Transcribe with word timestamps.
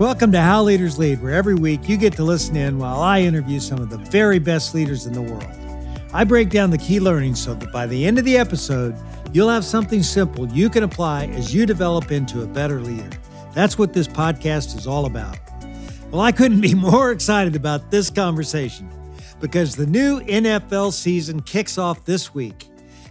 Welcome 0.00 0.32
to 0.32 0.40
How 0.40 0.62
Leaders 0.62 0.98
Lead, 0.98 1.20
where 1.20 1.34
every 1.34 1.54
week 1.54 1.86
you 1.86 1.98
get 1.98 2.14
to 2.14 2.24
listen 2.24 2.56
in 2.56 2.78
while 2.78 3.02
I 3.02 3.20
interview 3.20 3.60
some 3.60 3.80
of 3.82 3.90
the 3.90 3.98
very 3.98 4.38
best 4.38 4.74
leaders 4.74 5.04
in 5.04 5.12
the 5.12 5.20
world. 5.20 5.44
I 6.14 6.24
break 6.24 6.48
down 6.48 6.70
the 6.70 6.78
key 6.78 7.00
learnings 7.00 7.38
so 7.38 7.52
that 7.52 7.70
by 7.70 7.86
the 7.86 8.06
end 8.06 8.18
of 8.18 8.24
the 8.24 8.38
episode, 8.38 8.96
you'll 9.34 9.50
have 9.50 9.62
something 9.62 10.02
simple 10.02 10.48
you 10.48 10.70
can 10.70 10.84
apply 10.84 11.26
as 11.26 11.52
you 11.52 11.66
develop 11.66 12.12
into 12.12 12.40
a 12.42 12.46
better 12.46 12.80
leader. 12.80 13.10
That's 13.52 13.76
what 13.76 13.92
this 13.92 14.08
podcast 14.08 14.74
is 14.74 14.86
all 14.86 15.04
about. 15.04 15.36
Well, 16.10 16.22
I 16.22 16.32
couldn't 16.32 16.62
be 16.62 16.74
more 16.90 17.10
excited 17.10 17.54
about 17.54 17.90
this 17.90 18.08
conversation 18.08 18.88
because 19.38 19.76
the 19.76 19.84
new 19.84 20.20
NFL 20.20 20.94
season 20.94 21.42
kicks 21.42 21.76
off 21.76 22.06
this 22.06 22.32
week. 22.32 22.70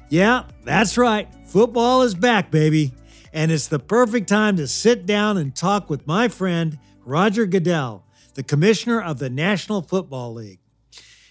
Yeah, 0.09 0.45
that's 0.63 0.97
right. 0.97 1.27
Football 1.45 2.01
is 2.01 2.15
back, 2.15 2.49
baby 2.49 2.93
and 3.33 3.51
it's 3.51 3.67
the 3.67 3.79
perfect 3.79 4.27
time 4.27 4.57
to 4.57 4.67
sit 4.67 5.05
down 5.05 5.37
and 5.37 5.55
talk 5.55 5.89
with 5.89 6.07
my 6.07 6.27
friend 6.27 6.77
Roger 7.09 7.47
Goodell, 7.47 8.05
the 8.35 8.43
commissioner 8.43 9.01
of 9.01 9.17
the 9.17 9.31
National 9.31 9.81
Football 9.81 10.35
League. 10.35 10.59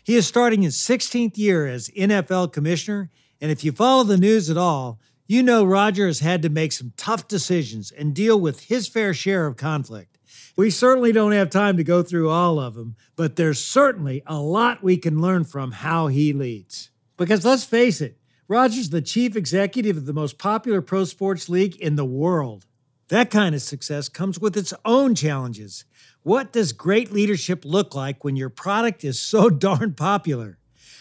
He 0.03 0.17
is 0.17 0.27
starting 0.27 0.63
his 0.63 0.75
16th 0.77 1.39
year 1.39 1.69
as 1.69 1.89
NFL 1.91 2.53
commissioner, 2.53 3.13
and 3.41 3.53
if 3.53 3.63
you 3.63 3.71
follow 3.71 4.03
the 4.03 4.19
news 4.19 4.51
at 4.51 4.57
all, 4.57 4.99
you 5.29 5.41
know 5.41 5.63
Roger 5.63 6.09
has 6.09 6.19
had 6.19 6.43
to 6.43 6.49
make 6.49 6.73
some 6.73 6.95
tough 6.97 7.29
decisions 7.29 7.93
and 7.93 8.13
deal 8.13 8.41
with 8.41 8.65
his 8.65 8.89
fair 8.89 9.15
share 9.15 9.47
of 9.47 9.57
conflict. 9.57 10.19
We 10.57 10.69
certainly 10.69 11.13
don't 11.13 11.31
have 11.31 11.49
time 11.49 11.77
to 11.77 11.85
go 11.85 12.03
through 12.03 12.29
all 12.29 12.59
of 12.59 12.75
them, 12.75 12.97
but 13.15 13.37
there's 13.37 13.63
certainly 13.63 14.25
a 14.27 14.41
lot 14.41 14.83
we 14.83 14.97
can 14.97 15.21
learn 15.21 15.45
from 15.45 15.71
how 15.71 16.09
he 16.09 16.33
leads. 16.33 16.91
Because 17.17 17.45
let's 17.45 17.63
face 17.63 18.01
it, 18.01 18.19
Roger's 18.49 18.91
the 18.91 19.01
chief 19.01 19.37
executive 19.37 19.97
of 19.97 20.07
the 20.07 20.13
most 20.13 20.39
popular 20.39 20.83
pro 20.83 21.05
sports 21.05 21.49
league 21.49 21.77
in 21.77 21.95
the 21.95 22.05
world. 22.05 22.67
That 23.09 23.31
kind 23.31 23.55
of 23.55 23.63
success 23.63 24.11
comes 24.11 24.39
with 24.39 24.57
its 24.57 24.75
own 24.85 25.15
challenges. 25.15 25.85
What 26.23 26.53
does 26.53 26.73
great 26.73 27.11
leadership 27.11 27.65
look 27.65 27.95
like 27.95 28.23
when 28.23 28.37
your 28.37 28.51
product 28.51 29.03
is 29.03 29.19
so 29.19 29.49
darn 29.67 29.95
popular? 29.95 30.59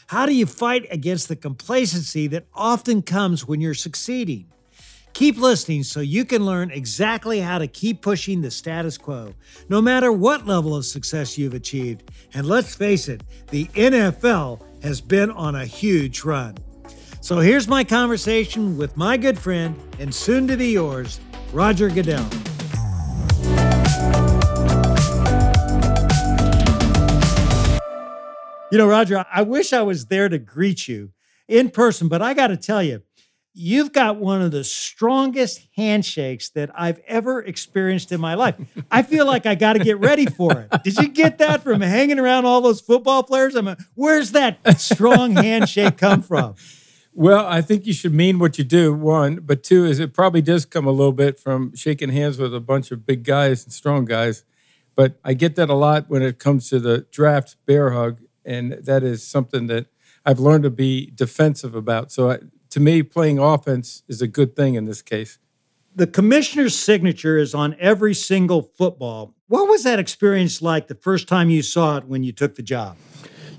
How 0.08 0.26
do 0.26 0.34
you 0.34 0.46
fight 0.46 0.88
against 0.90 1.28
the 1.28 1.36
complacency 1.36 2.28
that 2.28 2.46
often 2.54 3.02
comes 3.02 3.46
when 3.46 3.60
you're 3.60 3.74
succeeding? 3.74 4.48
Keep 5.12 5.38
listening 5.38 5.84
so 5.84 6.00
you 6.00 6.24
can 6.24 6.46
learn 6.46 6.72
exactly 6.72 7.42
how 7.42 7.58
to 7.58 7.68
keep 7.68 8.02
pushing 8.02 8.40
the 8.40 8.52
status 8.52 8.98
quo, 8.98 9.34
no 9.68 9.82
matter 9.82 10.12
what 10.12 10.46
level 10.46 10.76
of 10.76 10.86
success 10.86 11.38
you've 11.38 11.56
achieved. 11.56 12.10
And 12.34 12.48
let's 12.48 12.74
face 12.74 13.10
it, 13.10 13.24
the 13.50 13.66
NFL 13.66 14.62
has 14.84 15.02
been 15.02 15.32
on 15.32 15.56
a 15.56 15.66
huge 15.66 16.24
run. 16.24 16.56
So 17.20 17.40
here's 17.40 17.68
my 17.68 17.84
conversation 17.84 18.78
with 18.78 18.96
my 18.96 19.18
good 19.18 19.38
friend 19.38 19.76
and 20.00 20.14
soon 20.14 20.48
to 20.48 20.56
be 20.56 20.70
yours, 20.70 21.20
Roger 21.54 21.90
Goodell. 21.90 22.26
You 28.70 28.78
know, 28.78 28.88
Roger, 28.88 29.26
I 29.32 29.44
wish 29.44 29.72
I 29.72 29.82
was 29.82 30.08
there 30.08 30.28
to 30.28 30.38
greet 30.38 30.88
you 30.88 31.12
in 31.48 31.70
person, 31.70 32.10
but 32.10 32.22
I 32.22 32.34
got 32.34 32.48
to 32.48 32.58
tell 32.58 32.84
you, 32.84 33.02
you've 33.54 33.94
got 33.94 34.18
one 34.18 34.42
of 34.42 34.52
the 34.52 34.64
strongest 34.66 35.62
handshakes 35.76 36.50
that 36.50 36.70
I've 36.76 37.00
ever 37.08 37.42
experienced 37.42 38.12
in 38.12 38.20
my 38.20 38.34
life. 38.34 38.56
I 38.92 39.04
feel 39.04 39.26
like 39.26 39.46
I 39.46 39.56
got 39.56 39.74
to 39.74 39.80
get 39.80 40.00
ready 40.00 40.26
for 40.26 40.68
it. 40.70 40.84
Did 40.84 40.98
you 40.98 41.08
get 41.08 41.38
that 41.38 41.64
from 41.64 41.80
hanging 41.80 42.20
around 42.20 42.46
all 42.46 42.60
those 42.60 42.82
football 42.82 43.24
players? 43.24 43.56
I'm 43.56 43.66
mean, 43.66 43.78
where's 43.96 44.34
that 44.34 44.80
strong 44.80 45.32
handshake 45.32 45.98
come 45.98 46.22
from? 46.22 46.56
Well, 47.20 47.48
I 47.48 47.64
think 47.64 47.88
you 47.88 47.94
should 47.94 48.14
mean 48.14 48.38
what 48.38 48.60
you 48.60 48.64
do, 48.64 48.94
one. 48.94 49.38
But 49.38 49.64
two 49.64 49.86
is 49.86 49.98
it 49.98 50.14
probably 50.14 50.44
does 50.44 50.66
come 50.66 50.86
a 50.86 50.92
little 50.92 51.12
bit 51.12 51.40
from 51.40 51.76
shaking 51.76 52.10
hands 52.10 52.38
with 52.38 52.54
a 52.54 52.60
bunch 52.60 52.92
of 52.92 53.08
big 53.08 53.24
guys 53.24 53.64
and 53.64 53.74
strong 53.74 54.06
guys. 54.06 54.44
But 54.96 55.18
I 55.24 55.34
get 55.34 55.56
that 55.56 55.68
a 55.68 55.74
lot 55.74 56.12
when 56.12 56.22
it 56.22 56.38
comes 56.38 56.70
to 56.70 56.80
the 56.80 57.08
draft 57.10 57.56
bear 57.66 57.90
hug. 57.90 58.20
And 58.46 58.74
that 58.74 59.02
is 59.02 59.28
something 59.28 59.66
that 59.66 59.88
I've 60.28 60.40
learned 60.40 60.62
to 60.66 60.70
be 60.70 61.12
defensive 61.16 61.74
about. 61.74 62.12
So 62.12 62.30
I, 62.30 62.38
to 62.70 62.80
me, 62.80 63.02
playing 63.02 63.40
offense 63.40 64.04
is 64.08 64.22
a 64.22 64.28
good 64.28 64.56
thing 64.56 64.76
in 64.76 64.86
this 64.86 65.02
case. 65.02 65.40
The 65.96 66.06
commissioner's 66.06 66.78
signature 66.78 67.40
is 67.40 67.56
on 67.56 67.76
every 67.80 68.14
single 68.14 68.62
football. 68.62 69.34
What 69.48 69.68
was 69.68 69.82
that 69.82 69.98
experience 69.98 70.62
like 70.62 70.88
the 70.88 70.94
first 70.94 71.28
time 71.28 71.50
you 71.50 71.64
saw 71.64 71.98
it 71.98 72.04
when 72.04 72.24
you 72.24 72.32
took 72.32 72.54
the 72.54 72.62
job? 72.62 72.96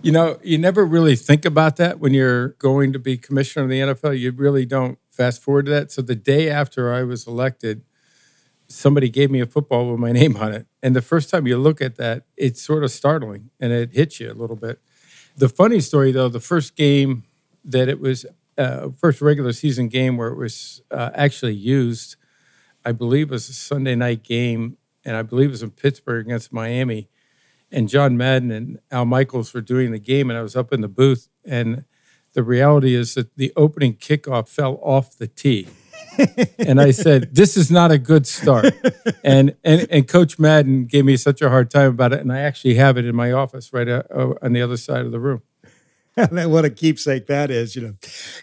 You 0.01 0.13
know, 0.13 0.39
you 0.45 0.59
never 0.59 0.87
really 0.87 1.17
think 1.17 1.45
about 1.45 1.77
that 1.77 1.99
when 1.99 2.15
you're 2.15 2.51
going 2.51 2.93
to 2.93 3.01
be 3.01 3.17
commissioner 3.17 3.65
of 3.65 3.71
the 3.71 3.81
NFL. 3.81 4.19
You 4.19 4.31
really 4.31 4.65
don't 4.65 4.97
fast 5.11 5.43
forward 5.43 5.67
to 5.67 5.73
that. 5.73 5.91
So 5.91 6.03
the 6.03 6.15
day 6.15 6.49
after 6.49 6.95
I 6.95 7.03
was 7.03 7.27
elected, 7.27 7.83
somebody 8.69 9.09
gave 9.09 9.29
me 9.31 9.41
a 9.41 9.47
football 9.47 9.91
with 9.91 9.99
my 9.99 10.13
name 10.21 10.37
on 10.37 10.53
it. 10.53 10.67
And 10.83 10.95
the 10.95 11.03
first 11.03 11.31
time 11.31 11.49
you 11.49 11.59
look 11.59 11.81
at 11.83 11.97
that, 11.97 12.25
it's 12.37 12.63
sort 12.63 12.85
of 12.85 12.93
startling 12.93 13.51
and 13.59 13.73
it 13.73 13.93
hits 13.93 14.21
you 14.21 14.31
a 14.31 14.35
little 14.35 14.57
bit. 14.57 14.79
The 15.37 15.49
funny 15.49 15.81
story, 15.81 16.13
though, 16.13 16.29
the 16.29 16.41
first 16.41 16.77
game 16.77 17.25
that 17.65 17.89
it 17.89 18.01
was, 18.01 18.25
uh, 18.57 18.91
first 18.97 19.21
regular 19.21 19.53
season 19.53 19.89
game 19.89 20.17
where 20.17 20.29
it 20.29 20.37
was 20.37 20.81
uh, 20.93 21.11
actually 21.15 21.55
used, 21.55 22.17
I 22.85 22.93
believe 22.93 23.31
was 23.31 23.49
a 23.49 23.53
Sunday 23.53 23.97
night 23.97 24.23
game, 24.23 24.79
and 25.05 25.17
I 25.17 25.23
believe 25.23 25.49
it 25.49 25.53
was 25.53 25.63
in 25.63 25.71
Pittsburgh 25.71 26.27
against 26.27 26.53
Miami 26.53 27.09
and 27.71 27.89
John 27.89 28.17
Madden 28.17 28.51
and 28.51 28.79
Al 28.91 29.05
Michaels 29.05 29.53
were 29.53 29.61
doing 29.61 29.93
the 29.93 29.99
game, 29.99 30.31
and 30.31 30.39
I 30.39 30.43
was 30.43 30.57
up 30.57 30.73
in 30.73 30.81
the 30.81 30.89
booth. 30.89 31.29
And 31.45 31.85
the 32.33 32.43
reality 32.43 32.95
is 32.95 33.15
that 33.15 33.37
the 33.37 33.53
opening 33.57 33.95
kickoff 33.95 34.49
fell 34.49 34.79
off 34.83 35.17
the 35.17 35.27
tee. 35.27 35.69
and 36.59 36.81
I 36.81 36.91
said, 36.91 37.35
"This 37.35 37.57
is 37.57 37.71
not 37.71 37.91
a 37.91 37.99
good 37.99 38.27
start." 38.27 38.75
And, 39.25 39.57
and 39.65 39.87
and 39.91 40.09
Coach 40.09 40.39
Madden 40.39 40.87
gave 40.87 41.05
me 41.05 41.17
such 41.17 41.43
a 41.43 41.51
hard 41.51 41.71
time 41.71 41.91
about 41.91 42.13
it, 42.13 42.21
and 42.21 42.33
I 42.33 42.39
actually 42.41 42.75
have 42.75 42.97
it 42.97 43.05
in 43.05 43.15
my 43.15 43.33
office 43.33 43.73
right 43.73 43.89
uh, 43.89 44.03
on 44.41 44.53
the 44.53 44.63
other 44.63 44.77
side 44.77 45.05
of 45.05 45.13
the 45.13 45.21
room. 45.21 45.43
And 46.17 46.51
what 46.51 46.65
a 46.65 46.71
keepsake 46.71 47.27
that 47.27 47.51
is, 47.51 47.77
you 47.77 47.83
know. 47.83 47.95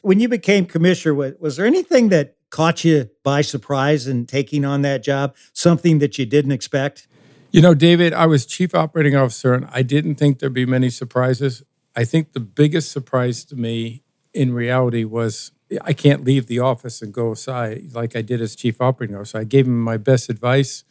When 0.02 0.20
you 0.20 0.30
became 0.30 0.66
commissioner, 0.66 1.14
was 1.40 1.58
there 1.58 1.66
anything 1.66 2.10
that 2.10 2.36
caught 2.50 2.86
you 2.86 3.10
by 3.24 3.42
surprise 3.42 4.08
in 4.08 4.26
taking 4.26 4.64
on 4.64 4.82
that 4.84 5.04
job? 5.04 5.36
Something 5.52 6.00
that 6.00 6.18
you 6.18 6.26
didn't 6.26 6.54
expect? 6.54 7.08
You 7.56 7.62
know, 7.62 7.74
David, 7.74 8.12
I 8.12 8.26
was 8.26 8.46
chief 8.46 8.76
operating 8.76 9.16
officer 9.16 9.54
and 9.54 9.66
I 9.72 9.82
didn't 9.82 10.16
think 10.16 10.40
there'd 10.40 10.52
be 10.54 10.66
many 10.66 10.90
surprises. 10.90 11.64
I 11.96 12.04
think 12.04 12.34
the 12.34 12.42
biggest 12.42 12.92
surprise 12.92 13.46
to 13.46 13.56
me 13.56 14.04
in 14.34 14.54
reality 14.54 15.06
was 15.06 15.54
I 15.82 15.94
can't 15.94 16.26
leave 16.26 16.48
the 16.48 16.60
office 16.60 17.02
and 17.02 17.14
go 17.14 17.32
aside 17.32 17.94
like 17.94 18.14
I 18.14 18.22
did 18.22 18.42
as 18.42 18.58
chief 18.58 18.82
operating 18.82 19.16
officer. 19.16 19.38
I 19.38 19.46
gave 19.46 19.68
him 19.68 19.82
my 19.82 19.96
best 19.96 20.28
advice, 20.28 20.84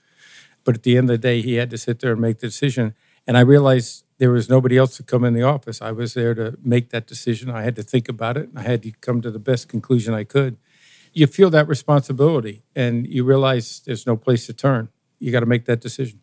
but 0.65 0.75
at 0.75 0.85
the 0.85 0.97
end 0.97 1.11
of 1.11 1.13
the 1.13 1.19
day, 1.19 1.43
he 1.43 1.57
had 1.57 1.69
to 1.69 1.77
sit 1.77 2.01
there 2.01 2.13
and 2.13 2.21
make 2.23 2.39
the 2.39 2.47
decision. 2.47 2.95
And 3.27 3.37
I 3.37 3.41
realized 3.41 4.05
there 4.17 4.31
was 4.31 4.49
nobody 4.49 4.79
else 4.79 4.97
to 4.97 5.03
come 5.03 5.23
in 5.23 5.35
the 5.35 5.43
office. 5.43 5.83
I 5.83 5.93
was 5.93 6.15
there 6.15 6.35
to 6.35 6.57
make 6.65 6.89
that 6.89 7.07
decision. 7.07 7.51
I 7.51 7.61
had 7.61 7.77
to 7.77 7.83
think 7.83 8.09
about 8.09 8.39
it. 8.39 8.49
and 8.49 8.59
I 8.59 8.63
had 8.63 8.83
to 8.85 8.93
come 9.03 9.21
to 9.21 9.31
the 9.31 9.39
best 9.39 9.69
conclusion 9.69 10.15
I 10.15 10.25
could. 10.25 10.57
You 11.13 11.27
feel 11.27 11.51
that 11.51 11.69
responsibility 11.69 12.63
and 12.75 13.07
you 13.07 13.23
realize 13.23 13.83
there's 13.85 14.07
no 14.07 14.17
place 14.17 14.47
to 14.47 14.55
turn. 14.55 14.89
You 15.19 15.31
got 15.31 15.41
to 15.41 15.47
make 15.47 15.67
that 15.67 15.83
decision. 15.83 16.21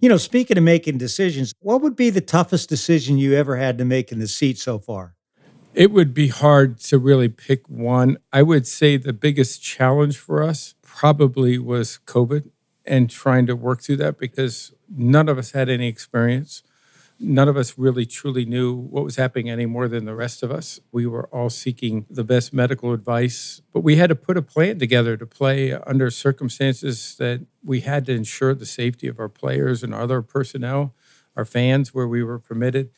You 0.00 0.08
know, 0.08 0.16
speaking 0.16 0.58
of 0.58 0.64
making 0.64 0.98
decisions, 0.98 1.52
what 1.60 1.80
would 1.82 1.96
be 1.96 2.10
the 2.10 2.20
toughest 2.20 2.68
decision 2.68 3.18
you 3.18 3.34
ever 3.34 3.56
had 3.56 3.78
to 3.78 3.84
make 3.84 4.12
in 4.12 4.18
the 4.18 4.28
seat 4.28 4.58
so 4.58 4.78
far? 4.78 5.14
It 5.74 5.90
would 5.90 6.14
be 6.14 6.28
hard 6.28 6.78
to 6.80 6.98
really 6.98 7.28
pick 7.28 7.68
one. 7.68 8.16
I 8.32 8.42
would 8.42 8.66
say 8.66 8.96
the 8.96 9.12
biggest 9.12 9.62
challenge 9.62 10.16
for 10.16 10.42
us 10.42 10.74
probably 10.82 11.58
was 11.58 12.00
COVID 12.06 12.50
and 12.86 13.10
trying 13.10 13.46
to 13.46 13.56
work 13.56 13.82
through 13.82 13.98
that 13.98 14.18
because 14.18 14.72
none 14.88 15.28
of 15.28 15.36
us 15.36 15.50
had 15.50 15.68
any 15.68 15.88
experience 15.88 16.62
none 17.18 17.48
of 17.48 17.56
us 17.56 17.78
really 17.78 18.04
truly 18.04 18.44
knew 18.44 18.74
what 18.74 19.04
was 19.04 19.16
happening 19.16 19.48
any 19.48 19.66
more 19.66 19.88
than 19.88 20.04
the 20.04 20.14
rest 20.14 20.42
of 20.42 20.50
us. 20.50 20.80
We 20.92 21.06
were 21.06 21.26
all 21.28 21.50
seeking 21.50 22.04
the 22.10 22.24
best 22.24 22.52
medical 22.52 22.92
advice, 22.92 23.62
but 23.72 23.80
we 23.80 23.96
had 23.96 24.10
to 24.10 24.14
put 24.14 24.36
a 24.36 24.42
plan 24.42 24.78
together 24.78 25.16
to 25.16 25.26
play 25.26 25.72
under 25.72 26.10
circumstances 26.10 27.16
that 27.18 27.46
we 27.64 27.80
had 27.80 28.06
to 28.06 28.12
ensure 28.12 28.54
the 28.54 28.66
safety 28.66 29.08
of 29.08 29.18
our 29.18 29.28
players 29.28 29.82
and 29.82 29.94
other 29.94 30.20
personnel, 30.20 30.94
our 31.36 31.44
fans, 31.44 31.94
where 31.94 32.08
we 32.08 32.22
were 32.22 32.38
permitted. 32.38 32.90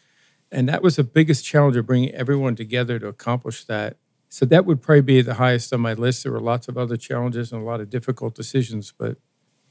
And 0.51 0.69
that 0.69 0.83
was 0.83 0.97
the 0.97 1.05
biggest 1.05 1.45
challenge 1.45 1.77
of 1.77 1.87
bringing 1.87 2.11
everyone 2.13 2.57
together 2.57 2.99
to 2.99 3.07
accomplish 3.07 3.65
that. 3.65 3.99
So 4.29 4.45
that 4.47 4.67
would 4.67 4.83
probably 4.83 5.03
be 5.03 5.23
the 5.23 5.35
highest 5.35 5.73
on 5.73 5.81
my 5.81 5.95
list. 5.95 6.25
There 6.25 6.33
were 6.33 6.41
lots 6.41 6.69
of 6.69 6.77
other 6.77 6.97
challenges 6.97 7.53
and 7.53 7.63
a 7.63 7.65
lot 7.65 7.81
of 7.81 7.89
difficult 7.89 8.35
decisions, 8.35 8.93
but 8.97 9.19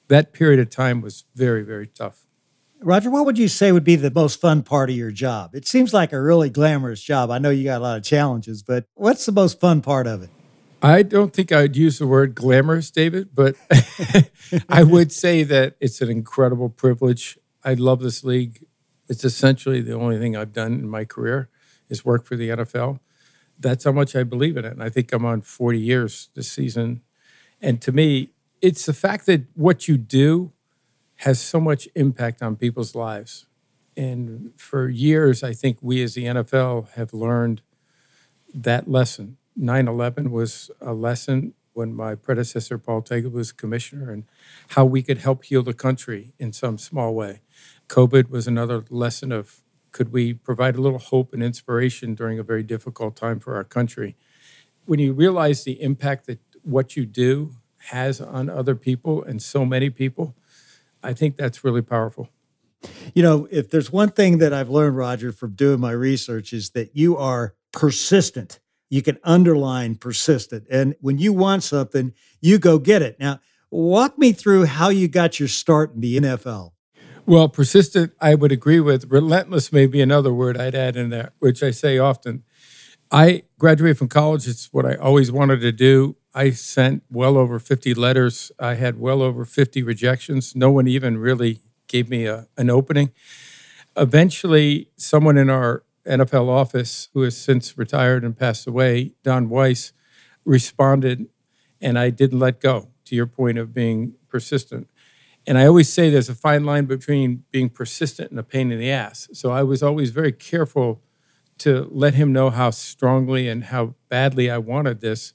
that 0.08 0.34
period 0.34 0.60
of 0.60 0.70
time 0.70 1.02
was 1.02 1.26
very, 1.36 1.64
very 1.64 1.88
tough. 1.88 2.27
Roger, 2.82 3.10
what 3.10 3.26
would 3.26 3.38
you 3.38 3.48
say 3.48 3.72
would 3.72 3.84
be 3.84 3.96
the 3.96 4.12
most 4.12 4.40
fun 4.40 4.62
part 4.62 4.90
of 4.90 4.96
your 4.96 5.12
job? 5.12 5.56
It 5.56 5.68
seems 5.68 5.94
like 5.94 6.14
a 6.14 6.22
really 6.22 6.50
glamorous 6.50 7.02
job. 7.02 7.32
I 7.32 7.40
know 7.40 7.50
you 7.50 7.64
got 7.64 7.82
a 7.82 7.84
lot 7.84 7.98
of 7.98 8.04
challenges, 8.04 8.62
but 8.62 8.86
what's 8.94 9.26
the 9.26 9.32
most 9.32 9.60
fun 9.60 9.82
part 9.82 10.06
of 10.06 10.22
it? 10.22 10.30
I 10.82 11.02
don't 11.02 11.34
think 11.34 11.52
I'd 11.52 11.76
use 11.76 11.98
the 11.98 12.06
word 12.06 12.36
glamorous, 12.36 12.92
David, 12.92 13.30
but 13.34 13.56
I 14.70 14.84
would 14.84 15.12
say 15.12 15.44
that 15.44 15.76
it's 15.80 16.02
an 16.02 16.10
incredible 16.10 16.70
privilege. 16.70 17.40
I 17.64 17.74
love 17.74 18.00
this 18.00 18.24
league. 18.24 18.64
It's 19.10 19.24
essentially 19.24 19.82
the 19.82 19.96
only 19.96 20.20
thing 20.20 20.36
I've 20.36 20.54
done 20.54 20.74
in 20.74 20.88
my 20.88 21.04
career 21.04 21.50
is 21.90 22.06
work 22.06 22.26
for 22.26 22.36
the 22.36 22.50
NFL. 22.50 23.00
That's 23.60 23.86
how 23.86 23.92
much 23.92 24.16
I 24.16 24.22
believe 24.24 24.56
in 24.56 24.66
it. 24.66 24.74
And 24.74 24.84
I 24.84 24.90
think 24.90 25.12
I'm 25.12 25.26
on 25.26 25.42
40 25.42 25.80
years 25.80 26.30
this 26.36 26.52
season. 26.52 27.02
And 27.60 27.82
to 27.82 27.92
me, 27.92 28.34
it's 28.62 28.86
the 28.86 28.94
fact 28.94 29.26
that 29.26 29.46
what 29.56 29.88
you 29.88 29.98
do 29.98 30.52
has 31.18 31.42
so 31.42 31.60
much 31.60 31.88
impact 31.96 32.42
on 32.42 32.56
people's 32.56 32.96
lives. 32.96 33.46
And 33.96 34.52
for 34.58 34.90
years, 34.90 35.44
I 35.44 35.54
think 35.54 35.80
we 35.82 36.04
as 36.04 36.14
the 36.14 36.26
NFL 36.26 36.92
have 36.92 37.14
learned 37.14 37.62
that 38.54 38.88
lesson. 38.88 39.38
9 39.56 39.88
11 39.88 40.32
was 40.32 40.70
a 40.80 40.94
lesson 40.94 41.54
when 41.74 41.94
my 41.94 42.16
predecessor, 42.16 42.78
Paul 42.78 43.02
Tagliabue, 43.02 43.32
was 43.32 43.52
commissioner, 43.52 44.12
and 44.12 44.24
how 44.70 44.86
we 44.86 45.02
could 45.02 45.20
help 45.20 45.46
heal 45.46 45.64
the 45.64 45.74
country 45.74 46.34
in 46.40 46.54
some 46.54 46.78
small 46.78 47.14
way. 47.14 47.42
COVID 47.88 48.30
was 48.30 48.48
another 48.48 48.84
lesson 48.90 49.32
of 49.32 49.62
could 49.92 50.12
we 50.12 50.34
provide 50.34 50.76
a 50.76 50.82
little 50.82 51.00
hope 51.00 51.34
and 51.34 51.42
inspiration 51.42 52.14
during 52.14 52.38
a 52.38 52.44
very 52.44 52.64
difficult 52.64 53.16
time 53.16 53.40
for 53.40 53.56
our 53.56 53.64
country? 53.64 54.16
When 54.86 55.00
you 55.00 55.14
realize 55.14 55.64
the 55.64 55.82
impact 55.82 56.28
that 56.28 56.40
what 56.64 56.96
you 56.96 57.06
do 57.06 57.56
has 57.90 58.20
on 58.20 58.50
other 58.50 58.76
people 58.76 59.24
and 59.24 59.42
so 59.42 59.66
many 59.66 59.90
people, 59.90 60.36
I 61.04 61.14
think 61.14 61.38
that's 61.38 61.64
really 61.64 61.82
powerful. 61.82 62.30
You 63.14 63.24
know, 63.24 63.48
if 63.52 63.70
there's 63.70 63.92
one 63.92 64.10
thing 64.10 64.38
that 64.38 64.54
I've 64.54 64.70
learned, 64.70 64.98
Roger, 64.98 65.32
from 65.32 65.54
doing 65.54 65.80
my 65.80 65.92
research, 65.92 66.54
is 66.54 66.72
that 66.72 66.96
you 66.96 67.18
are 67.18 67.56
persistent. 67.74 68.60
You 68.90 69.02
can 69.02 69.18
underline 69.24 69.96
persistent. 69.96 70.68
And 70.70 70.96
when 71.02 71.18
you 71.18 71.34
want 71.34 71.64
something, 71.64 72.14
you 72.40 72.58
go 72.60 72.80
get 72.80 73.02
it. 73.02 73.20
Now, 73.20 73.40
walk 73.72 74.18
me 74.18 74.32
through 74.32 74.66
how 74.66 74.90
you 74.90 75.08
got 75.08 75.40
your 75.40 75.50
start 75.50 75.94
in 75.94 76.02
the 76.02 76.18
NFL. 76.18 76.72
Well, 77.26 77.50
persistent, 77.50 78.14
I 78.22 78.36
would 78.36 78.54
agree 78.54 78.80
with. 78.80 79.12
Relentless 79.12 79.74
may 79.74 79.86
be 79.86 80.02
another 80.02 80.34
word 80.34 80.58
I'd 80.58 80.76
add 80.76 80.96
in 80.96 81.10
there, 81.10 81.34
which 81.40 81.62
I 81.62 81.72
say 81.72 81.98
often. 81.98 82.44
I 83.12 83.44
graduated 83.58 83.98
from 83.98 84.08
college. 84.08 84.48
It's 84.48 84.72
what 84.72 84.86
I 84.86 84.96
always 84.96 85.32
wanted 85.32 85.60
to 85.62 85.72
do. 85.74 86.16
I 86.38 86.52
sent 86.52 87.02
well 87.10 87.36
over 87.36 87.58
50 87.58 87.96
letters. 87.96 88.52
I 88.60 88.76
had 88.76 89.00
well 89.00 89.24
over 89.24 89.44
50 89.44 89.82
rejections. 89.82 90.56
No 90.56 90.70
one 90.70 90.88
even 90.88 91.18
really 91.18 91.62
gave 91.88 92.10
me 92.10 92.28
a, 92.28 92.48
an 92.58 92.70
opening. 92.70 93.10
Eventually, 93.96 94.92
someone 94.98 95.36
in 95.36 95.50
our 95.50 95.84
NFL 96.08 96.48
office, 96.48 97.10
who 97.16 97.24
has 97.24 97.36
since 97.36 97.76
retired 97.76 98.24
and 98.24 98.38
passed 98.38 98.68
away, 98.68 99.14
Don 99.24 99.50
Weiss, 99.50 99.94
responded, 100.46 101.26
and 101.82 101.98
I 101.98 102.12
didn't 102.12 102.38
let 102.38 102.60
go, 102.60 102.90
to 103.06 103.16
your 103.16 103.26
point 103.26 103.58
of 103.58 103.74
being 103.74 104.14
persistent. 104.30 104.88
And 105.48 105.58
I 105.58 105.66
always 105.66 105.92
say 105.92 106.12
there's 106.12 106.30
a 106.30 106.36
fine 106.36 106.66
line 106.66 106.86
between 106.86 107.46
being 107.50 107.70
persistent 107.70 108.30
and 108.30 108.40
a 108.40 108.44
pain 108.44 108.72
in 108.72 108.78
the 108.78 108.92
ass. 108.92 109.28
So 109.34 109.50
I 109.50 109.64
was 109.64 109.82
always 109.82 110.12
very 110.12 110.34
careful 110.34 111.02
to 111.60 111.88
let 111.90 112.14
him 112.14 112.32
know 112.32 112.52
how 112.52 112.70
strongly 112.70 113.48
and 113.48 113.64
how 113.64 113.96
badly 114.08 114.52
I 114.52 114.60
wanted 114.60 115.02
this. 115.02 115.34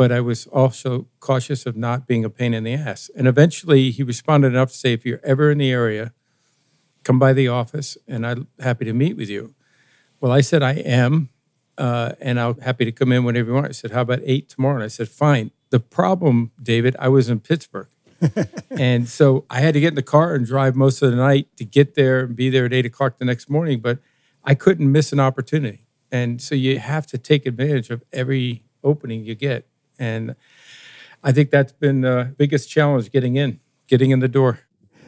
But 0.00 0.10
I 0.10 0.22
was 0.22 0.46
also 0.46 1.08
cautious 1.20 1.66
of 1.66 1.76
not 1.76 2.06
being 2.06 2.24
a 2.24 2.30
pain 2.30 2.54
in 2.54 2.64
the 2.64 2.72
ass. 2.72 3.10
And 3.14 3.28
eventually 3.28 3.90
he 3.90 4.02
responded 4.02 4.46
enough 4.46 4.70
to 4.70 4.74
say, 4.74 4.94
if 4.94 5.04
you're 5.04 5.20
ever 5.22 5.50
in 5.50 5.58
the 5.58 5.70
area, 5.70 6.14
come 7.04 7.18
by 7.18 7.34
the 7.34 7.48
office 7.48 7.98
and 8.08 8.26
I'm 8.26 8.46
happy 8.58 8.86
to 8.86 8.94
meet 8.94 9.18
with 9.18 9.28
you. 9.28 9.54
Well, 10.18 10.32
I 10.32 10.40
said, 10.40 10.62
I 10.62 10.72
am. 10.72 11.28
Uh, 11.76 12.12
and 12.18 12.40
I'm 12.40 12.58
happy 12.60 12.86
to 12.86 12.92
come 12.92 13.12
in 13.12 13.24
whenever 13.24 13.50
you 13.50 13.54
want. 13.54 13.66
I 13.66 13.72
said, 13.72 13.90
How 13.90 14.00
about 14.00 14.20
eight 14.24 14.48
tomorrow? 14.48 14.76
And 14.76 14.84
I 14.84 14.88
said, 14.88 15.10
Fine. 15.10 15.50
The 15.68 15.80
problem, 15.80 16.52
David, 16.62 16.96
I 16.98 17.08
was 17.08 17.28
in 17.28 17.40
Pittsburgh 17.40 17.88
and 18.70 19.06
so 19.06 19.44
I 19.50 19.60
had 19.60 19.74
to 19.74 19.80
get 19.80 19.88
in 19.88 19.96
the 19.96 20.02
car 20.02 20.34
and 20.34 20.46
drive 20.46 20.76
most 20.76 21.02
of 21.02 21.10
the 21.10 21.16
night 21.18 21.54
to 21.58 21.64
get 21.66 21.94
there 21.94 22.20
and 22.20 22.34
be 22.34 22.48
there 22.48 22.64
at 22.64 22.72
eight 22.72 22.86
o'clock 22.86 23.18
the 23.18 23.26
next 23.26 23.50
morning. 23.50 23.80
But 23.80 23.98
I 24.44 24.54
couldn't 24.54 24.90
miss 24.90 25.12
an 25.12 25.20
opportunity. 25.20 25.88
And 26.10 26.40
so 26.40 26.54
you 26.54 26.78
have 26.78 27.06
to 27.08 27.18
take 27.18 27.44
advantage 27.44 27.90
of 27.90 28.02
every 28.14 28.62
opening 28.82 29.26
you 29.26 29.34
get. 29.34 29.66
And 30.00 30.34
I 31.22 31.30
think 31.30 31.50
that's 31.50 31.72
been 31.72 32.00
the 32.00 32.34
biggest 32.36 32.68
challenge 32.68 33.12
getting 33.12 33.36
in, 33.36 33.60
getting 33.86 34.10
in 34.10 34.18
the 34.18 34.28
door. 34.28 34.60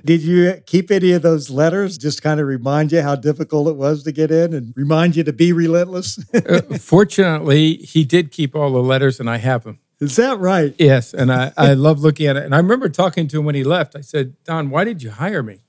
Did 0.05 0.23
you 0.23 0.61
keep 0.67 0.91
any 0.91 1.13
of 1.13 1.23
those 1.23 1.49
letters? 1.49 1.97
Just 1.97 2.23
kind 2.23 2.41
of 2.41 2.47
remind 2.47 2.93
you 2.93 3.03
how 3.03 3.15
difficult 3.15 3.69
it 3.69 3.77
was 3.77 4.03
to 4.03 4.13
get 4.13 4.31
in 4.31 4.53
and 4.53 4.75
remind 4.77 5.17
you 5.17 5.23
to 5.25 5.33
be 5.33 5.53
relentless? 5.53 6.19
uh, 6.35 6.61
fortunately, 6.79 7.77
he 7.77 8.05
did 8.05 8.33
keep 8.33 8.55
all 8.55 8.71
the 8.71 8.83
letters, 8.83 9.21
and 9.21 9.31
I 9.31 9.39
have 9.39 9.63
them. 9.65 9.79
Is 10.01 10.17
that 10.17 10.41
right? 10.41 10.75
Yes. 10.79 11.15
And 11.15 11.33
I, 11.33 11.53
I 11.57 11.75
love 11.75 12.01
looking 12.01 12.27
at 12.27 12.37
it. 12.37 12.45
And 12.45 12.55
I 12.55 12.59
remember 12.59 12.89
talking 12.89 13.29
to 13.29 13.39
him 13.39 13.45
when 13.45 13.55
he 13.55 13.63
left. 13.63 13.95
I 13.95 14.01
said, 14.01 14.35
Don, 14.43 14.69
why 14.69 14.83
did 14.83 15.01
you 15.01 15.11
hire 15.11 15.45
me? 15.45 15.61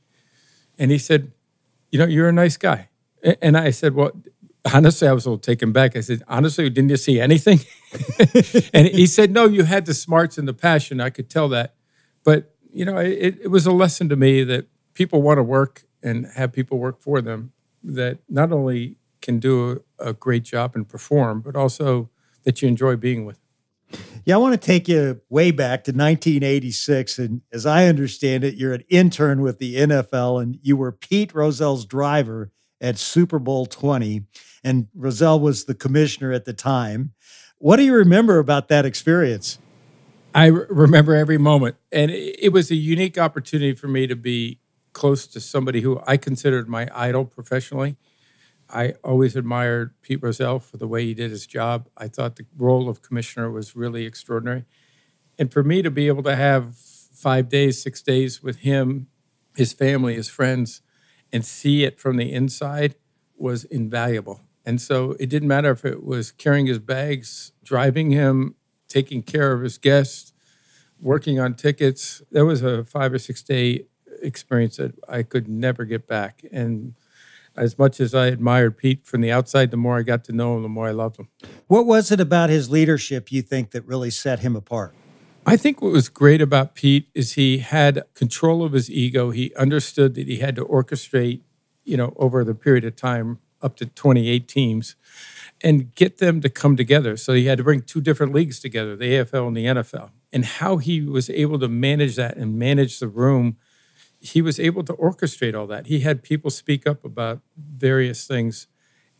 And 0.79 0.89
he 0.89 0.97
said, 0.97 1.31
You 1.91 1.99
know, 1.99 2.05
you're 2.05 2.27
a 2.27 2.33
nice 2.33 2.57
guy. 2.57 2.89
And 3.43 3.55
I 3.55 3.69
said, 3.69 3.93
Well, 3.93 4.11
honestly, 4.71 5.07
I 5.07 5.13
was 5.13 5.25
a 5.25 5.29
little 5.29 5.39
taken 5.39 5.71
back. 5.71 5.95
I 5.95 6.01
said, 6.01 6.23
Honestly, 6.27 6.69
didn't 6.69 6.89
you 6.89 6.97
see 6.97 7.19
anything? 7.19 7.59
and 8.73 8.87
he 8.87 9.05
said, 9.05 9.31
No, 9.31 9.45
you 9.45 9.63
had 9.63 9.85
the 9.85 9.93
smarts 9.93 10.37
and 10.37 10.47
the 10.47 10.53
passion. 10.53 11.01
I 11.01 11.09
could 11.09 11.29
tell 11.29 11.49
that. 11.49 11.75
But, 12.23 12.55
you 12.71 12.85
know, 12.85 12.97
it, 12.97 13.39
it 13.41 13.51
was 13.51 13.65
a 13.65 13.71
lesson 13.71 14.09
to 14.09 14.15
me 14.15 14.43
that 14.43 14.67
people 14.93 15.21
want 15.21 15.37
to 15.37 15.43
work 15.43 15.83
and 16.01 16.27
have 16.35 16.51
people 16.51 16.77
work 16.77 17.01
for 17.01 17.21
them 17.21 17.51
that 17.83 18.19
not 18.29 18.51
only 18.51 18.97
can 19.21 19.39
do 19.39 19.83
a, 19.99 20.13
great 20.13 20.43
job 20.43 20.75
and 20.75 20.87
perform, 20.87 21.41
but 21.41 21.55
also 21.55 22.09
that 22.43 22.61
you 22.61 22.67
enjoy 22.67 22.95
being 22.95 23.25
with. 23.25 23.39
Yeah, 24.25 24.35
I 24.35 24.37
want 24.37 24.59
to 24.59 24.65
take 24.65 24.87
you 24.87 25.21
way 25.29 25.51
back 25.51 25.83
to 25.85 25.91
1986. 25.91 27.19
And 27.19 27.41
as 27.51 27.65
I 27.65 27.87
understand 27.87 28.43
it, 28.43 28.55
you're 28.55 28.73
an 28.73 28.83
intern 28.89 29.41
with 29.41 29.59
the 29.59 29.75
NFL 29.75 30.41
and 30.41 30.59
you 30.61 30.75
were 30.75 30.91
Pete 30.91 31.33
Rozelle's 31.33 31.85
driver 31.85 32.51
at 32.83 32.99
Super 32.99 33.39
Bowl 33.39 33.65
20. 33.65 34.25
And 34.63 34.87
Rozelle 34.93 35.39
was 35.39 35.65
the 35.65 35.73
commissioner 35.73 36.31
at 36.33 36.45
the 36.45 36.53
time. 36.53 37.13
What 37.57 37.77
do 37.77 37.83
you 37.83 37.95
remember 37.95 38.37
about 38.37 38.67
that 38.67 38.85
experience? 38.85 39.57
I 40.35 40.47
remember 40.47 41.15
every 41.15 41.37
moment. 41.37 41.77
And 41.91 42.11
it 42.11 42.51
was 42.51 42.69
a 42.69 42.75
unique 42.75 43.17
opportunity 43.17 43.73
for 43.73 43.87
me 43.87 44.05
to 44.07 44.15
be 44.15 44.59
close 44.91 45.25
to 45.27 45.39
somebody 45.39 45.81
who 45.81 46.01
I 46.05 46.17
considered 46.17 46.67
my 46.67 46.89
idol 46.93 47.25
professionally. 47.25 47.95
I 48.69 48.93
always 49.03 49.35
admired 49.35 49.93
Pete 50.01 50.21
Rozelle 50.21 50.59
for 50.59 50.77
the 50.77 50.87
way 50.87 51.05
he 51.05 51.13
did 51.13 51.31
his 51.31 51.47
job. 51.47 51.87
I 51.97 52.07
thought 52.07 52.35
the 52.35 52.45
role 52.57 52.89
of 52.89 53.01
commissioner 53.01 53.49
was 53.49 53.75
really 53.75 54.05
extraordinary. 54.05 54.65
And 55.39 55.51
for 55.51 55.63
me 55.63 55.81
to 55.81 55.91
be 55.91 56.07
able 56.07 56.23
to 56.23 56.35
have 56.35 56.75
five 56.75 57.49
days, 57.49 57.81
six 57.81 58.01
days 58.01 58.43
with 58.43 58.57
him, 58.57 59.07
his 59.55 59.73
family, 59.73 60.15
his 60.15 60.29
friends, 60.29 60.81
and 61.33 61.43
see 61.43 61.83
it 61.83 61.99
from 61.99 62.15
the 62.15 62.31
inside 62.31 62.95
was 63.35 63.65
invaluable. 63.65 64.39
And 64.65 64.79
so 64.79 65.17
it 65.19 65.29
didn't 65.29 65.49
matter 65.49 65.71
if 65.71 65.83
it 65.83 66.05
was 66.05 66.31
carrying 66.31 66.67
his 66.67 66.79
bags, 66.79 67.51
driving 67.65 68.11
him, 68.11 68.55
taking 68.87 69.23
care 69.23 69.51
of 69.51 69.61
his 69.61 69.77
guests, 69.77 70.31
working 71.01 71.39
on 71.39 71.55
tickets. 71.55 72.21
That 72.31 72.45
was 72.45 72.61
a 72.61 72.85
five 72.85 73.11
or 73.11 73.19
six 73.19 73.41
day 73.41 73.87
experience 74.21 74.77
that 74.77 74.93
I 75.09 75.23
could 75.23 75.49
never 75.49 75.83
get 75.83 76.07
back. 76.07 76.45
And 76.51 76.93
as 77.57 77.77
much 77.77 77.99
as 77.99 78.15
I 78.15 78.27
admired 78.27 78.77
Pete 78.77 79.05
from 79.05 79.21
the 79.21 79.31
outside, 79.31 79.71
the 79.71 79.77
more 79.77 79.97
I 79.97 80.03
got 80.03 80.23
to 80.25 80.31
know 80.31 80.55
him, 80.55 80.63
the 80.63 80.69
more 80.69 80.87
I 80.87 80.91
loved 80.91 81.17
him. 81.17 81.27
What 81.67 81.85
was 81.85 82.11
it 82.11 82.19
about 82.19 82.49
his 82.49 82.69
leadership 82.69 83.31
you 83.31 83.41
think 83.41 83.71
that 83.71 83.85
really 83.85 84.11
set 84.11 84.39
him 84.39 84.55
apart? 84.55 84.95
I 85.45 85.57
think 85.57 85.81
what 85.81 85.91
was 85.91 86.09
great 86.09 86.41
about 86.41 86.75
Pete 86.75 87.09
is 87.13 87.33
he 87.33 87.59
had 87.59 88.03
control 88.13 88.63
of 88.63 88.73
his 88.73 88.89
ego. 88.89 89.31
He 89.31 89.53
understood 89.55 90.15
that 90.15 90.27
he 90.27 90.37
had 90.37 90.55
to 90.55 90.65
orchestrate, 90.65 91.41
you 91.83 91.97
know, 91.97 92.13
over 92.17 92.43
the 92.43 92.55
period 92.55 92.85
of 92.85 92.95
time 92.95 93.39
up 93.61 93.75
to 93.77 93.85
28 93.85 94.47
teams 94.47 94.95
and 95.61 95.93
get 95.95 96.17
them 96.17 96.41
to 96.41 96.49
come 96.49 96.75
together. 96.75 97.17
So 97.17 97.33
he 97.33 97.45
had 97.45 97.57
to 97.57 97.63
bring 97.63 97.81
two 97.81 98.01
different 98.01 98.33
leagues 98.33 98.59
together, 98.59 98.95
the 98.95 99.05
AFL 99.05 99.47
and 99.47 99.57
the 99.57 99.65
NFL. 99.65 100.11
And 100.31 100.45
how 100.45 100.77
he 100.77 101.01
was 101.01 101.29
able 101.29 101.59
to 101.59 101.67
manage 101.67 102.15
that 102.15 102.37
and 102.37 102.57
manage 102.57 102.99
the 102.99 103.07
room– 103.07 103.57
he 104.23 104.41
was 104.41 104.57
able 104.57 104.83
to 104.85 104.93
orchestrate 104.93 105.53
all 105.53 105.67
that. 105.67 105.87
He 105.87 105.99
had 105.99 106.23
people 106.23 106.49
speak 106.49 106.87
up 106.87 107.03
about 107.03 107.41
various 107.57 108.25
things, 108.25 108.67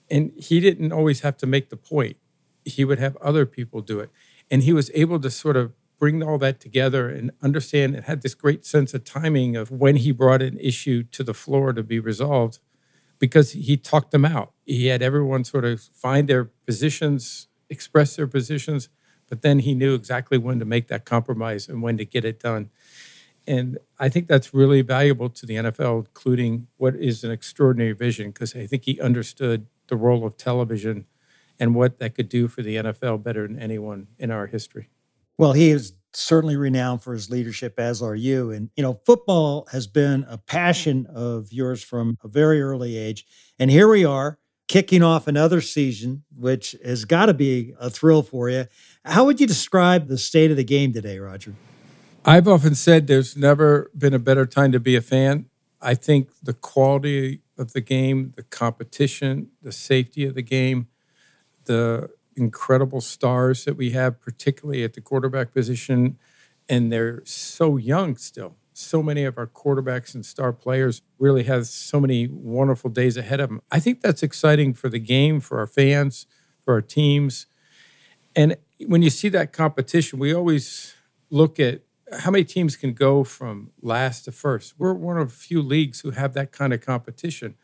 and 0.09 0.31
he 0.37 0.61
didn't 0.61 0.93
always 0.93 1.19
have 1.19 1.35
to 1.37 1.45
make 1.45 1.69
the 1.69 1.75
point. 1.75 2.15
He 2.63 2.85
would 2.85 2.99
have 2.99 3.17
other 3.17 3.45
people 3.45 3.81
do 3.81 3.99
it. 3.99 4.09
And 4.49 4.63
he 4.63 4.71
was 4.71 4.89
able 4.93 5.19
to 5.19 5.29
sort 5.29 5.57
of 5.57 5.73
bring 6.03 6.21
all 6.21 6.37
that 6.37 6.59
together 6.59 7.07
and 7.07 7.31
understand 7.41 7.95
and 7.95 8.03
had 8.03 8.21
this 8.23 8.35
great 8.35 8.65
sense 8.65 8.93
of 8.93 9.05
timing 9.05 9.55
of 9.55 9.71
when 9.71 9.95
he 9.95 10.11
brought 10.11 10.41
an 10.41 10.59
issue 10.59 11.01
to 11.01 11.23
the 11.23 11.33
floor 11.33 11.71
to 11.71 11.81
be 11.81 11.97
resolved 11.97 12.59
because 13.19 13.53
he 13.53 13.77
talked 13.77 14.11
them 14.11 14.25
out. 14.25 14.51
He 14.65 14.87
had 14.87 15.01
everyone 15.01 15.45
sort 15.45 15.63
of 15.63 15.79
find 15.79 16.27
their 16.27 16.43
positions, 16.43 17.47
express 17.69 18.17
their 18.17 18.27
positions, 18.27 18.89
but 19.29 19.43
then 19.43 19.59
he 19.59 19.73
knew 19.73 19.93
exactly 19.93 20.37
when 20.37 20.59
to 20.59 20.65
make 20.65 20.89
that 20.89 21.05
compromise 21.05 21.69
and 21.69 21.81
when 21.81 21.95
to 21.95 22.03
get 22.03 22.25
it 22.25 22.37
done. 22.37 22.69
And 23.47 23.77
I 23.97 24.09
think 24.09 24.27
that's 24.27 24.53
really 24.53 24.81
valuable 24.81 25.29
to 25.29 25.45
the 25.45 25.55
NFL, 25.55 26.07
including 26.07 26.67
what 26.75 26.97
is 26.97 27.23
an 27.23 27.31
extraordinary 27.31 27.93
vision, 27.93 28.31
because 28.31 28.53
I 28.57 28.67
think 28.67 28.83
he 28.83 28.99
understood 28.99 29.67
the 29.87 29.95
role 29.95 30.25
of 30.25 30.35
television 30.35 31.05
and 31.61 31.75
what 31.75 31.99
that 31.99 32.15
could 32.15 32.27
do 32.27 32.49
for 32.49 32.61
the 32.61 32.75
NFL 32.75 33.23
better 33.23 33.47
than 33.47 33.57
anyone 33.57 34.07
in 34.19 34.31
our 34.31 34.47
history. 34.47 34.89
Well, 35.37 35.53
he 35.53 35.69
is 35.69 35.93
certainly 36.13 36.55
renowned 36.55 37.01
for 37.01 37.13
his 37.13 37.29
leadership, 37.29 37.79
as 37.79 38.01
are 38.01 38.15
you. 38.15 38.51
And, 38.51 38.69
you 38.75 38.83
know, 38.83 38.99
football 39.05 39.67
has 39.71 39.87
been 39.87 40.25
a 40.29 40.37
passion 40.37 41.07
of 41.07 41.51
yours 41.51 41.83
from 41.83 42.17
a 42.23 42.27
very 42.27 42.61
early 42.61 42.97
age. 42.97 43.25
And 43.57 43.71
here 43.71 43.87
we 43.87 44.05
are 44.05 44.37
kicking 44.67 45.03
off 45.03 45.27
another 45.27 45.61
season, 45.61 46.23
which 46.35 46.75
has 46.83 47.05
got 47.05 47.25
to 47.27 47.33
be 47.33 47.73
a 47.79 47.89
thrill 47.89 48.23
for 48.23 48.49
you. 48.49 48.65
How 49.05 49.25
would 49.25 49.39
you 49.39 49.47
describe 49.47 50.07
the 50.07 50.17
state 50.17 50.51
of 50.51 50.57
the 50.57 50.63
game 50.63 50.93
today, 50.93 51.19
Roger? 51.19 51.53
I've 52.25 52.47
often 52.47 52.75
said 52.75 53.07
there's 53.07 53.35
never 53.35 53.91
been 53.97 54.13
a 54.13 54.19
better 54.19 54.45
time 54.45 54.71
to 54.71 54.79
be 54.79 54.95
a 54.95 55.01
fan. 55.01 55.47
I 55.81 55.95
think 55.95 56.29
the 56.41 56.53
quality 56.53 57.41
of 57.57 57.73
the 57.73 57.81
game, 57.81 58.33
the 58.37 58.43
competition, 58.43 59.49
the 59.61 59.73
safety 59.73 60.25
of 60.25 60.33
the 60.33 60.41
game, 60.41 60.87
the 61.65 62.09
incredible 62.35 63.01
stars 63.01 63.65
that 63.65 63.75
we 63.75 63.91
have, 63.91 64.19
particularly 64.19 64.83
at 64.83 64.93
the 64.93 65.01
quarterback 65.01 65.53
position, 65.53 66.17
and 66.69 66.91
they're 66.91 67.21
so 67.25 67.77
young 67.77 68.15
still. 68.15 68.55
So 68.73 69.03
many 69.03 69.23
of 69.23 69.37
our 69.37 69.45
quarterbacks 69.45 70.15
and 70.15 70.25
star 70.25 70.51
players 70.51 71.01
really 71.19 71.43
have 71.43 71.67
so 71.67 71.99
many 71.99 72.27
wonderful 72.27 72.89
days 72.89 73.17
ahead 73.17 73.39
of 73.39 73.49
them. 73.49 73.61
I 73.71 73.79
think 73.79 74.01
that's 74.01 74.23
exciting 74.23 74.73
for 74.73 74.89
the 74.89 74.99
game, 74.99 75.39
for 75.39 75.59
our 75.59 75.67
fans, 75.67 76.25
for 76.63 76.73
our 76.73 76.81
teams. 76.81 77.45
And 78.35 78.57
when 78.87 79.03
you 79.03 79.11
see 79.11 79.29
that 79.29 79.53
competition, 79.53 80.17
we 80.17 80.33
always 80.33 80.95
look 81.29 81.59
at 81.59 81.81
how 82.19 82.31
many 82.31 82.43
teams 82.43 82.75
can 82.75 82.93
go 82.93 83.23
from 83.23 83.71
last 83.81 84.25
to 84.25 84.31
first. 84.31 84.75
We're 84.77 84.93
one 84.93 85.17
of 85.17 85.27
a 85.27 85.31
few 85.31 85.61
leagues 85.61 86.01
who 86.01 86.11
have 86.11 86.33
that 86.33 86.51
kind 86.51 86.73
of 86.73 86.81
competition. 86.81 87.55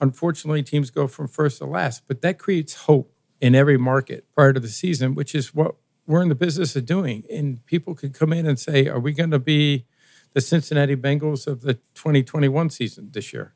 Unfortunately, 0.00 0.62
teams 0.62 0.90
go 0.90 1.06
from 1.06 1.28
first 1.28 1.58
to 1.58 1.66
last, 1.66 2.04
but 2.06 2.20
that 2.22 2.38
creates 2.38 2.74
hope 2.74 3.12
in 3.40 3.54
every 3.54 3.78
market 3.78 4.24
prior 4.34 4.52
to 4.52 4.60
the 4.60 4.68
season, 4.68 5.14
which 5.14 5.34
is 5.34 5.54
what 5.54 5.76
we're 6.06 6.22
in 6.22 6.28
the 6.28 6.34
business 6.34 6.74
of 6.76 6.86
doing. 6.86 7.24
And 7.30 7.64
people 7.66 7.94
could 7.94 8.14
come 8.14 8.32
in 8.32 8.46
and 8.46 8.58
say, 8.58 8.88
Are 8.88 9.00
we 9.00 9.12
going 9.12 9.30
to 9.30 9.38
be 9.38 9.86
the 10.32 10.40
Cincinnati 10.40 10.96
Bengals 10.96 11.46
of 11.46 11.62
the 11.62 11.74
2021 11.94 12.70
season 12.70 13.10
this 13.12 13.32
year? 13.32 13.54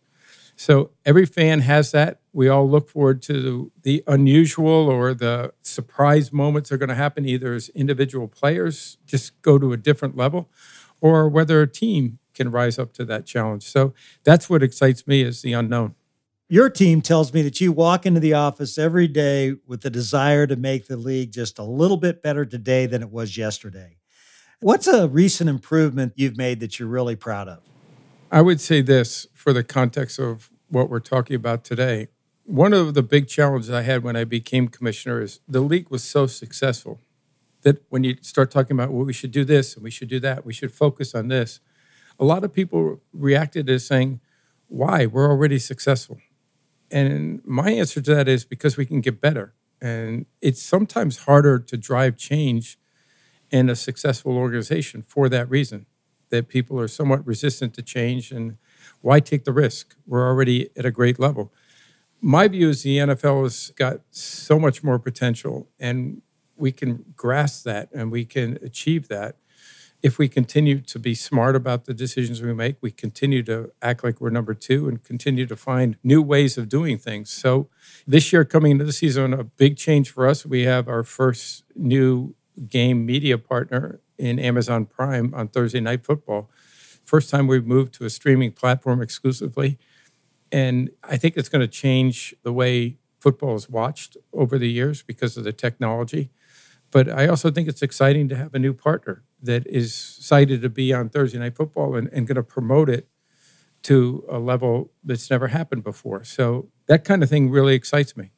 So 0.54 0.90
every 1.04 1.26
fan 1.26 1.60
has 1.60 1.92
that. 1.92 2.20
We 2.32 2.48
all 2.48 2.68
look 2.68 2.88
forward 2.88 3.22
to 3.22 3.72
the 3.82 4.04
unusual 4.06 4.88
or 4.88 5.14
the 5.14 5.52
surprise 5.62 6.32
moments 6.32 6.68
that 6.68 6.76
are 6.76 6.78
going 6.78 6.90
to 6.90 6.94
happen 6.94 7.26
either 7.26 7.54
as 7.54 7.68
individual 7.70 8.28
players 8.28 8.98
just 9.06 9.40
go 9.42 9.58
to 9.58 9.72
a 9.72 9.76
different 9.76 10.16
level 10.16 10.50
or 11.00 11.28
whether 11.28 11.62
a 11.62 11.66
team 11.66 12.18
can 12.34 12.50
rise 12.50 12.78
up 12.78 12.92
to 12.94 13.04
that 13.06 13.26
challenge. 13.26 13.64
So 13.64 13.94
that's 14.24 14.48
what 14.48 14.62
excites 14.62 15.06
me 15.06 15.22
is 15.22 15.42
the 15.42 15.52
unknown. 15.52 15.94
Your 16.52 16.68
team 16.68 17.00
tells 17.00 17.32
me 17.32 17.40
that 17.40 17.62
you 17.62 17.72
walk 17.72 18.04
into 18.04 18.20
the 18.20 18.34
office 18.34 18.76
every 18.76 19.08
day 19.08 19.54
with 19.66 19.80
the 19.80 19.88
desire 19.88 20.46
to 20.46 20.54
make 20.54 20.86
the 20.86 20.98
league 20.98 21.32
just 21.32 21.58
a 21.58 21.62
little 21.62 21.96
bit 21.96 22.22
better 22.22 22.44
today 22.44 22.84
than 22.84 23.00
it 23.00 23.10
was 23.10 23.38
yesterday. 23.38 23.96
What's 24.60 24.86
a 24.86 25.08
recent 25.08 25.48
improvement 25.48 26.12
you've 26.14 26.36
made 26.36 26.60
that 26.60 26.78
you're 26.78 26.90
really 26.90 27.16
proud 27.16 27.48
of? 27.48 27.60
I 28.30 28.42
would 28.42 28.60
say 28.60 28.82
this 28.82 29.26
for 29.32 29.54
the 29.54 29.64
context 29.64 30.18
of 30.18 30.50
what 30.68 30.90
we're 30.90 31.00
talking 31.00 31.36
about 31.36 31.64
today. 31.64 32.08
One 32.44 32.74
of 32.74 32.92
the 32.92 33.02
big 33.02 33.28
challenges 33.28 33.70
I 33.70 33.80
had 33.80 34.02
when 34.04 34.14
I 34.14 34.24
became 34.24 34.68
commissioner 34.68 35.22
is 35.22 35.40
the 35.48 35.62
league 35.62 35.88
was 35.88 36.04
so 36.04 36.26
successful 36.26 37.00
that 37.62 37.82
when 37.88 38.04
you 38.04 38.18
start 38.20 38.50
talking 38.50 38.76
about, 38.76 38.92
well, 38.92 39.06
we 39.06 39.14
should 39.14 39.32
do 39.32 39.46
this 39.46 39.74
and 39.74 39.82
we 39.82 39.90
should 39.90 40.10
do 40.10 40.20
that, 40.20 40.44
we 40.44 40.52
should 40.52 40.70
focus 40.70 41.14
on 41.14 41.28
this, 41.28 41.60
a 42.20 42.26
lot 42.26 42.44
of 42.44 42.52
people 42.52 43.00
reacted 43.14 43.70
as 43.70 43.86
saying, 43.86 44.20
why? 44.68 45.06
We're 45.06 45.30
already 45.30 45.58
successful. 45.58 46.18
And 46.92 47.40
my 47.44 47.70
answer 47.70 48.00
to 48.02 48.14
that 48.14 48.28
is 48.28 48.44
because 48.44 48.76
we 48.76 48.84
can 48.86 49.00
get 49.00 49.20
better. 49.20 49.54
And 49.80 50.26
it's 50.40 50.62
sometimes 50.62 51.24
harder 51.24 51.58
to 51.58 51.76
drive 51.76 52.16
change 52.16 52.78
in 53.50 53.68
a 53.68 53.74
successful 53.74 54.36
organization 54.36 55.02
for 55.02 55.28
that 55.30 55.48
reason, 55.50 55.86
that 56.28 56.48
people 56.48 56.78
are 56.78 56.88
somewhat 56.88 57.26
resistant 57.26 57.74
to 57.74 57.82
change. 57.82 58.30
And 58.30 58.58
why 59.00 59.20
take 59.20 59.44
the 59.44 59.52
risk? 59.52 59.96
We're 60.06 60.28
already 60.28 60.70
at 60.76 60.84
a 60.84 60.90
great 60.90 61.18
level. 61.18 61.52
My 62.20 62.46
view 62.46 62.68
is 62.68 62.82
the 62.82 62.98
NFL 62.98 63.42
has 63.42 63.72
got 63.74 64.00
so 64.10 64.58
much 64.58 64.84
more 64.84 64.98
potential, 64.98 65.68
and 65.80 66.22
we 66.56 66.70
can 66.70 67.04
grasp 67.16 67.64
that 67.64 67.88
and 67.92 68.12
we 68.12 68.24
can 68.24 68.58
achieve 68.62 69.08
that 69.08 69.36
if 70.02 70.18
we 70.18 70.28
continue 70.28 70.80
to 70.80 70.98
be 70.98 71.14
smart 71.14 71.54
about 71.54 71.84
the 71.84 71.94
decisions 71.94 72.42
we 72.42 72.52
make, 72.52 72.76
we 72.80 72.90
continue 72.90 73.42
to 73.44 73.72
act 73.80 74.02
like 74.02 74.20
we're 74.20 74.30
number 74.30 74.52
two 74.52 74.88
and 74.88 75.02
continue 75.04 75.46
to 75.46 75.54
find 75.54 75.96
new 76.02 76.20
ways 76.20 76.58
of 76.58 76.68
doing 76.68 76.98
things. 76.98 77.30
So, 77.30 77.68
this 78.06 78.32
year 78.32 78.44
coming 78.44 78.72
into 78.72 78.84
the 78.84 78.92
season, 78.92 79.32
a 79.32 79.44
big 79.44 79.76
change 79.76 80.10
for 80.10 80.26
us. 80.26 80.44
We 80.44 80.62
have 80.62 80.88
our 80.88 81.04
first 81.04 81.62
new 81.76 82.34
game 82.68 83.06
media 83.06 83.38
partner 83.38 84.00
in 84.18 84.38
Amazon 84.40 84.86
Prime 84.86 85.32
on 85.34 85.48
Thursday 85.48 85.80
Night 85.80 86.04
Football. 86.04 86.50
First 87.04 87.30
time 87.30 87.46
we've 87.46 87.66
moved 87.66 87.94
to 87.94 88.04
a 88.04 88.10
streaming 88.10 88.52
platform 88.52 89.00
exclusively. 89.00 89.78
And 90.50 90.90
I 91.02 91.16
think 91.16 91.36
it's 91.36 91.48
going 91.48 91.60
to 91.60 91.68
change 91.68 92.34
the 92.42 92.52
way 92.52 92.98
football 93.20 93.54
is 93.54 93.70
watched 93.70 94.16
over 94.32 94.58
the 94.58 94.68
years 94.68 95.02
because 95.02 95.36
of 95.36 95.44
the 95.44 95.52
technology. 95.52 96.30
But 96.90 97.08
I 97.08 97.26
also 97.26 97.50
think 97.50 97.68
it's 97.68 97.82
exciting 97.82 98.28
to 98.28 98.36
have 98.36 98.52
a 98.52 98.58
new 98.58 98.74
partner 98.74 99.22
that 99.42 99.66
is 99.66 99.94
cited 99.94 100.62
to 100.62 100.68
be 100.68 100.92
on 100.92 101.08
Thursday 101.08 101.38
Night 101.38 101.56
Football 101.56 101.96
and, 101.96 102.08
and 102.12 102.26
going 102.26 102.36
to 102.36 102.42
promote 102.42 102.88
it 102.88 103.08
to 103.82 104.24
a 104.28 104.38
level 104.38 104.92
that's 105.02 105.30
never 105.30 105.48
happened 105.48 105.82
before. 105.82 106.24
So 106.24 106.68
that 106.86 107.04
kind 107.04 107.22
of 107.22 107.28
thing 107.28 107.50
really 107.50 107.74
excites 107.74 108.16
me. 108.16 108.30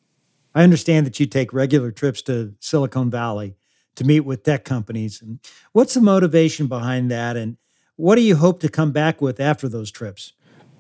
I 0.55 0.63
understand 0.63 1.07
that 1.07 1.21
you 1.21 1.27
take 1.27 1.53
regular 1.53 1.91
trips 1.91 2.23
to 2.23 2.55
Silicon 2.61 3.11
Valley 3.11 3.57
to 3.97 4.05
meet 4.05 4.21
with 4.21 4.43
tech 4.43 4.65
companies. 4.65 5.21
And 5.21 5.41
what's 5.73 5.95
the 5.95 6.01
motivation 6.01 6.67
behind 6.67 7.11
that? 7.11 7.37
And 7.37 7.59
what 7.97 8.17
do 8.17 8.23
you 8.23 8.37
hope 8.37 8.61
to 8.61 8.69
come 8.69 8.93
back 8.93 9.21
with 9.21 9.39
after 9.39 9.69
those 9.69 9.91
trips? 9.91 10.33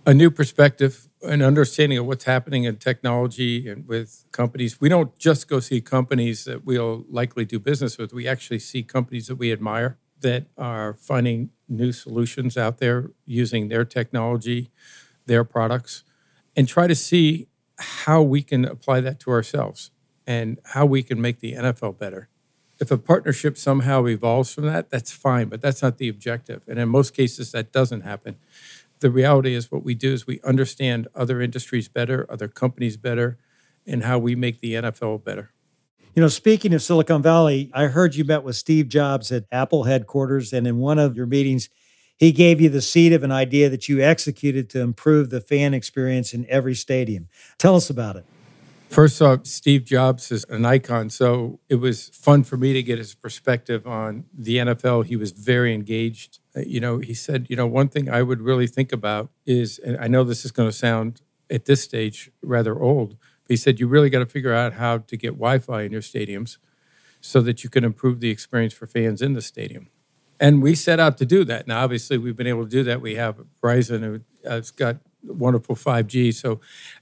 a 0.06 0.14
new 0.14 0.30
perspective, 0.30 1.08
an 1.22 1.42
understanding 1.42 1.98
of 1.98 2.06
what's 2.06 2.24
happening 2.24 2.64
in 2.64 2.76
technology 2.76 3.68
and 3.68 3.86
with 3.86 4.24
companies. 4.32 4.80
We 4.80 4.88
don't 4.88 5.16
just 5.18 5.48
go 5.48 5.60
see 5.60 5.80
companies 5.80 6.44
that 6.44 6.64
we'll 6.64 7.04
likely 7.08 7.44
do 7.44 7.58
business 7.58 7.96
with. 7.96 8.12
We 8.12 8.28
actually 8.28 8.58
see 8.58 8.82
companies 8.82 9.28
that 9.28 9.36
we 9.36 9.52
admire 9.52 9.98
that 10.24 10.46
are 10.58 10.94
finding 10.94 11.50
new 11.68 11.92
solutions 11.92 12.56
out 12.58 12.78
there 12.78 13.12
using 13.24 13.68
their 13.68 13.84
technology, 13.84 14.70
their 15.26 15.44
products, 15.44 16.02
and 16.56 16.68
try 16.68 16.86
to 16.86 16.94
see 16.94 17.48
how 17.78 18.20
we 18.20 18.42
can 18.42 18.64
apply 18.64 19.00
that 19.00 19.20
to 19.20 19.30
ourselves 19.30 19.90
and 20.26 20.58
how 20.72 20.84
we 20.84 21.02
can 21.02 21.20
make 21.20 21.40
the 21.40 21.52
NFL 21.52 21.98
better. 21.98 22.28
If 22.80 22.90
a 22.90 22.98
partnership 22.98 23.56
somehow 23.56 24.06
evolves 24.06 24.52
from 24.52 24.64
that, 24.66 24.90
that's 24.90 25.12
fine, 25.12 25.48
but 25.48 25.62
that's 25.62 25.82
not 25.82 25.98
the 25.98 26.08
objective. 26.08 26.62
And 26.66 26.78
in 26.78 26.88
most 26.88 27.14
cases, 27.14 27.52
that 27.52 27.72
doesn't 27.72 28.00
happen 28.00 28.36
the 29.04 29.10
reality 29.10 29.54
is 29.54 29.70
what 29.70 29.84
we 29.84 29.94
do 29.94 30.14
is 30.14 30.26
we 30.26 30.40
understand 30.44 31.08
other 31.14 31.42
industries 31.42 31.88
better, 31.88 32.26
other 32.30 32.48
companies 32.48 32.96
better, 32.96 33.36
and 33.86 34.04
how 34.04 34.18
we 34.18 34.34
make 34.34 34.60
the 34.60 34.72
NFL 34.72 35.22
better. 35.22 35.52
You 36.14 36.20
know, 36.20 36.28
speaking 36.28 36.72
of 36.72 36.80
Silicon 36.80 37.22
Valley, 37.22 37.72
I 37.74 37.86
heard 37.86 38.14
you 38.14 38.24
met 38.24 38.44
with 38.44 38.54
Steve 38.54 38.88
Jobs 38.88 39.32
at 39.32 39.46
Apple 39.50 39.82
headquarters, 39.82 40.52
and 40.52 40.64
in 40.64 40.78
one 40.78 41.00
of 41.00 41.16
your 41.16 41.26
meetings, 41.26 41.68
he 42.16 42.30
gave 42.30 42.60
you 42.60 42.68
the 42.68 42.80
seed 42.80 43.12
of 43.12 43.24
an 43.24 43.32
idea 43.32 43.68
that 43.68 43.88
you 43.88 44.00
executed 44.00 44.70
to 44.70 44.80
improve 44.80 45.30
the 45.30 45.40
fan 45.40 45.74
experience 45.74 46.32
in 46.32 46.46
every 46.48 46.76
stadium. 46.76 47.26
Tell 47.58 47.74
us 47.74 47.90
about 47.90 48.14
it. 48.14 48.24
First 48.90 49.20
off, 49.20 49.44
Steve 49.46 49.84
Jobs 49.84 50.30
is 50.30 50.44
an 50.48 50.64
icon. 50.64 51.10
So 51.10 51.58
it 51.68 51.76
was 51.76 52.10
fun 52.10 52.44
for 52.44 52.56
me 52.56 52.72
to 52.74 52.82
get 52.84 52.98
his 52.98 53.16
perspective 53.16 53.84
on 53.84 54.26
the 54.32 54.58
NFL. 54.58 55.06
He 55.06 55.16
was 55.16 55.32
very 55.32 55.74
engaged. 55.74 56.38
Uh, 56.56 56.60
you 56.60 56.78
know, 56.78 56.98
he 56.98 57.12
said, 57.12 57.48
you 57.50 57.56
know, 57.56 57.66
one 57.66 57.88
thing 57.88 58.08
I 58.08 58.22
would 58.22 58.40
really 58.40 58.68
think 58.68 58.92
about 58.92 59.30
is, 59.46 59.80
and 59.80 59.96
I 59.98 60.06
know 60.06 60.22
this 60.22 60.44
is 60.44 60.52
going 60.52 60.68
to 60.68 60.76
sound 60.76 61.22
at 61.50 61.64
this 61.64 61.82
stage 61.82 62.30
rather 62.40 62.80
old, 62.80 63.16
he 63.48 63.56
said, 63.56 63.80
you 63.80 63.86
really 63.86 64.10
got 64.10 64.20
to 64.20 64.26
figure 64.26 64.54
out 64.54 64.74
how 64.74 64.98
to 64.98 65.16
get 65.16 65.32
Wi 65.32 65.58
Fi 65.58 65.82
in 65.82 65.92
your 65.92 66.00
stadiums 66.00 66.58
so 67.20 67.40
that 67.40 67.64
you 67.64 67.70
can 67.70 67.84
improve 67.84 68.20
the 68.20 68.30
experience 68.30 68.74
for 68.74 68.86
fans 68.86 69.22
in 69.22 69.32
the 69.32 69.42
stadium. 69.42 69.88
And 70.40 70.62
we 70.62 70.74
set 70.74 71.00
out 71.00 71.16
to 71.18 71.26
do 71.26 71.44
that. 71.44 71.66
Now, 71.66 71.84
obviously, 71.84 72.18
we've 72.18 72.36
been 72.36 72.46
able 72.46 72.64
to 72.64 72.70
do 72.70 72.82
that. 72.84 73.00
We 73.00 73.14
have 73.14 73.44
Verizon, 73.62 74.00
who 74.00 74.20
has 74.48 74.70
got 74.70 74.96
wonderful 75.22 75.74
5G. 75.74 76.34
So 76.34 76.60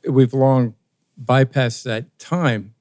we've 0.08 0.34
long 0.34 0.74
bypassed 1.22 1.82
that 1.84 2.18
time. 2.18 2.74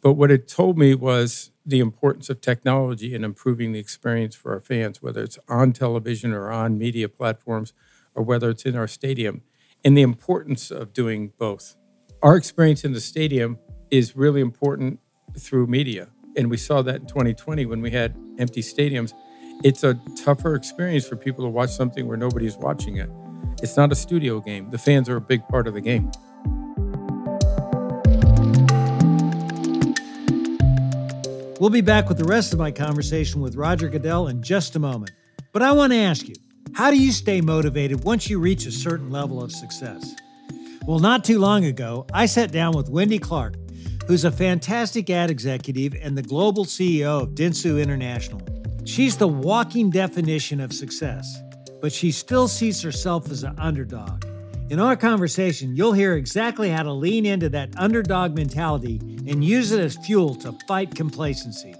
But 0.00 0.12
what 0.12 0.30
it 0.30 0.46
told 0.46 0.76
me 0.78 0.94
was 0.94 1.50
the 1.64 1.80
importance 1.80 2.28
of 2.28 2.40
technology 2.40 3.14
in 3.14 3.24
improving 3.24 3.72
the 3.72 3.78
experience 3.78 4.34
for 4.36 4.52
our 4.52 4.60
fans, 4.60 5.02
whether 5.02 5.22
it's 5.22 5.38
on 5.48 5.72
television 5.72 6.32
or 6.32 6.52
on 6.52 6.78
media 6.78 7.08
platforms, 7.08 7.72
or 8.14 8.22
whether 8.22 8.50
it's 8.50 8.66
in 8.66 8.76
our 8.76 8.86
stadium, 8.86 9.42
and 9.82 9.96
the 9.96 10.02
importance 10.02 10.70
of 10.70 10.92
doing 10.92 11.32
both. 11.38 11.76
Our 12.24 12.36
experience 12.36 12.84
in 12.84 12.94
the 12.94 13.02
stadium 13.02 13.58
is 13.90 14.16
really 14.16 14.40
important 14.40 14.98
through 15.38 15.66
media. 15.66 16.08
And 16.38 16.48
we 16.48 16.56
saw 16.56 16.80
that 16.80 17.02
in 17.02 17.06
2020 17.06 17.66
when 17.66 17.82
we 17.82 17.90
had 17.90 18.16
empty 18.38 18.62
stadiums. 18.62 19.12
It's 19.62 19.84
a 19.84 20.00
tougher 20.24 20.54
experience 20.54 21.06
for 21.06 21.16
people 21.16 21.44
to 21.44 21.50
watch 21.50 21.68
something 21.68 22.08
where 22.08 22.16
nobody's 22.16 22.56
watching 22.56 22.96
it. 22.96 23.10
It's 23.62 23.76
not 23.76 23.92
a 23.92 23.94
studio 23.94 24.40
game. 24.40 24.70
The 24.70 24.78
fans 24.78 25.10
are 25.10 25.16
a 25.16 25.20
big 25.20 25.46
part 25.48 25.68
of 25.68 25.74
the 25.74 25.82
game. 25.82 26.10
We'll 31.60 31.68
be 31.68 31.82
back 31.82 32.08
with 32.08 32.16
the 32.16 32.24
rest 32.24 32.54
of 32.54 32.58
my 32.58 32.70
conversation 32.70 33.42
with 33.42 33.54
Roger 33.54 33.90
Goodell 33.90 34.28
in 34.28 34.42
just 34.42 34.76
a 34.76 34.78
moment. 34.78 35.12
But 35.52 35.60
I 35.60 35.72
want 35.72 35.92
to 35.92 35.98
ask 35.98 36.26
you 36.26 36.36
how 36.72 36.90
do 36.90 36.96
you 36.96 37.12
stay 37.12 37.42
motivated 37.42 38.02
once 38.02 38.30
you 38.30 38.38
reach 38.38 38.64
a 38.64 38.72
certain 38.72 39.10
level 39.10 39.42
of 39.42 39.52
success? 39.52 40.14
Well, 40.86 40.98
not 40.98 41.24
too 41.24 41.38
long 41.38 41.64
ago, 41.64 42.06
I 42.12 42.26
sat 42.26 42.52
down 42.52 42.76
with 42.76 42.90
Wendy 42.90 43.18
Clark, 43.18 43.54
who's 44.06 44.26
a 44.26 44.30
fantastic 44.30 45.08
ad 45.08 45.30
executive 45.30 45.94
and 45.94 46.16
the 46.16 46.22
global 46.22 46.66
CEO 46.66 47.22
of 47.22 47.30
Dentsu 47.30 47.82
International. 47.82 48.42
She's 48.84 49.16
the 49.16 49.26
walking 49.26 49.88
definition 49.88 50.60
of 50.60 50.74
success, 50.74 51.38
but 51.80 51.90
she 51.90 52.12
still 52.12 52.48
sees 52.48 52.82
herself 52.82 53.30
as 53.30 53.44
an 53.44 53.58
underdog. 53.58 54.26
In 54.68 54.78
our 54.78 54.94
conversation, 54.94 55.74
you'll 55.74 55.94
hear 55.94 56.16
exactly 56.16 56.68
how 56.68 56.82
to 56.82 56.92
lean 56.92 57.24
into 57.24 57.48
that 57.48 57.70
underdog 57.78 58.34
mentality 58.34 59.00
and 59.26 59.42
use 59.42 59.72
it 59.72 59.80
as 59.80 59.96
fuel 60.04 60.34
to 60.34 60.52
fight 60.68 60.94
complacency. 60.94 61.74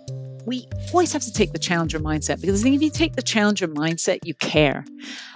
We 0.46 0.66
always 0.92 1.12
have 1.12 1.22
to 1.22 1.32
take 1.32 1.52
the 1.52 1.58
challenger 1.58 1.98
mindset 1.98 2.40
because 2.40 2.64
if 2.64 2.82
you 2.82 2.90
take 2.90 3.16
the 3.16 3.22
challenger 3.22 3.68
mindset, 3.68 4.20
you 4.24 4.34
care. 4.34 4.84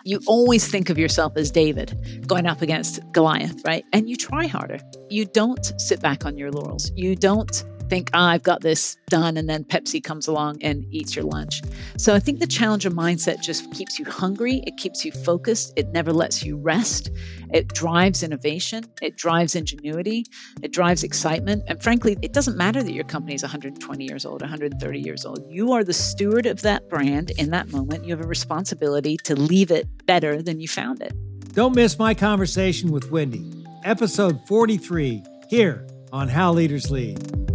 You 0.05 0.21
always 0.27 0.69
think 0.69 0.91
of 0.91 0.99
yourself 0.99 1.37
as 1.37 1.51
David 1.51 2.27
going 2.27 2.47
up 2.47 2.63
against 2.63 3.01
Goliath, 3.13 3.63
right? 3.67 3.85
And 3.93 4.09
you 4.09 4.17
try 4.17 4.47
harder. 4.47 4.79
You 5.11 5.25
don't 5.25 5.73
sit 5.81 6.01
back 6.01 6.25
on 6.25 6.37
your 6.37 6.51
laurels. 6.51 6.93
You 6.95 7.17
don't 7.17 7.65
think, 7.89 8.11
oh, 8.15 8.19
I've 8.19 8.43
got 8.43 8.61
this 8.61 8.97
done, 9.09 9.37
and 9.37 9.49
then 9.49 9.65
Pepsi 9.65 10.03
comes 10.03 10.27
along 10.27 10.63
and 10.63 10.85
eats 10.91 11.17
your 11.17 11.25
lunch. 11.25 11.63
So 11.97 12.15
I 12.15 12.21
think 12.21 12.41
the 12.41 12.47
challenger 12.47 12.91
mindset 12.91 13.43
just 13.43 13.73
keeps 13.73 13.99
you 13.99 14.05
hungry, 14.05 14.63
it 14.67 14.77
keeps 14.77 15.05
you 15.05 15.13
focused, 15.13 15.73
it 15.77 15.89
never 15.89 16.13
lets 16.13 16.43
you 16.45 16.57
rest. 16.57 17.11
It 17.51 17.69
drives 17.69 18.23
innovation, 18.23 18.85
it 19.01 19.17
drives 19.17 19.55
ingenuity, 19.55 20.27
it 20.63 20.73
drives 20.73 21.03
excitement. 21.03 21.65
And 21.67 21.83
frankly, 21.83 22.17
it 22.23 22.33
doesn't 22.33 22.57
matter 22.57 22.83
that 22.83 22.93
your 22.93 23.05
company 23.05 23.35
is 23.35 23.43
120 23.43 24.05
years 24.05 24.27
old, 24.27 24.43
130 24.43 25.01
years 25.01 25.25
old. 25.25 25.45
You 25.49 25.73
are 25.73 25.83
the 25.83 25.95
steward 25.95 26.47
of 26.47 26.63
that 26.63 26.89
brand 26.89 27.31
in 27.39 27.51
that 27.51 27.71
moment. 27.73 28.05
You 28.05 28.15
have 28.15 28.25
a 28.25 28.29
responsibility 28.29 29.17
to 29.25 29.35
leave 29.35 29.71
it 29.71 29.89
better 30.07 30.43
than 30.43 30.61
you 30.61 30.69
found 30.69 31.01
it. 31.01 31.13
Don't 31.55 31.75
miss 31.75 31.99
my 31.99 32.15
conversation 32.15 32.93
with 32.93 33.11
Wendy, 33.11 33.65
episode 33.83 34.47
43, 34.47 35.25
here 35.49 35.87
on 36.13 36.29
How 36.29 36.53
Leaders 36.53 36.91
Lead. 36.91 37.48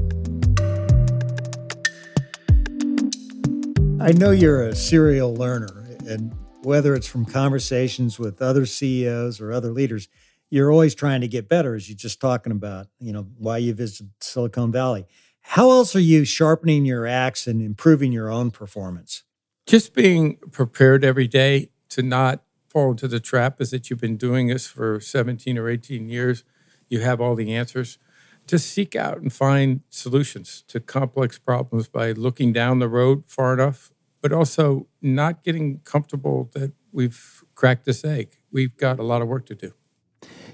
I 4.03 4.11
know 4.11 4.31
you're 4.31 4.67
a 4.67 4.75
serial 4.75 5.33
learner, 5.33 5.87
and 6.05 6.35
whether 6.61 6.93
it's 6.93 7.07
from 7.07 7.23
conversations 7.23 8.19
with 8.19 8.41
other 8.41 8.65
CEOs 8.65 9.39
or 9.39 9.53
other 9.53 9.71
leaders, 9.71 10.09
you're 10.49 10.69
always 10.69 10.93
trying 10.93 11.21
to 11.21 11.27
get 11.29 11.47
better, 11.47 11.73
as 11.73 11.87
you're 11.87 11.95
just 11.95 12.19
talking 12.19 12.51
about, 12.51 12.87
you 12.99 13.13
know, 13.13 13.29
why 13.37 13.59
you 13.59 13.73
visit 13.73 14.07
Silicon 14.19 14.73
Valley. 14.73 15.05
How 15.39 15.69
else 15.69 15.95
are 15.95 16.01
you 16.01 16.25
sharpening 16.25 16.83
your 16.83 17.07
axe 17.07 17.47
and 17.47 17.61
improving 17.61 18.11
your 18.11 18.29
own 18.29 18.51
performance? 18.51 19.23
Just 19.65 19.93
being 19.93 20.35
prepared 20.51 21.05
every 21.05 21.29
day 21.29 21.69
to 21.87 22.03
not 22.03 22.43
fall 22.67 22.91
into 22.91 23.07
the 23.07 23.21
trap 23.21 23.61
is 23.61 23.71
that 23.71 23.89
you've 23.89 24.01
been 24.01 24.17
doing 24.17 24.47
this 24.47 24.67
for 24.67 24.99
17 24.99 25.57
or 25.57 25.69
18 25.69 26.09
years. 26.09 26.43
You 26.89 26.99
have 26.99 27.21
all 27.21 27.35
the 27.35 27.55
answers. 27.55 27.97
To 28.47 28.59
seek 28.59 28.95
out 28.95 29.19
and 29.19 29.31
find 29.31 29.81
solutions 29.89 30.63
to 30.67 30.79
complex 30.79 31.39
problems 31.39 31.87
by 31.87 32.11
looking 32.11 32.53
down 32.53 32.79
the 32.79 32.89
road 32.89 33.23
far 33.27 33.53
enough 33.53 33.93
but 34.23 34.31
also 34.31 34.87
not 35.01 35.43
getting 35.43 35.79
comfortable 35.79 36.49
that 36.53 36.71
we've 36.93 37.43
cracked 37.55 37.83
this 37.85 38.05
egg. 38.05 38.29
We've 38.51 38.75
got 38.77 38.97
a 38.97 39.03
lot 39.03 39.21
of 39.21 39.27
work 39.27 39.45
to 39.47 39.55
do. 39.55 39.73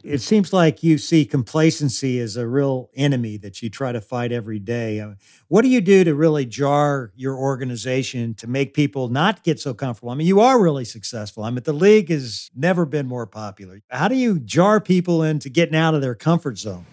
It 0.03 0.22
seems 0.22 0.51
like 0.51 0.81
you 0.81 0.98
see 0.98 1.24
complacency 1.24 2.19
as 2.19 2.36
a 2.36 2.48
real 2.48 2.89
enemy 2.96 3.38
that 3.38 3.62
you 3.62 3.69
try 3.69 3.91
to 3.91 4.01
fight 4.01 4.31
every 4.31 4.58
day. 4.58 5.00
Uh, 5.00 5.12
what 5.50 5.62
do 5.62 5.67
you 5.67 5.81
do 5.81 6.03
to 6.03 6.15
really 6.15 6.46
jar 6.46 7.12
your 7.15 7.36
organization 7.36 8.34
to 8.36 8.48
make 8.48 8.74
people 8.74 9.10
not 9.10 9.43
get 9.43 9.60
so 9.60 9.74
comfortable? 9.75 10.10
I 10.10 10.15
mean, 10.15 10.25
you 10.25 10.39
are 10.39 10.60
really 10.60 10.86
successful. 10.86 11.43
I 11.43 11.51
mean, 11.51 11.62
the 11.63 11.74
league 11.74 12.10
has 12.10 12.50
never 12.55 12.86
been 12.86 13.08
more 13.08 13.27
popular. 13.27 13.81
How 13.89 14.08
do 14.08 14.15
you 14.15 14.39
jar 14.39 14.79
people 14.79 15.22
into 15.22 15.50
getting 15.50 15.75
out 15.75 15.93
of 15.93 16.01
their 16.01 16.15
comfort 16.15 16.58
zone? 16.58 16.86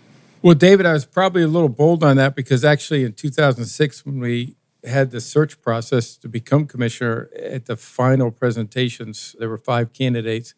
Well, 0.47 0.55
David, 0.55 0.87
I 0.87 0.93
was 0.93 1.05
probably 1.05 1.43
a 1.43 1.49
little 1.49 1.69
bold 1.69 2.05
on 2.05 2.19
that 2.19 2.37
because 2.37 2.65
actually 2.65 3.03
in 3.03 3.15
2006, 3.15 4.07
when 4.07 4.21
we 4.21 4.55
had 4.85 5.11
the 5.11 5.21
search 5.21 5.61
process 5.61 6.17
to 6.19 6.29
become 6.29 6.69
commissioner 6.69 7.29
at 7.37 7.67
the 7.67 7.77
final 7.77 8.31
presentations. 8.31 9.35
There 9.41 9.49
were 9.49 9.59
five 9.59 9.93
candidates, 9.93 10.55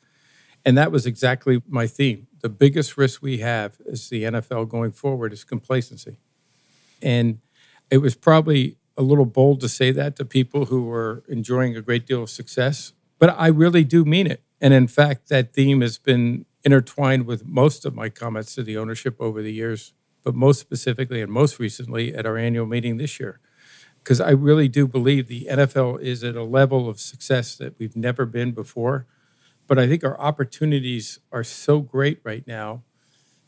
and 0.62 0.76
that 0.76 0.92
was 0.92 1.06
exactly 1.06 1.62
my 1.66 1.86
theme. 1.86 2.26
The 2.42 2.50
biggest 2.50 2.98
risk 2.98 3.22
we 3.22 3.38
have 3.38 3.78
as 3.90 4.10
the 4.10 4.24
NFL 4.24 4.68
going 4.68 4.92
forward 4.92 5.32
is 5.32 5.42
complacency. 5.42 6.18
And 7.00 7.38
it 7.90 8.02
was 8.02 8.14
probably 8.14 8.76
a 8.94 9.02
little 9.02 9.24
bold 9.24 9.60
to 9.60 9.70
say 9.70 9.90
that 9.92 10.16
to 10.16 10.26
people 10.26 10.66
who 10.66 10.82
were 10.84 11.24
enjoying 11.28 11.78
a 11.78 11.80
great 11.80 12.06
deal 12.06 12.24
of 12.24 12.28
success, 12.28 12.92
but 13.18 13.34
I 13.38 13.46
really 13.46 13.84
do 13.84 14.04
mean 14.04 14.26
it. 14.26 14.42
And 14.60 14.74
in 14.74 14.86
fact, 14.86 15.30
that 15.30 15.54
theme 15.54 15.80
has 15.80 15.96
been 15.96 16.44
intertwined 16.68 17.26
with 17.26 17.46
most 17.46 17.86
of 17.86 17.94
my 17.94 18.10
comments 18.10 18.54
to 18.54 18.62
the 18.62 18.76
ownership 18.76 19.16
over 19.18 19.40
the 19.40 19.52
years, 19.52 19.94
but 20.22 20.34
most 20.34 20.60
specifically 20.60 21.22
and 21.22 21.32
most 21.32 21.58
recently 21.58 22.14
at 22.14 22.26
our 22.26 22.36
annual 22.36 22.66
meeting 22.66 22.98
this 22.98 23.18
year 23.18 23.40
because 24.08 24.22
I 24.22 24.30
really 24.30 24.68
do 24.68 24.88
believe 24.88 25.28
the 25.28 25.46
NFL 25.50 26.00
is 26.00 26.24
at 26.24 26.34
a 26.34 26.42
level 26.42 26.88
of 26.88 26.98
success 26.98 27.56
that 27.56 27.78
we've 27.78 27.94
never 27.94 28.24
been 28.24 28.52
before. 28.52 29.06
But 29.66 29.78
I 29.78 29.86
think 29.86 30.02
our 30.02 30.18
opportunities 30.18 31.18
are 31.30 31.44
so 31.44 31.80
great 31.80 32.18
right 32.24 32.46
now 32.46 32.84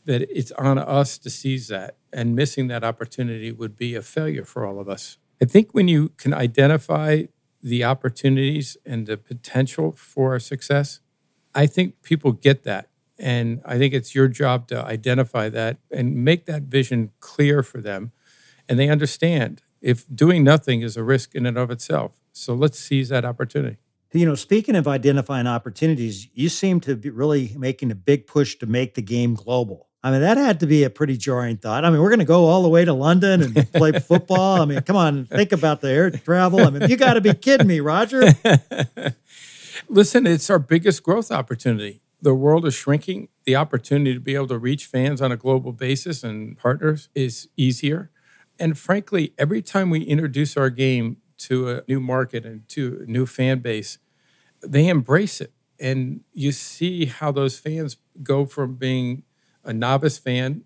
that 0.05 0.21
it's 0.29 0.51
on 0.51 0.77
us 0.77 1.17
to 1.17 1.31
seize 1.31 1.67
that. 1.69 1.97
And 2.13 2.35
missing 2.35 2.67
that 2.67 2.83
opportunity 2.83 3.51
would 3.51 3.75
be 3.75 3.95
a 3.95 4.03
failure 4.03 4.45
for 4.45 4.63
all 4.63 4.79
of 4.79 4.87
us. 4.87 5.17
I 5.41 5.45
think 5.45 5.71
when 5.71 5.87
you 5.87 6.09
can 6.09 6.31
identify 6.31 7.23
the 7.63 7.83
opportunities 7.83 8.77
and 8.85 9.07
the 9.07 9.17
potential 9.17 9.93
for 9.93 10.37
success, 10.37 10.99
I 11.55 11.65
think 11.65 12.03
people 12.03 12.33
get 12.33 12.61
that. 12.65 12.90
And 13.21 13.61
I 13.63 13.77
think 13.77 13.93
it's 13.93 14.15
your 14.15 14.27
job 14.27 14.67
to 14.69 14.83
identify 14.83 15.47
that 15.49 15.77
and 15.91 16.25
make 16.25 16.47
that 16.47 16.63
vision 16.63 17.11
clear 17.19 17.61
for 17.61 17.79
them. 17.79 18.11
And 18.67 18.79
they 18.79 18.89
understand 18.89 19.61
if 19.79 20.05
doing 20.13 20.43
nothing 20.43 20.81
is 20.81 20.97
a 20.97 21.03
risk 21.03 21.35
in 21.35 21.45
and 21.45 21.55
of 21.55 21.69
itself. 21.69 22.19
So 22.33 22.55
let's 22.55 22.79
seize 22.79 23.09
that 23.09 23.23
opportunity. 23.23 23.77
You 24.11 24.25
know, 24.25 24.35
speaking 24.35 24.75
of 24.75 24.87
identifying 24.87 25.45
opportunities, 25.45 26.27
you 26.33 26.49
seem 26.49 26.79
to 26.81 26.95
be 26.95 27.11
really 27.11 27.55
making 27.57 27.91
a 27.91 27.95
big 27.95 28.25
push 28.25 28.55
to 28.55 28.65
make 28.65 28.95
the 28.95 29.01
game 29.03 29.35
global. 29.35 29.87
I 30.03 30.09
mean, 30.09 30.21
that 30.21 30.37
had 30.37 30.59
to 30.61 30.65
be 30.65 30.83
a 30.83 30.89
pretty 30.89 31.15
jarring 31.15 31.57
thought. 31.57 31.85
I 31.85 31.91
mean, 31.91 32.01
we're 32.01 32.09
going 32.09 32.19
to 32.19 32.25
go 32.25 32.45
all 32.45 32.63
the 32.63 32.69
way 32.69 32.83
to 32.83 32.93
London 32.93 33.43
and 33.43 33.71
play 33.73 33.91
football. 33.91 34.59
I 34.61 34.65
mean, 34.65 34.81
come 34.81 34.95
on, 34.95 35.25
think 35.27 35.51
about 35.51 35.81
the 35.81 35.91
air 35.91 36.09
travel. 36.09 36.59
I 36.59 36.71
mean, 36.71 36.89
you 36.89 36.97
got 36.97 37.13
to 37.13 37.21
be 37.21 37.35
kidding 37.35 37.67
me, 37.67 37.81
Roger. 37.81 38.23
Listen, 39.87 40.25
it's 40.25 40.49
our 40.49 40.59
biggest 40.59 41.03
growth 41.03 41.31
opportunity. 41.31 42.01
The 42.21 42.35
world 42.35 42.65
is 42.65 42.73
shrinking. 42.73 43.29
The 43.45 43.55
opportunity 43.55 44.13
to 44.13 44.19
be 44.19 44.35
able 44.35 44.47
to 44.47 44.59
reach 44.59 44.85
fans 44.85 45.21
on 45.21 45.31
a 45.31 45.37
global 45.37 45.71
basis 45.71 46.23
and 46.23 46.57
partners 46.57 47.09
is 47.15 47.49
easier. 47.57 48.11
And 48.59 48.77
frankly, 48.77 49.33
every 49.39 49.61
time 49.61 49.89
we 49.89 50.01
introduce 50.01 50.55
our 50.55 50.69
game 50.69 51.17
to 51.39 51.69
a 51.69 51.83
new 51.87 51.99
market 51.99 52.45
and 52.45 52.67
to 52.69 53.03
a 53.07 53.11
new 53.11 53.25
fan 53.25 53.59
base, 53.59 53.97
they 54.61 54.87
embrace 54.87 55.41
it. 55.41 55.51
And 55.79 56.21
you 56.31 56.51
see 56.51 57.05
how 57.05 57.31
those 57.31 57.57
fans 57.57 57.97
go 58.21 58.45
from 58.45 58.75
being 58.75 59.23
a 59.63 59.73
novice 59.73 60.19
fan 60.19 60.63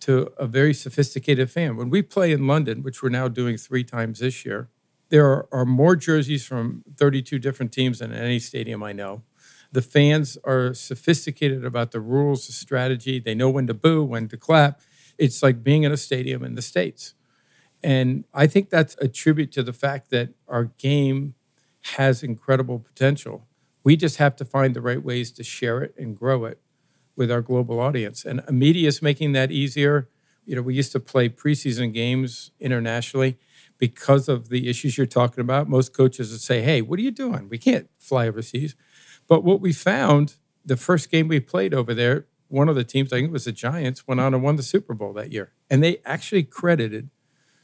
to 0.00 0.32
a 0.36 0.46
very 0.46 0.74
sophisticated 0.74 1.50
fan. 1.50 1.76
When 1.76 1.88
we 1.88 2.02
play 2.02 2.32
in 2.32 2.46
London, 2.46 2.82
which 2.82 3.02
we're 3.02 3.08
now 3.08 3.28
doing 3.28 3.56
three 3.56 3.84
times 3.84 4.18
this 4.18 4.44
year, 4.44 4.68
there 5.08 5.46
are, 5.54 5.64
more 5.66 5.94
jerseys 5.94 6.46
from 6.46 6.82
32 6.96 7.38
different 7.38 7.70
teams 7.70 7.98
than 7.98 8.12
any 8.12 8.38
stadium 8.38 8.82
I 8.82 8.92
know. 8.92 9.22
The 9.72 9.82
fans 9.82 10.38
are 10.44 10.74
sophisticated 10.74 11.64
about 11.64 11.92
the 11.92 12.00
rules, 12.00 12.46
the 12.46 12.52
strategy. 12.52 13.18
They 13.18 13.34
know 13.34 13.50
when 13.50 13.66
to 13.68 13.74
boo, 13.74 14.04
when 14.04 14.28
to 14.28 14.36
clap. 14.36 14.80
It's 15.18 15.42
like 15.42 15.62
being 15.64 15.82
in 15.84 15.92
a 15.92 15.96
stadium 15.96 16.44
in 16.44 16.54
the 16.54 16.62
States. 16.62 17.14
And 17.82 18.24
I 18.32 18.46
think 18.46 18.70
that's 18.70 18.96
a 19.00 19.08
tribute 19.08 19.52
to 19.52 19.62
the 19.62 19.72
fact 19.72 20.10
that 20.10 20.30
our 20.48 20.64
game 20.64 21.34
has 21.96 22.22
incredible 22.22 22.78
potential. 22.78 23.46
We 23.84 23.96
just 23.96 24.18
have 24.18 24.36
to 24.36 24.44
find 24.44 24.74
the 24.74 24.80
right 24.80 25.02
ways 25.02 25.32
to 25.32 25.42
share 25.44 25.82
it 25.82 25.94
and 25.98 26.16
grow 26.16 26.44
it 26.44 26.60
with 27.16 27.30
our 27.30 27.42
global 27.42 27.80
audience. 27.80 28.24
And 28.24 28.42
media 28.50 28.88
is 28.88 29.02
making 29.02 29.32
that 29.32 29.50
easier. 29.50 30.08
You 30.44 30.56
know, 30.56 30.62
we 30.62 30.74
used 30.74 30.92
to 30.92 31.00
play 31.00 31.28
preseason 31.28 31.92
games 31.92 32.52
internationally 32.60 33.38
because 33.78 34.28
of 34.28 34.48
the 34.48 34.68
issues 34.68 34.96
you're 34.96 35.06
talking 35.06 35.40
about. 35.40 35.68
Most 35.68 35.92
coaches 35.92 36.30
would 36.30 36.40
say, 36.40 36.62
hey, 36.62 36.82
what 36.82 36.98
are 36.98 37.02
you 37.02 37.10
doing? 37.10 37.48
We 37.48 37.58
can't 37.58 37.88
fly 37.98 38.28
overseas. 38.28 38.76
But 39.32 39.44
what 39.44 39.62
we 39.62 39.72
found, 39.72 40.36
the 40.62 40.76
first 40.76 41.10
game 41.10 41.26
we 41.26 41.40
played 41.40 41.72
over 41.72 41.94
there, 41.94 42.26
one 42.48 42.68
of 42.68 42.76
the 42.76 42.84
teams, 42.84 43.14
I 43.14 43.16
think 43.16 43.28
it 43.28 43.32
was 43.32 43.46
the 43.46 43.52
Giants, 43.52 44.06
went 44.06 44.20
on 44.20 44.34
and 44.34 44.42
won 44.42 44.56
the 44.56 44.62
Super 44.62 44.92
Bowl 44.92 45.14
that 45.14 45.32
year. 45.32 45.52
And 45.70 45.82
they 45.82 46.02
actually 46.04 46.42
credited 46.42 47.08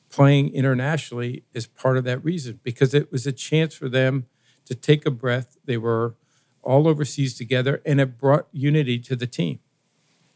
playing 0.08 0.54
internationally 0.54 1.44
as 1.54 1.66
part 1.66 1.98
of 1.98 2.04
that 2.04 2.24
reason 2.24 2.60
because 2.62 2.94
it 2.94 3.12
was 3.12 3.26
a 3.26 3.32
chance 3.32 3.74
for 3.74 3.90
them 3.90 4.24
to 4.64 4.74
take 4.74 5.04
a 5.04 5.10
breath. 5.10 5.58
They 5.62 5.76
were 5.76 6.14
all 6.62 6.88
overseas 6.88 7.34
together 7.34 7.82
and 7.84 8.00
it 8.00 8.16
brought 8.16 8.48
unity 8.50 8.98
to 9.00 9.14
the 9.14 9.26
team. 9.26 9.58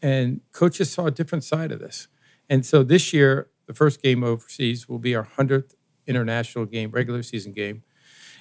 And 0.03 0.41
coaches 0.51 0.91
saw 0.91 1.07
a 1.07 1.11
different 1.11 1.43
side 1.43 1.71
of 1.71 1.79
this. 1.79 2.09
And 2.47 2.63
so 2.63 2.83
this 2.83 3.11
year, 3.11 3.49
the 3.65 3.73
first 3.73 4.03
game 4.03 4.23
overseas 4.23 4.87
will 4.87 4.99
be 4.99 5.15
our 5.15 5.25
100th 5.25 5.73
international 6.05 6.65
game, 6.65 6.91
regular 6.91 7.23
season 7.23 7.53
game. 7.53 7.81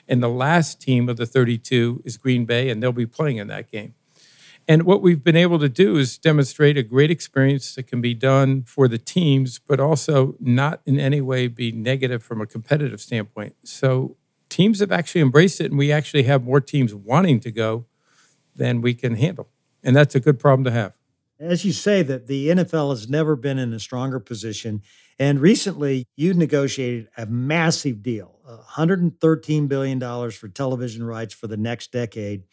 And 0.08 0.22
the 0.22 0.28
last 0.28 0.80
team 0.80 1.08
of 1.08 1.16
the 1.16 1.26
32 1.26 2.02
is 2.04 2.16
Green 2.16 2.44
Bay, 2.44 2.70
and 2.70 2.82
they'll 2.82 2.92
be 2.92 3.06
playing 3.06 3.36
in 3.36 3.48
that 3.48 3.70
game. 3.70 3.94
And 4.68 4.84
what 4.84 5.02
we've 5.02 5.22
been 5.22 5.36
able 5.36 5.58
to 5.58 5.68
do 5.68 5.96
is 5.96 6.18
demonstrate 6.18 6.76
a 6.76 6.82
great 6.82 7.10
experience 7.10 7.74
that 7.74 7.84
can 7.84 8.00
be 8.00 8.14
done 8.14 8.62
for 8.62 8.86
the 8.86 8.98
teams, 8.98 9.58
but 9.58 9.80
also 9.80 10.36
not 10.38 10.80
in 10.86 11.00
any 11.00 11.20
way 11.20 11.48
be 11.48 11.72
negative 11.72 12.22
from 12.22 12.40
a 12.40 12.46
competitive 12.46 13.00
standpoint. 13.00 13.56
So 13.64 14.16
teams 14.48 14.80
have 14.80 14.92
actually 14.92 15.20
embraced 15.20 15.60
it, 15.60 15.70
and 15.70 15.78
we 15.78 15.90
actually 15.90 16.22
have 16.24 16.44
more 16.44 16.60
teams 16.60 16.94
wanting 16.94 17.40
to 17.40 17.50
go 17.50 17.86
than 18.54 18.80
we 18.80 18.94
can 18.94 19.16
handle. 19.16 19.48
And 19.82 19.96
that's 19.96 20.14
a 20.14 20.20
good 20.20 20.38
problem 20.38 20.64
to 20.64 20.70
have. 20.70 20.92
As 21.42 21.64
you 21.64 21.72
say, 21.72 22.02
that 22.02 22.28
the 22.28 22.48
NFL 22.48 22.90
has 22.90 23.08
never 23.08 23.34
been 23.34 23.58
in 23.58 23.72
a 23.72 23.80
stronger 23.80 24.20
position. 24.20 24.82
And 25.18 25.40
recently, 25.40 26.06
you 26.16 26.34
negotiated 26.34 27.08
a 27.16 27.26
massive 27.26 28.02
deal 28.02 28.38
uh, 28.46 28.58
$113 28.76 29.68
billion 29.68 30.00
for 30.30 30.48
television 30.48 31.04
rights 31.04 31.34
for 31.34 31.46
the 31.46 31.56
next 31.56 31.92
decade. 31.92 32.44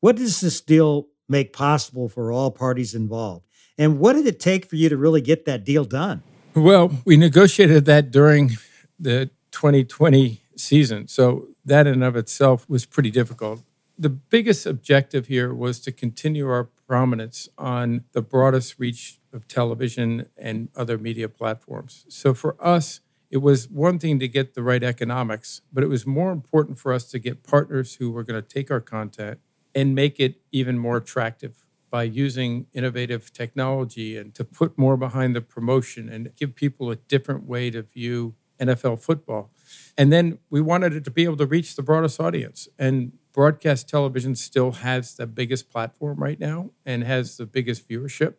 What 0.00 0.16
does 0.16 0.40
this 0.40 0.60
deal 0.60 1.08
make 1.28 1.52
possible 1.52 2.08
for 2.08 2.32
all 2.32 2.50
parties 2.50 2.94
involved? 2.94 3.46
And 3.78 3.98
what 3.98 4.14
did 4.14 4.26
it 4.26 4.40
take 4.40 4.66
for 4.66 4.76
you 4.76 4.88
to 4.88 4.96
really 4.96 5.20
get 5.20 5.44
that 5.46 5.64
deal 5.64 5.84
done? 5.84 6.22
Well, 6.54 6.90
we 7.04 7.16
negotiated 7.16 7.84
that 7.86 8.10
during 8.10 8.56
the 8.98 9.30
2020 9.52 10.42
season. 10.56 11.08
So 11.08 11.48
that 11.64 11.86
in 11.86 11.94
and 11.94 12.04
of 12.04 12.16
itself 12.16 12.68
was 12.68 12.86
pretty 12.86 13.10
difficult. 13.10 13.62
The 13.98 14.10
biggest 14.10 14.66
objective 14.66 15.26
here 15.26 15.54
was 15.54 15.80
to 15.80 15.92
continue 15.92 16.48
our 16.48 16.68
prominence 16.90 17.48
on 17.56 18.02
the 18.14 18.20
broadest 18.20 18.74
reach 18.76 19.20
of 19.32 19.46
television 19.46 20.26
and 20.36 20.68
other 20.74 20.98
media 20.98 21.28
platforms. 21.28 22.04
So 22.08 22.34
for 22.34 22.56
us, 22.60 22.98
it 23.30 23.36
was 23.36 23.68
one 23.68 24.00
thing 24.00 24.18
to 24.18 24.26
get 24.26 24.54
the 24.54 24.62
right 24.64 24.82
economics, 24.82 25.60
but 25.72 25.84
it 25.84 25.86
was 25.86 26.04
more 26.04 26.32
important 26.32 26.78
for 26.78 26.92
us 26.92 27.04
to 27.12 27.20
get 27.20 27.44
partners 27.44 27.94
who 27.94 28.10
were 28.10 28.24
going 28.24 28.42
to 28.42 28.48
take 28.48 28.72
our 28.72 28.80
content 28.80 29.38
and 29.72 29.94
make 29.94 30.18
it 30.18 30.40
even 30.50 30.80
more 30.80 30.96
attractive 30.96 31.64
by 31.90 32.02
using 32.02 32.66
innovative 32.72 33.32
technology 33.32 34.16
and 34.16 34.34
to 34.34 34.42
put 34.42 34.76
more 34.76 34.96
behind 34.96 35.36
the 35.36 35.40
promotion 35.40 36.08
and 36.08 36.34
give 36.34 36.56
people 36.56 36.90
a 36.90 36.96
different 36.96 37.44
way 37.44 37.70
to 37.70 37.82
view 37.82 38.34
NFL 38.60 39.00
football. 39.00 39.52
And 39.96 40.12
then 40.12 40.40
we 40.50 40.60
wanted 40.60 40.94
it 40.94 41.04
to 41.04 41.10
be 41.12 41.22
able 41.22 41.36
to 41.36 41.46
reach 41.46 41.76
the 41.76 41.82
broadest 41.82 42.20
audience. 42.20 42.66
And 42.80 43.12
broadcast 43.32 43.88
television 43.88 44.34
still 44.34 44.72
has 44.72 45.14
the 45.14 45.26
biggest 45.26 45.70
platform 45.70 46.18
right 46.22 46.38
now 46.40 46.70
and 46.84 47.04
has 47.04 47.36
the 47.36 47.46
biggest 47.46 47.88
viewership. 47.88 48.34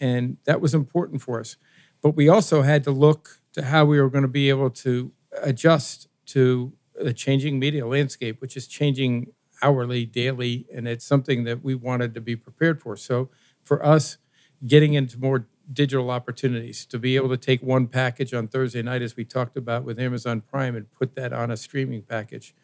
And 0.00 0.36
that 0.44 0.60
was 0.60 0.74
important 0.74 1.22
for 1.22 1.40
us. 1.40 1.56
But 2.02 2.10
we 2.16 2.28
also 2.28 2.62
had 2.62 2.84
to 2.84 2.90
look 2.90 3.40
to 3.54 3.64
how 3.64 3.84
we 3.84 4.00
were 4.00 4.10
going 4.10 4.22
to 4.22 4.28
be 4.28 4.48
able 4.48 4.70
to 4.70 5.12
adjust 5.42 6.08
to 6.26 6.72
the 6.94 7.12
changing 7.12 7.58
media 7.58 7.86
landscape, 7.86 8.40
which 8.40 8.56
is 8.56 8.66
changing 8.66 9.32
hourly, 9.62 10.04
daily, 10.04 10.66
and 10.74 10.86
it's 10.86 11.04
something 11.04 11.44
that 11.44 11.62
we 11.64 11.74
wanted 11.74 12.14
to 12.14 12.20
be 12.20 12.36
prepared 12.36 12.80
for. 12.80 12.96
So 12.96 13.30
for 13.64 13.84
us, 13.84 14.18
getting 14.66 14.94
into 14.94 15.18
more 15.18 15.46
digital 15.72 16.10
opportunities 16.10 16.84
to 16.86 16.98
be 16.98 17.16
able 17.16 17.28
to 17.28 17.36
take 17.36 17.62
one 17.62 17.86
package 17.88 18.32
on 18.32 18.48
Thursday 18.48 18.82
night, 18.82 19.02
as 19.02 19.16
we 19.16 19.24
talked 19.24 19.56
about 19.56 19.84
with 19.84 19.98
Amazon 19.98 20.40
Prime, 20.40 20.76
and 20.76 20.92
put 20.92 21.14
that 21.16 21.32
on 21.32 21.50
a 21.50 21.56
streaming 21.56 22.02
package, 22.02 22.54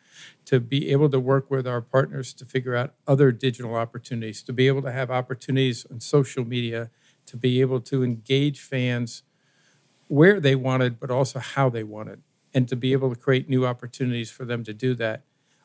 to 0.44 0.60
be 0.60 0.90
able 0.90 1.08
to 1.10 1.18
work 1.18 1.50
with 1.50 1.66
our 1.66 1.80
partners 1.80 2.32
to 2.34 2.44
figure 2.44 2.76
out 2.76 2.94
other 3.06 3.32
digital 3.32 3.74
opportunities, 3.74 4.42
to 4.42 4.52
be 4.52 4.68
able 4.68 4.82
to 4.82 4.92
have 4.92 5.10
opportunities 5.10 5.86
on 5.90 6.00
social 6.00 6.44
media, 6.44 6.90
to 7.26 7.36
be 7.36 7.60
able 7.60 7.80
to 7.80 8.04
engage 8.04 8.60
fans 8.60 9.22
where 10.08 10.38
they 10.38 10.54
wanted, 10.54 11.00
but 11.00 11.10
also 11.10 11.38
how 11.38 11.68
they 11.68 11.82
wanted, 11.82 12.22
and 12.54 12.68
to 12.68 12.76
be 12.76 12.92
able 12.92 13.08
to 13.12 13.18
create 13.18 13.48
new 13.48 13.66
opportunities 13.66 14.30
for 14.30 14.44
them 14.44 14.62
to 14.62 14.74
do 14.74 14.94
that. 14.94 15.22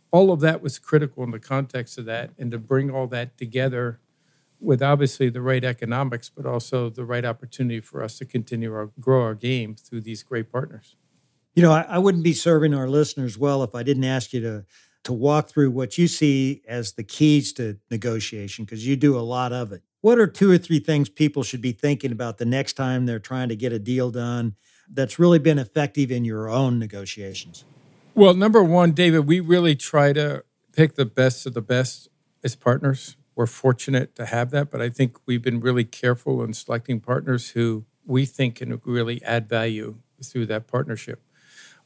All 0.10 0.32
of 0.32 0.40
that 0.40 0.62
was 0.62 0.80
critical 0.80 1.24
in 1.24 1.32
the 1.32 1.40
context 1.40 1.98
of 1.98 2.06
that, 2.06 2.32
and 2.40 2.50
to 2.52 2.58
bring 2.58 2.90
all 2.90 3.08
that 3.08 3.38
together 3.38 4.00
with 4.60 4.82
obviously 4.82 5.30
the 5.30 5.42
right 5.42 5.64
economics, 5.64 6.30
but 6.30 6.46
also 6.46 6.90
the 6.90 7.06
right 7.06 7.26
opportunity 7.26 7.80
for 7.80 8.04
us 8.04 8.18
to 8.18 8.26
continue 8.26 8.74
our 8.74 8.92
grow 9.00 9.22
our 9.22 9.36
game 9.36 9.76
through 9.76 10.02
these 10.02 10.24
great 10.24 10.52
partners. 10.52 10.96
You 11.56 11.64
know, 11.64 11.72
I, 11.72 11.82
I, 11.82 11.98
wouldn't 11.98 12.24
be 12.24 12.34
serving 12.34 12.74
our 12.74 12.88
listeners 12.88 13.38
well 13.38 13.64
if 13.64 13.74
I 13.74 13.82
didn't 13.84 14.04
ask 14.04 14.34
you 14.34 14.42
to 14.42 14.66
to 15.04 15.14
walk 15.14 15.50
through 15.50 15.72
what 15.72 15.98
you 15.98 16.08
see 16.08 16.62
as 16.68 16.94
the 16.94 17.04
keys 17.04 17.54
to 17.54 17.78
negotiation 17.90 18.66
because 18.66 18.86
you 18.86 18.96
do 18.96 19.18
a 19.18 19.22
lot 19.22 19.54
of 19.54 19.72
it. 19.72 19.82
What 20.02 20.20
are 20.20 20.28
two 20.28 20.52
or 20.52 20.58
three 20.58 20.80
things 20.80 21.08
people 21.08 21.44
should 21.44 21.62
be 21.62 21.72
thinking 21.72 22.12
about 22.12 22.38
the 22.38 22.46
next 22.46 22.74
time 22.74 23.06
they're 23.06 23.20
trying 23.20 23.50
to 23.50 23.56
get 23.56 23.72
a 23.72 23.80
deal 23.80 24.12
done 24.12 24.56
that's 24.90 25.18
really 25.18 25.40
been 25.40 25.60
effective 25.60 26.12
in 26.12 26.26
your 26.26 26.50
own 26.50 26.78
negotiations? 26.78 27.64
Well, 28.16 28.34
number 28.34 28.64
one, 28.64 28.92
David, 28.92 29.28
we 29.28 29.40
really 29.40 29.76
try 29.76 30.12
to 30.14 30.44
pick 30.74 30.96
the 30.96 31.06
best 31.06 31.46
of 31.46 31.54
the 31.54 31.62
best 31.62 32.10
as 32.44 32.56
partners 32.56 33.16
we're 33.38 33.46
fortunate 33.46 34.16
to 34.16 34.26
have 34.26 34.50
that, 34.50 34.72
but 34.72 34.82
I 34.82 34.90
think 34.90 35.16
we've 35.28 35.44
been 35.44 35.60
really 35.60 35.84
careful 35.84 36.44
in 36.44 36.54
selecting 36.54 37.00
partners 37.00 37.52
who 37.52 37.86
we 38.04 38.26
think 38.26 38.56
can 38.56 38.82
really 38.84 39.24
add 39.24 39.48
value 39.48 40.00
through 40.26 40.48
that 40.48 40.66
partnership. 40.66 41.22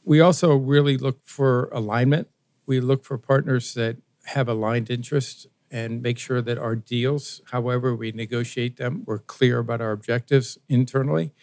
We 0.02 0.18
also 0.18 0.56
really 0.56 0.96
look 0.96 1.20
for 1.26 1.68
alignment. 1.70 2.28
We 2.64 2.80
look 2.80 3.04
for 3.04 3.18
partners 3.18 3.74
that 3.74 3.98
have 4.24 4.48
aligned 4.48 4.90
interests 4.90 5.46
and 5.70 6.00
make 6.00 6.18
sure 6.18 6.40
that 6.40 6.56
our 6.56 6.74
deals, 6.74 7.42
however 7.50 7.94
we 7.94 8.12
negotiate 8.12 8.78
them, 8.78 9.02
we're 9.06 9.18
clear 9.18 9.58
about 9.58 9.82
our 9.82 9.92
objectives 9.92 10.56
internally 10.70 11.34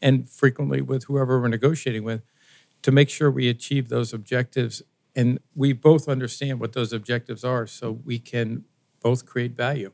and 0.00 0.28
frequently 0.28 0.80
with 0.80 1.04
whoever 1.04 1.40
we're 1.40 1.48
negotiating 1.48 2.04
with 2.04 2.22
to 2.82 2.92
make 2.92 3.10
sure 3.10 3.32
we 3.32 3.48
achieve 3.48 3.88
those 3.88 4.12
objectives 4.12 4.80
and 5.16 5.40
we 5.56 5.72
both 5.72 6.08
understand 6.08 6.60
what 6.60 6.72
those 6.72 6.92
objectives 6.92 7.42
are 7.42 7.66
so 7.66 7.90
we 7.90 8.20
can 8.20 8.64
both 9.06 9.24
create 9.24 9.54
value. 9.56 9.92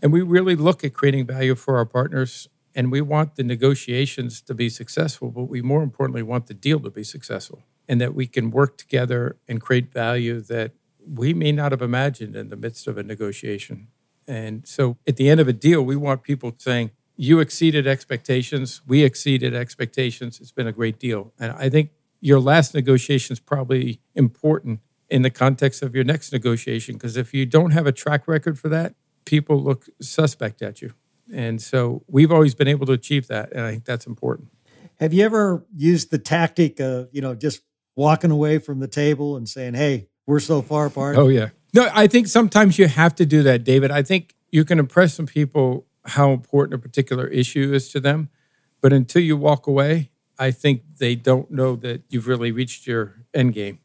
And 0.00 0.10
we 0.10 0.22
really 0.22 0.56
look 0.56 0.82
at 0.82 0.94
creating 0.94 1.26
value 1.26 1.54
for 1.54 1.76
our 1.76 1.84
partners 1.84 2.48
and 2.74 2.90
we 2.90 3.02
want 3.02 3.36
the 3.36 3.42
negotiations 3.42 4.40
to 4.40 4.54
be 4.54 4.70
successful, 4.70 5.30
but 5.30 5.50
we 5.54 5.60
more 5.60 5.82
importantly 5.82 6.22
want 6.22 6.46
the 6.46 6.54
deal 6.54 6.80
to 6.80 6.90
be 6.90 7.04
successful 7.04 7.60
and 7.86 8.00
that 8.00 8.14
we 8.14 8.26
can 8.26 8.50
work 8.50 8.78
together 8.78 9.36
and 9.46 9.60
create 9.60 9.92
value 9.92 10.40
that 10.40 10.72
we 11.06 11.34
may 11.34 11.52
not 11.52 11.72
have 11.72 11.82
imagined 11.82 12.34
in 12.36 12.48
the 12.48 12.56
midst 12.56 12.86
of 12.86 12.96
a 12.96 13.02
negotiation. 13.02 13.88
And 14.26 14.66
so 14.66 14.96
at 15.06 15.16
the 15.16 15.28
end 15.28 15.40
of 15.40 15.48
a 15.48 15.52
deal, 15.52 15.82
we 15.82 15.96
want 15.96 16.22
people 16.22 16.54
saying, 16.56 16.92
You 17.16 17.40
exceeded 17.40 17.86
expectations, 17.86 18.80
we 18.86 19.04
exceeded 19.04 19.54
expectations. 19.54 20.40
It's 20.40 20.52
been 20.52 20.66
a 20.66 20.78
great 20.80 20.98
deal. 20.98 21.34
And 21.38 21.52
I 21.52 21.68
think 21.68 21.90
your 22.20 22.40
last 22.40 22.72
negotiation 22.72 23.34
is 23.34 23.40
probably 23.40 24.00
important 24.14 24.80
in 25.10 25.22
the 25.22 25.30
context 25.30 25.82
of 25.82 25.94
your 25.94 26.04
next 26.04 26.32
negotiation. 26.32 26.94
Because 26.94 27.16
if 27.16 27.32
you 27.32 27.46
don't 27.46 27.70
have 27.70 27.86
a 27.86 27.92
track 27.92 28.28
record 28.28 28.58
for 28.58 28.68
that, 28.68 28.94
people 29.24 29.62
look 29.62 29.86
suspect 30.00 30.62
at 30.62 30.82
you. 30.82 30.92
And 31.32 31.60
so 31.60 32.04
we've 32.06 32.32
always 32.32 32.54
been 32.54 32.68
able 32.68 32.86
to 32.86 32.92
achieve 32.92 33.28
that. 33.28 33.52
And 33.52 33.60
I 33.60 33.72
think 33.72 33.84
that's 33.84 34.06
important. 34.06 34.48
Have 34.96 35.12
you 35.12 35.24
ever 35.24 35.66
used 35.74 36.10
the 36.10 36.18
tactic 36.18 36.80
of, 36.80 37.08
you 37.12 37.20
know, 37.20 37.34
just 37.34 37.62
walking 37.94 38.30
away 38.30 38.58
from 38.58 38.80
the 38.80 38.88
table 38.88 39.36
and 39.36 39.48
saying, 39.48 39.74
hey, 39.74 40.08
we're 40.26 40.40
so 40.40 40.62
far 40.62 40.86
apart? 40.86 41.16
Oh, 41.16 41.28
yeah. 41.28 41.50
No, 41.74 41.90
I 41.92 42.06
think 42.06 42.26
sometimes 42.26 42.78
you 42.78 42.88
have 42.88 43.14
to 43.16 43.26
do 43.26 43.42
that, 43.42 43.64
David. 43.64 43.90
I 43.90 44.02
think 44.02 44.34
you 44.50 44.64
can 44.64 44.78
impress 44.78 45.14
some 45.14 45.26
people 45.26 45.86
how 46.04 46.32
important 46.32 46.74
a 46.74 46.78
particular 46.78 47.26
issue 47.26 47.72
is 47.72 47.90
to 47.90 48.00
them. 48.00 48.30
But 48.80 48.92
until 48.92 49.22
you 49.22 49.36
walk 49.36 49.66
away, 49.66 50.10
I 50.38 50.50
think 50.50 50.82
they 50.98 51.14
don't 51.14 51.50
know 51.50 51.76
that 51.76 52.04
you've 52.08 52.26
really 52.26 52.52
reached 52.52 52.86
your 52.86 53.16
end 53.34 53.52
game. 53.52 53.80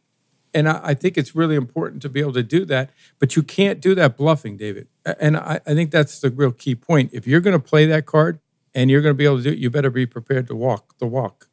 And 0.53 0.69
I, 0.69 0.79
I, 0.83 0.93
think 0.93 1.17
it's 1.17 1.35
really 1.35 1.55
important 1.55 2.01
to 2.03 2.09
be 2.09 2.19
able 2.19 2.33
to 2.33 2.43
do 2.43 2.65
that, 2.65 2.91
but 3.19 3.35
you 3.35 3.43
can't 3.43 3.81
do 3.81 3.95
that 3.95 4.17
bluffing, 4.17 4.57
David. 4.57 4.87
And 5.19 5.35
I, 5.35 5.59
I 5.65 5.73
think 5.73 5.91
that's 5.91 6.19
the 6.19 6.29
real 6.29 6.51
key 6.51 6.75
point. 6.75 7.09
If 7.13 7.25
you're 7.25 7.41
going 7.41 7.59
to 7.59 7.65
play 7.67 7.85
that 7.87 8.05
card 8.05 8.39
and 8.75 8.89
you're 8.91 9.01
going 9.01 9.13
to 9.13 9.17
be 9.17 9.25
able 9.25 9.37
to 9.37 9.43
do 9.43 9.49
it, 9.51 9.57
you 9.57 9.69
better 9.69 9.89
be 9.89 10.05
prepared 10.05 10.47
to 10.47 10.55
walk 10.55 10.97
the 10.99 11.07
walk. 11.07 11.49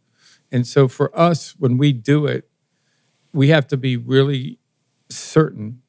And 0.53 0.67
so 0.67 0.89
for 0.89 1.17
us, 1.19 1.55
when 1.59 1.79
we 1.79 1.93
do 1.93 2.27
it, 2.27 2.49
we 3.33 3.49
have 3.49 3.67
to 3.69 3.77
be 3.77 3.97
really 3.97 4.59
certain 5.09 5.83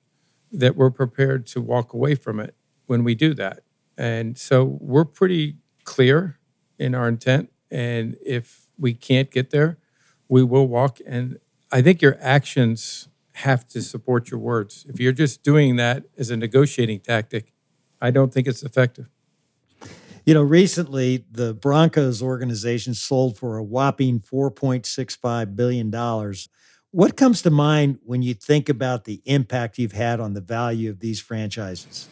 that 0.52 0.76
we're 0.76 0.92
prepared 0.92 1.48
to 1.48 1.62
walk 1.62 1.94
away 1.94 2.16
from 2.16 2.40
it 2.40 2.56
when 2.86 3.04
we 3.04 3.16
do 3.16 3.34
that. 3.34 3.62
And 3.98 4.38
so 4.38 4.78
we're 4.80 5.06
pretty 5.06 5.58
clear 5.84 6.40
in 6.78 6.96
our 6.96 7.08
intent. 7.08 7.52
And 7.70 8.18
if 8.26 8.68
we 8.78 8.94
can't 8.94 9.32
get 9.32 9.52
there, 9.52 9.78
we 10.28 10.44
will 10.44 10.68
walk. 10.68 11.00
And 11.06 11.40
I 11.72 11.82
think 11.82 12.02
your 12.02 12.18
actions 12.20 13.08
have 13.34 13.68
to 13.70 13.82
support 13.82 14.30
your 14.30 14.40
words. 14.40 14.86
If 14.90 15.00
you're 15.00 15.14
just 15.14 15.42
doing 15.42 15.78
that 15.78 16.04
as 16.18 16.30
a 16.30 16.38
negotiating 16.38 17.00
tactic, 17.00 17.54
I 18.02 18.12
don't 18.12 18.34
think 18.34 18.48
it's 18.48 18.62
effective. 18.62 19.08
You 20.26 20.34
know, 20.34 20.44
recently 20.44 21.26
the 21.32 21.54
Broncos 21.54 22.22
organization 22.22 22.94
sold 22.94 23.38
for 23.38 23.58
a 23.58 23.64
whopping 23.64 24.20
$4.65 24.20 25.56
billion. 25.56 25.92
What 26.92 27.16
comes 27.16 27.42
to 27.44 27.50
mind 27.50 28.00
when 28.04 28.22
you 28.22 28.34
think 28.34 28.70
about 28.70 29.06
the 29.06 29.22
impact 29.26 29.80
you've 29.80 29.94
had 29.94 30.20
on 30.20 30.34
the 30.34 30.42
value 30.42 30.90
of 30.90 31.00
these 31.00 31.20
franchises? 31.20 32.08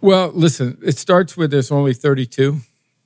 Well, 0.00 0.30
listen, 0.32 0.78
it 0.82 0.96
starts 0.96 1.36
with 1.36 1.50
there's 1.50 1.72
only 1.72 1.92
32 1.92 2.60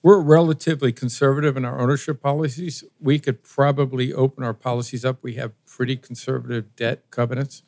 we're 0.08 0.20
relatively 0.20 0.90
conservative 0.90 1.54
in 1.58 1.66
our 1.66 1.78
ownership 1.78 2.22
policies. 2.22 2.82
We 2.98 3.18
could 3.18 3.42
probably 3.42 4.14
open 4.14 4.42
our 4.42 4.54
policies 4.54 5.04
up. 5.04 5.18
We 5.22 5.34
have 5.34 5.52
pretty 5.66 5.96
conservative 5.96 6.74
debt 6.76 7.02
covenants. 7.10 7.62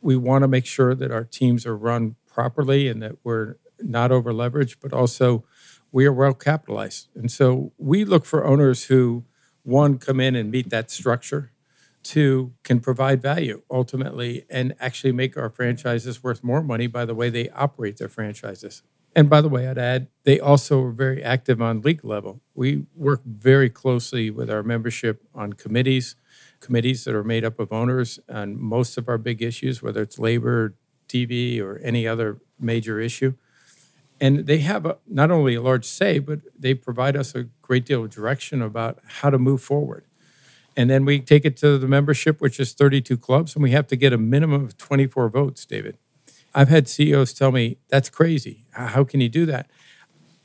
We 0.00 0.16
want 0.16 0.42
to 0.42 0.48
make 0.48 0.64
sure 0.64 0.94
that 0.94 1.10
our 1.10 1.24
teams 1.24 1.66
are 1.66 1.76
run 1.76 2.16
properly 2.26 2.88
and 2.88 3.02
that 3.02 3.16
we're 3.24 3.56
not 3.78 4.10
over 4.10 4.32
leveraged, 4.32 4.76
but 4.80 4.94
also 4.94 5.44
we 5.92 6.06
are 6.06 6.14
well 6.14 6.32
capitalized. 6.32 7.08
And 7.14 7.30
so 7.30 7.72
we 7.76 8.06
look 8.06 8.24
for 8.24 8.46
owners 8.46 8.86
who, 8.86 9.24
one, 9.62 9.98
come 9.98 10.18
in 10.18 10.34
and 10.34 10.50
meet 10.50 10.70
that 10.70 10.90
structure. 10.90 11.52
two 12.02 12.54
can 12.64 12.80
provide 12.80 13.22
value 13.22 13.62
ultimately 13.70 14.46
and 14.50 14.74
actually 14.80 15.12
make 15.12 15.36
our 15.36 15.50
franchises 15.50 16.24
worth 16.24 16.42
more 16.44 16.62
money 16.62 16.86
by 16.88 17.04
the 17.04 17.14
way 17.14 17.30
they 17.30 17.50
operate 17.50 17.98
their 17.98 18.08
franchises. 18.08 18.82
And 19.14 19.28
by 19.28 19.40
the 19.42 19.48
way, 19.48 19.68
I'd 19.68 19.78
add, 19.78 20.08
they 20.24 20.40
also 20.40 20.82
are 20.84 20.90
very 20.90 21.22
active 21.22 21.60
on 21.60 21.82
league 21.82 22.04
level. 22.04 22.40
We 22.54 22.86
work 22.94 23.20
very 23.24 23.68
closely 23.68 24.30
with 24.30 24.50
our 24.50 24.62
membership 24.62 25.22
on 25.34 25.52
committees, 25.52 26.16
committees 26.60 27.04
that 27.04 27.14
are 27.14 27.24
made 27.24 27.44
up 27.44 27.60
of 27.60 27.72
owners 27.72 28.18
on 28.28 28.58
most 28.60 28.96
of 28.96 29.08
our 29.08 29.18
big 29.18 29.42
issues, 29.42 29.82
whether 29.82 30.00
it's 30.00 30.18
labor, 30.18 30.74
TV, 31.08 31.60
or 31.60 31.78
any 31.78 32.06
other 32.06 32.40
major 32.58 33.00
issue. 33.00 33.34
And 34.18 34.46
they 34.46 34.58
have 34.58 34.86
a, 34.86 34.98
not 35.06 35.30
only 35.30 35.56
a 35.56 35.62
large 35.62 35.84
say, 35.84 36.18
but 36.18 36.40
they 36.58 36.74
provide 36.74 37.16
us 37.16 37.34
a 37.34 37.44
great 37.60 37.84
deal 37.84 38.04
of 38.04 38.10
direction 38.10 38.62
about 38.62 38.98
how 39.04 39.30
to 39.30 39.38
move 39.38 39.62
forward. 39.62 40.04
And 40.74 40.88
then 40.88 41.04
we 41.04 41.20
take 41.20 41.44
it 41.44 41.56
to 41.58 41.76
the 41.76 41.88
membership, 41.88 42.40
which 42.40 42.58
is 42.58 42.72
32 42.72 43.18
clubs, 43.18 43.54
and 43.54 43.62
we 43.62 43.72
have 43.72 43.86
to 43.88 43.96
get 43.96 44.12
a 44.12 44.18
minimum 44.18 44.64
of 44.64 44.78
24 44.78 45.28
votes, 45.28 45.66
David. 45.66 45.98
I've 46.54 46.68
had 46.68 46.88
CEOs 46.88 47.32
tell 47.32 47.52
me, 47.52 47.78
that's 47.88 48.10
crazy. 48.10 48.66
How 48.72 49.04
can 49.04 49.20
you 49.20 49.28
do 49.28 49.46
that? 49.46 49.70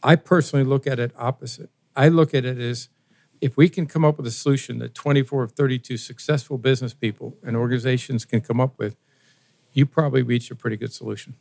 I 0.03 0.15
personally 0.15 0.63
look 0.63 0.87
at 0.87 0.99
it 0.99 1.11
opposite. 1.17 1.69
I 1.95 2.07
look 2.07 2.33
at 2.33 2.45
it 2.45 2.59
as 2.59 2.89
if 3.41 3.57
we 3.57 3.69
can 3.69 3.85
come 3.85 4.05
up 4.05 4.17
with 4.17 4.27
a 4.27 4.31
solution 4.31 4.79
that 4.79 4.95
24 4.95 5.43
of 5.43 5.51
32 5.51 5.97
successful 5.97 6.57
business 6.57 6.93
people 6.93 7.37
and 7.43 7.55
organizations 7.55 8.25
can 8.25 8.41
come 8.41 8.59
up 8.59 8.77
with, 8.77 8.95
you 9.73 9.85
probably 9.85 10.23
reached 10.23 10.49
a 10.51 10.55
pretty 10.55 10.77
good 10.77 10.93
solution. 10.93 11.35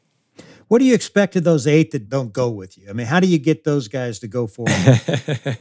What 0.69 0.81
do 0.81 0.85
you 0.85 0.95
expect 0.95 1.37
of 1.37 1.45
those 1.45 1.67
eight 1.67 1.93
that 1.93 2.09
don't 2.09 2.33
go 2.33 2.51
with 2.51 2.77
you? 2.77 2.91
I 2.91 2.93
mean, 2.93 3.07
how 3.07 3.21
do 3.21 3.29
you 3.29 3.39
get 3.39 3.65
those 3.65 3.89
guys 3.89 4.19
to 4.19 4.27
go 4.27 4.47
forward? 4.47 4.75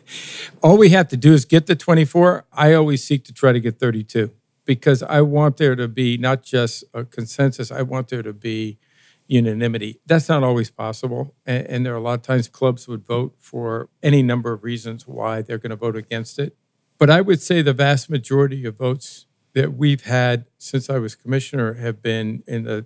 All 0.64 0.78
we 0.78 0.90
have 0.90 1.08
to 1.10 1.18
do 1.18 1.34
is 1.34 1.46
get 1.46 1.68
the 1.68 1.76
24. 1.76 2.46
I 2.52 2.74
always 2.74 3.04
seek 3.04 3.24
to 3.26 3.34
try 3.34 3.54
to 3.54 3.60
get 3.60 3.80
32 3.80 4.32
because 4.66 5.04
I 5.04 5.22
want 5.22 5.58
there 5.58 5.76
to 5.76 5.88
be 5.88 6.18
not 6.18 6.44
just 6.44 6.84
a 6.94 7.06
consensus, 7.06 7.72
I 7.72 7.84
want 7.84 8.08
there 8.08 8.24
to 8.24 8.34
be 8.34 8.80
unanimity. 9.28 10.00
That's 10.06 10.30
not 10.30 10.44
always 10.44 10.70
possible. 10.70 11.36
And, 11.46 11.68
and, 11.68 11.86
there 11.86 11.94
are 11.94 11.98
a 11.98 12.02
lot 12.02 12.14
of 12.14 12.22
times 12.22 12.48
clubs 12.48 12.88
would 12.88 13.06
vote 13.06 13.36
for 13.40 13.90
any 14.04 14.22
number 14.22 14.54
of 14.54 14.64
reasons 14.64 15.08
why 15.08 15.42
they're 15.42 15.58
going 15.58 15.72
to 15.72 15.76
vote 15.76 15.96
against 15.96 16.38
it. 16.38 16.56
But 16.98 17.10
I 17.10 17.22
would 17.22 17.42
say 17.42 17.62
the 17.62 17.74
vast 17.74 18.10
majority 18.10 18.66
of 18.66 18.78
votes 18.78 19.26
that 19.54 19.74
we've 19.74 20.04
had 20.04 20.46
since 20.58 20.90
I 20.90 21.00
was 21.00 21.16
commissioner 21.16 21.76
have 21.76 22.02
been 22.02 22.44
in 22.46 22.64
the 22.64 22.86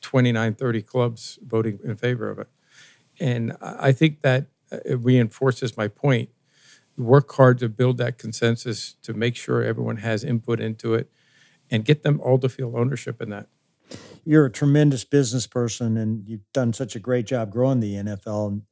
29, 0.00 0.54
30 0.54 0.82
clubs 0.82 1.38
voting 1.44 1.78
in 1.84 1.96
favor 1.96 2.30
of 2.30 2.38
it. 2.38 2.48
And 3.18 3.56
I 3.60 3.92
think 3.92 4.22
that 4.22 4.46
uh, 4.70 4.96
reinforces 4.96 5.76
my 5.76 5.88
point. 5.88 6.30
Work 6.96 7.32
hard 7.34 7.58
to 7.58 7.68
build 7.68 7.98
that 7.98 8.18
consensus 8.18 8.94
to 9.02 9.12
make 9.12 9.36
sure 9.36 9.62
everyone 9.62 9.98
has 9.98 10.24
input 10.24 10.60
into 10.60 10.94
it 10.94 11.10
and 11.70 11.84
get 11.84 12.02
them 12.02 12.20
all 12.20 12.38
to 12.38 12.48
feel 12.48 12.76
ownership 12.76 13.20
in 13.20 13.30
that 13.30 13.48
you're 14.26 14.46
a 14.46 14.52
tremendous 14.52 15.04
business 15.04 15.46
person 15.46 15.96
and 15.96 16.26
you've 16.26 16.52
done 16.52 16.72
such 16.72 16.96
a 16.96 17.00
great 17.00 17.26
job 17.26 17.50
growing 17.50 17.80
the 17.80 17.94
NFL. 17.94 18.62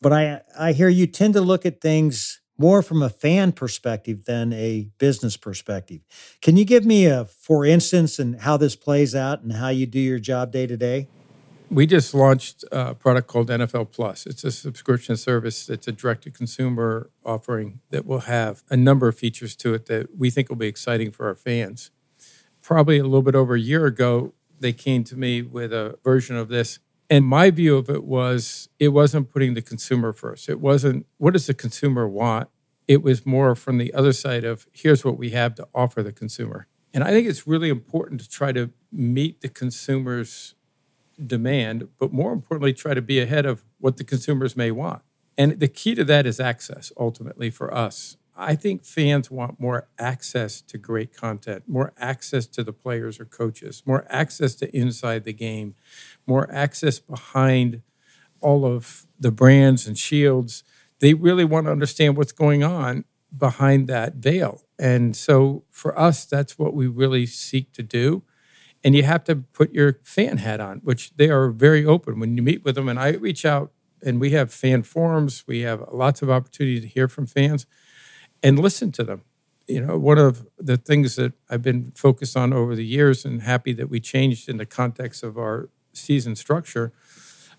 But 0.00 0.12
I 0.12 0.40
I 0.58 0.72
hear 0.72 0.88
you 0.88 1.06
tend 1.06 1.34
to 1.34 1.40
look 1.40 1.64
at 1.64 1.80
things 1.80 2.40
more 2.58 2.82
from 2.82 3.02
a 3.02 3.10
fan 3.10 3.52
perspective 3.52 4.24
than 4.24 4.52
a 4.52 4.88
business 4.98 5.36
perspective. 5.36 6.00
Can 6.40 6.56
you 6.56 6.64
give 6.64 6.84
me 6.84 7.06
a 7.06 7.24
for 7.26 7.64
instance 7.64 8.18
and 8.18 8.40
how 8.40 8.56
this 8.56 8.74
plays 8.74 9.14
out 9.14 9.42
and 9.42 9.52
how 9.52 9.68
you 9.68 9.86
do 9.86 10.00
your 10.00 10.18
job 10.18 10.50
day 10.50 10.66
to 10.66 10.76
day? 10.76 11.08
We 11.70 11.86
just 11.86 12.12
launched 12.12 12.64
a 12.70 12.94
product 12.94 13.28
called 13.28 13.48
NFL 13.48 13.92
Plus. 13.92 14.26
It's 14.26 14.44
a 14.44 14.52
subscription 14.52 15.16
service. 15.16 15.70
It's 15.70 15.88
a 15.88 15.92
direct 15.92 16.24
to 16.24 16.30
consumer 16.30 17.10
offering 17.24 17.80
that 17.90 18.04
will 18.04 18.20
have 18.20 18.62
a 18.68 18.76
number 18.76 19.08
of 19.08 19.16
features 19.16 19.56
to 19.56 19.72
it 19.72 19.86
that 19.86 20.18
we 20.18 20.28
think 20.28 20.50
will 20.50 20.56
be 20.56 20.66
exciting 20.66 21.10
for 21.10 21.26
our 21.26 21.34
fans. 21.34 21.90
Probably 22.60 22.98
a 22.98 23.04
little 23.04 23.22
bit 23.22 23.34
over 23.34 23.54
a 23.54 23.60
year 23.60 23.86
ago, 23.86 24.34
they 24.62 24.72
came 24.72 25.04
to 25.04 25.16
me 25.16 25.42
with 25.42 25.72
a 25.72 25.98
version 26.02 26.36
of 26.36 26.48
this. 26.48 26.78
And 27.10 27.26
my 27.26 27.50
view 27.50 27.76
of 27.76 27.90
it 27.90 28.04
was 28.04 28.68
it 28.78 28.88
wasn't 28.88 29.30
putting 29.30 29.54
the 29.54 29.62
consumer 29.62 30.12
first. 30.12 30.48
It 30.48 30.60
wasn't 30.60 31.06
what 31.18 31.34
does 31.34 31.46
the 31.46 31.54
consumer 31.54 32.08
want? 32.08 32.48
It 32.88 33.02
was 33.02 33.26
more 33.26 33.54
from 33.54 33.78
the 33.78 33.92
other 33.92 34.12
side 34.12 34.44
of 34.44 34.66
here's 34.72 35.04
what 35.04 35.18
we 35.18 35.30
have 35.30 35.54
to 35.56 35.68
offer 35.74 36.02
the 36.02 36.12
consumer. 36.12 36.66
And 36.94 37.04
I 37.04 37.10
think 37.10 37.26
it's 37.28 37.46
really 37.46 37.68
important 37.68 38.20
to 38.22 38.28
try 38.28 38.52
to 38.52 38.70
meet 38.90 39.40
the 39.40 39.48
consumer's 39.48 40.54
demand, 41.24 41.88
but 41.98 42.12
more 42.12 42.32
importantly, 42.32 42.72
try 42.72 42.94
to 42.94 43.02
be 43.02 43.20
ahead 43.20 43.46
of 43.46 43.64
what 43.78 43.96
the 43.96 44.04
consumers 44.04 44.56
may 44.56 44.70
want. 44.70 45.02
And 45.38 45.60
the 45.60 45.68
key 45.68 45.94
to 45.94 46.04
that 46.04 46.26
is 46.26 46.40
access 46.40 46.92
ultimately 46.98 47.50
for 47.50 47.72
us. 47.72 48.16
I 48.34 48.54
think 48.54 48.84
fans 48.84 49.30
want 49.30 49.60
more 49.60 49.88
access 49.98 50.62
to 50.62 50.78
great 50.78 51.14
content, 51.14 51.64
more 51.66 51.92
access 51.98 52.46
to 52.48 52.64
the 52.64 52.72
players 52.72 53.20
or 53.20 53.24
coaches, 53.26 53.82
more 53.84 54.06
access 54.08 54.54
to 54.56 54.74
inside 54.76 55.24
the 55.24 55.34
game, 55.34 55.74
more 56.26 56.50
access 56.50 56.98
behind 56.98 57.82
all 58.40 58.64
of 58.64 59.06
the 59.20 59.30
brands 59.30 59.86
and 59.86 59.98
shields. 59.98 60.64
They 61.00 61.14
really 61.14 61.44
want 61.44 61.66
to 61.66 61.72
understand 61.72 62.16
what's 62.16 62.32
going 62.32 62.64
on 62.64 63.04
behind 63.36 63.88
that 63.88 64.16
veil. 64.16 64.62
And 64.78 65.16
so 65.16 65.64
for 65.70 65.98
us, 65.98 66.24
that's 66.24 66.58
what 66.58 66.74
we 66.74 66.86
really 66.86 67.26
seek 67.26 67.72
to 67.74 67.82
do. 67.82 68.22
And 68.84 68.96
you 68.96 69.04
have 69.04 69.24
to 69.24 69.36
put 69.36 69.72
your 69.72 70.00
fan 70.02 70.38
hat 70.38 70.60
on, 70.60 70.78
which 70.78 71.14
they 71.16 71.30
are 71.30 71.50
very 71.50 71.84
open 71.84 72.20
when 72.20 72.36
you 72.36 72.42
meet 72.42 72.64
with 72.64 72.74
them. 72.74 72.88
And 72.88 72.98
I 72.98 73.10
reach 73.10 73.44
out 73.44 73.72
and 74.04 74.20
we 74.20 74.30
have 74.30 74.52
fan 74.52 74.82
forums, 74.82 75.44
we 75.46 75.60
have 75.60 75.84
lots 75.92 76.22
of 76.22 76.30
opportunity 76.30 76.80
to 76.80 76.88
hear 76.88 77.08
from 77.08 77.26
fans 77.26 77.66
and 78.42 78.58
listen 78.58 78.92
to 78.92 79.04
them. 79.04 79.22
You 79.68 79.80
know, 79.80 79.96
one 79.96 80.18
of 80.18 80.46
the 80.58 80.76
things 80.76 81.16
that 81.16 81.32
I've 81.48 81.62
been 81.62 81.92
focused 81.94 82.36
on 82.36 82.52
over 82.52 82.74
the 82.74 82.84
years 82.84 83.24
and 83.24 83.42
happy 83.42 83.72
that 83.74 83.88
we 83.88 84.00
changed 84.00 84.48
in 84.48 84.56
the 84.56 84.66
context 84.66 85.22
of 85.22 85.38
our 85.38 85.70
season 85.92 86.34
structure 86.34 86.92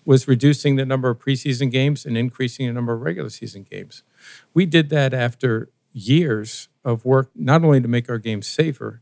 was 0.04 0.28
reducing 0.28 0.76
the 0.76 0.84
number 0.84 1.08
of 1.08 1.18
preseason 1.18 1.70
games 1.70 2.04
and 2.04 2.16
increasing 2.18 2.66
the 2.66 2.72
number 2.72 2.92
of 2.92 3.00
regular 3.00 3.30
season 3.30 3.62
games. 3.62 4.02
We 4.52 4.66
did 4.66 4.90
that 4.90 5.14
after 5.14 5.70
years 5.92 6.68
of 6.84 7.04
work, 7.04 7.30
not 7.34 7.64
only 7.64 7.80
to 7.80 7.88
make 7.88 8.10
our 8.10 8.18
games 8.18 8.46
safer, 8.46 9.00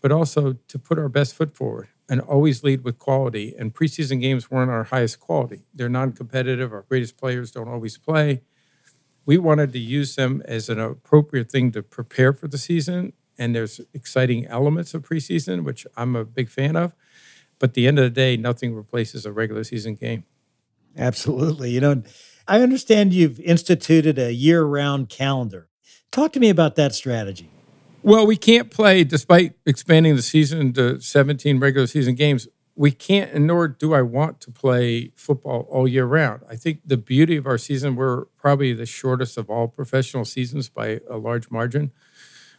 but 0.00 0.10
also 0.10 0.54
to 0.66 0.78
put 0.78 0.98
our 0.98 1.08
best 1.08 1.34
foot 1.34 1.54
forward 1.56 1.88
and 2.08 2.20
always 2.20 2.64
lead 2.64 2.82
with 2.82 2.98
quality. 2.98 3.54
And 3.56 3.72
preseason 3.72 4.20
games 4.20 4.50
weren't 4.50 4.70
our 4.70 4.84
highest 4.84 5.20
quality. 5.20 5.66
They're 5.72 5.88
non 5.88 6.12
competitive. 6.12 6.72
Our 6.72 6.82
greatest 6.82 7.16
players 7.16 7.52
don't 7.52 7.68
always 7.68 7.96
play 7.96 8.42
we 9.30 9.38
wanted 9.38 9.72
to 9.72 9.78
use 9.78 10.16
them 10.16 10.42
as 10.44 10.68
an 10.68 10.80
appropriate 10.80 11.52
thing 11.52 11.70
to 11.70 11.84
prepare 11.84 12.32
for 12.32 12.48
the 12.48 12.58
season. 12.58 13.12
And 13.38 13.54
there's 13.54 13.80
exciting 13.94 14.44
elements 14.48 14.92
of 14.92 15.02
preseason, 15.02 15.62
which 15.62 15.86
I'm 15.96 16.16
a 16.16 16.24
big 16.24 16.48
fan 16.48 16.74
of. 16.74 16.96
But 17.60 17.70
at 17.70 17.74
the 17.74 17.86
end 17.86 18.00
of 18.00 18.02
the 18.06 18.10
day, 18.10 18.36
nothing 18.36 18.74
replaces 18.74 19.24
a 19.24 19.30
regular 19.30 19.62
season 19.62 19.94
game. 19.94 20.24
Absolutely. 20.98 21.70
You 21.70 21.80
know, 21.80 22.02
I 22.48 22.60
understand 22.60 23.14
you've 23.14 23.38
instituted 23.38 24.18
a 24.18 24.34
year 24.34 24.64
round 24.64 25.08
calendar. 25.08 25.68
Talk 26.10 26.32
to 26.32 26.40
me 26.40 26.50
about 26.50 26.74
that 26.74 26.92
strategy. 26.92 27.50
Well, 28.02 28.26
we 28.26 28.36
can't 28.36 28.68
play, 28.68 29.04
despite 29.04 29.54
expanding 29.64 30.16
the 30.16 30.22
season 30.22 30.72
to 30.72 30.98
17 30.98 31.60
regular 31.60 31.86
season 31.86 32.16
games, 32.16 32.48
we 32.74 32.90
can't, 32.90 33.32
and 33.32 33.46
nor 33.46 33.68
do 33.68 33.92
I 33.94 34.02
want 34.02 34.40
to 34.42 34.50
play 34.50 35.12
football 35.14 35.66
all 35.70 35.86
year 35.86 36.06
round. 36.06 36.42
I 36.48 36.56
think 36.56 36.80
the 36.84 36.96
beauty 36.96 37.36
of 37.36 37.46
our 37.46 37.58
season, 37.58 37.96
we're 37.96 38.24
probably 38.36 38.72
the 38.72 38.86
shortest 38.86 39.36
of 39.36 39.50
all 39.50 39.68
professional 39.68 40.24
seasons 40.24 40.68
by 40.68 41.00
a 41.08 41.16
large 41.16 41.50
margin. 41.50 41.92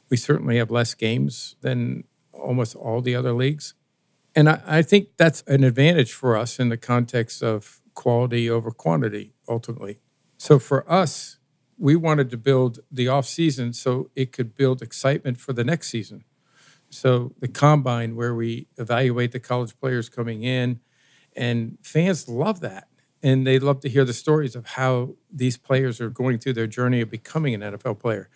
We 0.10 0.18
certainly 0.18 0.58
have 0.58 0.70
less 0.70 0.94
games 0.94 1.56
than 1.62 2.04
almost 2.34 2.76
all 2.76 3.02
the 3.02 3.16
other 3.16 3.34
leagues. 3.34 3.74
And 4.36 4.50
I, 4.50 4.62
I 4.66 4.82
think 4.82 5.10
that's 5.18 5.44
an 5.48 5.64
advantage 5.64 6.14
for 6.14 6.38
us 6.38 6.60
in 6.60 6.70
the 6.70 6.78
context 6.78 7.42
of 7.42 7.82
quality 7.94 8.50
over 8.50 8.72
quantity, 8.72 9.34
ultimately. 9.48 10.02
So 10.38 10.60
for 10.60 10.90
us, 10.92 11.38
we 11.78 11.96
wanted 11.96 12.30
to 12.30 12.38
build 12.38 12.80
the 12.92 13.08
off 13.08 13.26
season 13.26 13.74
so 13.74 14.12
it 14.16 14.32
could 14.32 14.56
build 14.56 14.82
excitement 14.82 15.40
for 15.40 15.54
the 15.54 15.64
next 15.64 15.90
season. 15.90 16.24
So 16.92 17.34
the 17.40 17.48
combine 17.48 18.16
where 18.16 18.36
we 18.36 18.68
evaluate 18.78 19.32
the 19.32 19.40
college 19.40 19.80
players 19.80 20.10
coming 20.10 20.44
in, 20.44 20.82
and 21.36 21.78
fans 21.82 22.28
love 22.28 22.60
that. 22.60 22.88
And 23.24 23.46
they 23.46 23.60
love 23.60 23.80
to 23.82 23.90
hear 23.90 24.04
the 24.04 24.14
stories 24.14 24.56
of 24.56 24.66
how 24.66 25.16
these 25.32 25.56
players 25.56 26.02
are 26.02 26.10
going 26.10 26.40
through 26.40 26.54
their 26.54 26.68
journey 26.68 27.02
of 27.02 27.10
becoming 27.10 27.54
an 27.54 27.62
NFL 27.62 28.00
player. 28.00 28.30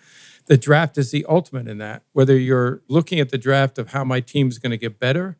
The 0.45 0.57
draft 0.57 0.97
is 0.97 1.11
the 1.11 1.25
ultimate 1.27 1.67
in 1.67 1.79
that. 1.79 2.03
Whether 2.13 2.37
you're 2.37 2.81
looking 2.87 3.19
at 3.19 3.29
the 3.29 3.37
draft 3.37 3.77
of 3.77 3.91
how 3.91 4.03
my 4.03 4.19
team's 4.19 4.59
going 4.59 4.71
to 4.71 4.77
get 4.77 4.99
better, 4.99 5.37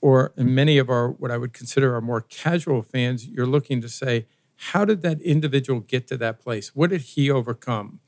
or 0.00 0.32
in 0.36 0.54
many 0.54 0.78
of 0.78 0.88
our 0.88 1.10
what 1.10 1.30
I 1.30 1.36
would 1.36 1.52
consider 1.52 1.94
our 1.94 2.00
more 2.00 2.20
casual 2.22 2.82
fans, 2.82 3.26
you're 3.28 3.46
looking 3.46 3.80
to 3.82 3.88
say, 3.88 4.26
how 4.56 4.84
did 4.84 5.02
that 5.02 5.20
individual 5.20 5.80
get 5.80 6.06
to 6.08 6.16
that 6.16 6.40
place? 6.40 6.74
What 6.74 6.90
did 6.90 7.02
he 7.02 7.30
overcome? 7.30 8.00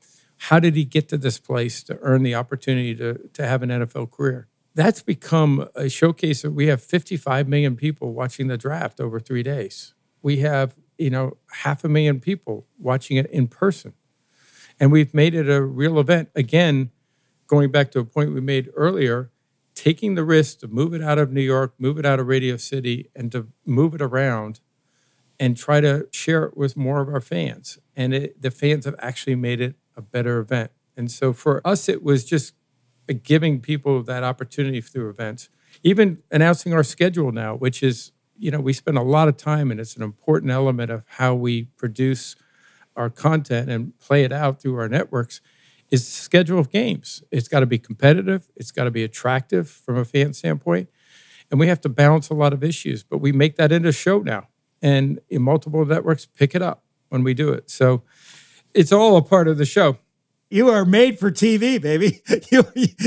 How 0.43 0.59
did 0.59 0.75
he 0.75 0.85
get 0.85 1.07
to 1.09 1.17
this 1.17 1.37
place 1.37 1.83
to 1.83 1.99
earn 2.01 2.23
the 2.23 2.35
opportunity 2.35 2.95
to, 2.95 3.29
to 3.33 3.45
have 3.45 3.61
an 3.61 3.69
NFL 3.69 4.11
career? 4.11 4.48
That's 4.75 5.01
become 5.01 5.67
a 5.75 5.89
showcase 5.89 6.43
that 6.43 6.51
we 6.51 6.67
have 6.67 6.81
55 6.81 7.47
million 7.47 7.75
people 7.75 8.13
watching 8.13 8.47
the 8.47 8.57
draft 8.57 8.99
over 8.99 9.19
three 9.19 9.43
days. 9.43 9.93
We 10.21 10.37
have, 10.37 10.75
you 10.97 11.09
know, 11.09 11.37
half 11.51 11.83
a 11.83 11.89
million 11.89 12.19
people 12.19 12.67
watching 12.77 13.17
it 13.17 13.25
in 13.27 13.47
person. 13.47 13.93
And 14.79 14.91
we've 14.91 15.13
made 15.13 15.35
it 15.35 15.49
a 15.49 15.61
real 15.61 15.99
event. 15.99 16.29
Again, 16.35 16.91
going 17.47 17.71
back 17.71 17.91
to 17.91 17.99
a 17.99 18.05
point 18.05 18.33
we 18.33 18.41
made 18.41 18.69
earlier, 18.75 19.31
taking 19.75 20.15
the 20.15 20.23
risk 20.23 20.59
to 20.59 20.67
move 20.67 20.93
it 20.93 21.01
out 21.01 21.17
of 21.17 21.31
New 21.31 21.41
York, 21.41 21.73
move 21.77 21.97
it 21.97 22.05
out 22.05 22.19
of 22.19 22.27
Radio 22.27 22.57
City, 22.57 23.09
and 23.15 23.31
to 23.31 23.47
move 23.65 23.93
it 23.95 24.01
around 24.01 24.59
and 25.39 25.57
try 25.57 25.79
to 25.81 26.07
share 26.11 26.43
it 26.43 26.57
with 26.57 26.75
more 26.75 27.01
of 27.01 27.07
our 27.09 27.21
fans. 27.21 27.79
And 27.95 28.13
it, 28.13 28.41
the 28.41 28.51
fans 28.51 28.85
have 28.85 28.95
actually 28.99 29.35
made 29.35 29.61
it 29.61 29.75
a 29.95 30.01
better 30.01 30.39
event. 30.39 30.71
And 30.97 31.09
so 31.09 31.31
for 31.31 31.65
us, 31.65 31.87
it 31.87 32.03
was 32.03 32.25
just 32.25 32.53
giving 33.13 33.59
people 33.59 34.03
that 34.03 34.23
opportunity 34.23 34.81
through 34.81 35.09
events. 35.09 35.49
Even 35.83 36.19
announcing 36.31 36.73
our 36.73 36.83
schedule 36.83 37.31
now, 37.31 37.55
which 37.55 37.83
is, 37.83 38.11
you 38.37 38.51
know, 38.51 38.59
we 38.59 38.73
spend 38.73 38.97
a 38.97 39.03
lot 39.03 39.27
of 39.27 39.37
time 39.37 39.71
and 39.71 39.79
it's 39.79 39.95
an 39.95 40.03
important 40.03 40.51
element 40.51 40.91
of 40.91 41.03
how 41.07 41.35
we 41.35 41.63
produce 41.77 42.35
our 42.95 43.09
content 43.09 43.69
and 43.69 43.97
play 43.99 44.23
it 44.23 44.31
out 44.31 44.61
through 44.61 44.77
our 44.77 44.89
networks 44.89 45.41
is 45.89 46.05
the 46.05 46.11
schedule 46.11 46.59
of 46.59 46.69
games. 46.69 47.23
It's 47.31 47.47
got 47.47 47.61
to 47.61 47.65
be 47.65 47.79
competitive, 47.79 48.47
it's 48.55 48.71
got 48.71 48.83
to 48.83 48.91
be 48.91 49.03
attractive 49.03 49.69
from 49.69 49.97
a 49.97 50.05
fan 50.05 50.33
standpoint. 50.33 50.89
And 51.49 51.59
we 51.59 51.67
have 51.67 51.81
to 51.81 51.89
balance 51.89 52.29
a 52.29 52.35
lot 52.35 52.53
of 52.53 52.63
issues, 52.63 53.03
but 53.03 53.17
we 53.17 53.31
make 53.31 53.55
that 53.55 53.71
into 53.71 53.89
a 53.89 53.93
show 53.93 54.19
now. 54.19 54.47
And 54.81 55.19
in 55.29 55.41
multiple 55.41 55.83
networks 55.83 56.25
pick 56.25 56.53
it 56.53 56.61
up 56.61 56.83
when 57.09 57.23
we 57.23 57.33
do 57.33 57.49
it. 57.49 57.69
So 57.71 58.03
it's 58.73 58.91
all 58.91 59.17
a 59.17 59.21
part 59.21 59.47
of 59.47 59.57
the 59.57 59.65
show. 59.65 59.97
You 60.49 60.69
are 60.69 60.85
made 60.85 61.19
for 61.19 61.31
TV, 61.31 61.81
baby. 61.81 62.21
You, 62.51 62.65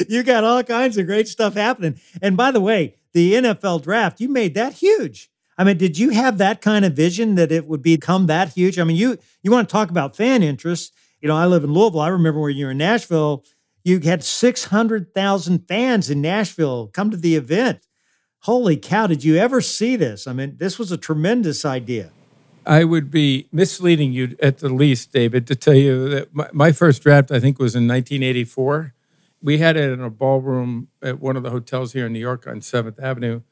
you 0.08 0.22
got 0.22 0.44
all 0.44 0.62
kinds 0.62 0.96
of 0.96 1.06
great 1.06 1.26
stuff 1.26 1.54
happening. 1.54 1.98
And 2.20 2.36
by 2.36 2.52
the 2.52 2.60
way, 2.60 2.94
the 3.12 3.34
NFL 3.34 3.82
draft, 3.82 4.20
you 4.20 4.28
made 4.28 4.54
that 4.54 4.74
huge. 4.74 5.30
I 5.58 5.64
mean, 5.64 5.76
did 5.76 5.98
you 5.98 6.10
have 6.10 6.38
that 6.38 6.60
kind 6.60 6.84
of 6.84 6.94
vision 6.94 7.34
that 7.34 7.50
it 7.50 7.66
would 7.66 7.82
become 7.82 8.26
that 8.26 8.50
huge? 8.50 8.78
I 8.78 8.84
mean, 8.84 8.96
you 8.96 9.18
you 9.42 9.50
want 9.50 9.68
to 9.68 9.72
talk 9.72 9.90
about 9.90 10.16
fan 10.16 10.42
interest 10.42 10.92
you 11.22 11.28
know, 11.28 11.36
I 11.36 11.46
live 11.46 11.62
in 11.62 11.72
Louisville. 11.72 12.00
I 12.00 12.08
remember 12.08 12.40
when 12.40 12.56
you 12.56 12.66
were 12.66 12.72
in 12.72 12.78
Nashville, 12.78 13.44
you 13.84 14.00
had 14.00 14.24
600,000 14.24 15.68
fans 15.68 16.10
in 16.10 16.20
Nashville 16.20 16.88
come 16.88 17.10
to 17.12 17.16
the 17.16 17.36
event. 17.36 17.86
Holy 18.40 18.76
cow, 18.76 19.06
did 19.06 19.22
you 19.22 19.36
ever 19.36 19.60
see 19.60 19.94
this? 19.94 20.26
I 20.26 20.32
mean, 20.32 20.56
this 20.58 20.80
was 20.80 20.90
a 20.90 20.96
tremendous 20.96 21.64
idea. 21.64 22.10
I 22.64 22.84
would 22.84 23.10
be 23.10 23.48
misleading 23.52 24.12
you 24.12 24.36
at 24.40 24.58
the 24.58 24.68
least, 24.68 25.12
David, 25.12 25.46
to 25.48 25.56
tell 25.56 25.74
you 25.74 26.08
that 26.10 26.34
my, 26.34 26.48
my 26.52 26.72
first 26.72 27.02
draft, 27.02 27.30
I 27.30 27.40
think, 27.40 27.58
was 27.58 27.74
in 27.74 27.88
1984. 27.88 28.94
We 29.42 29.58
had 29.58 29.76
it 29.76 29.90
in 29.90 30.00
a 30.00 30.10
ballroom 30.10 30.88
at 31.02 31.20
one 31.20 31.36
of 31.36 31.42
the 31.42 31.50
hotels 31.50 31.92
here 31.92 32.06
in 32.06 32.12
New 32.12 32.20
York 32.20 32.46
on 32.46 32.60
7th 32.60 33.02
Avenue. 33.02 33.42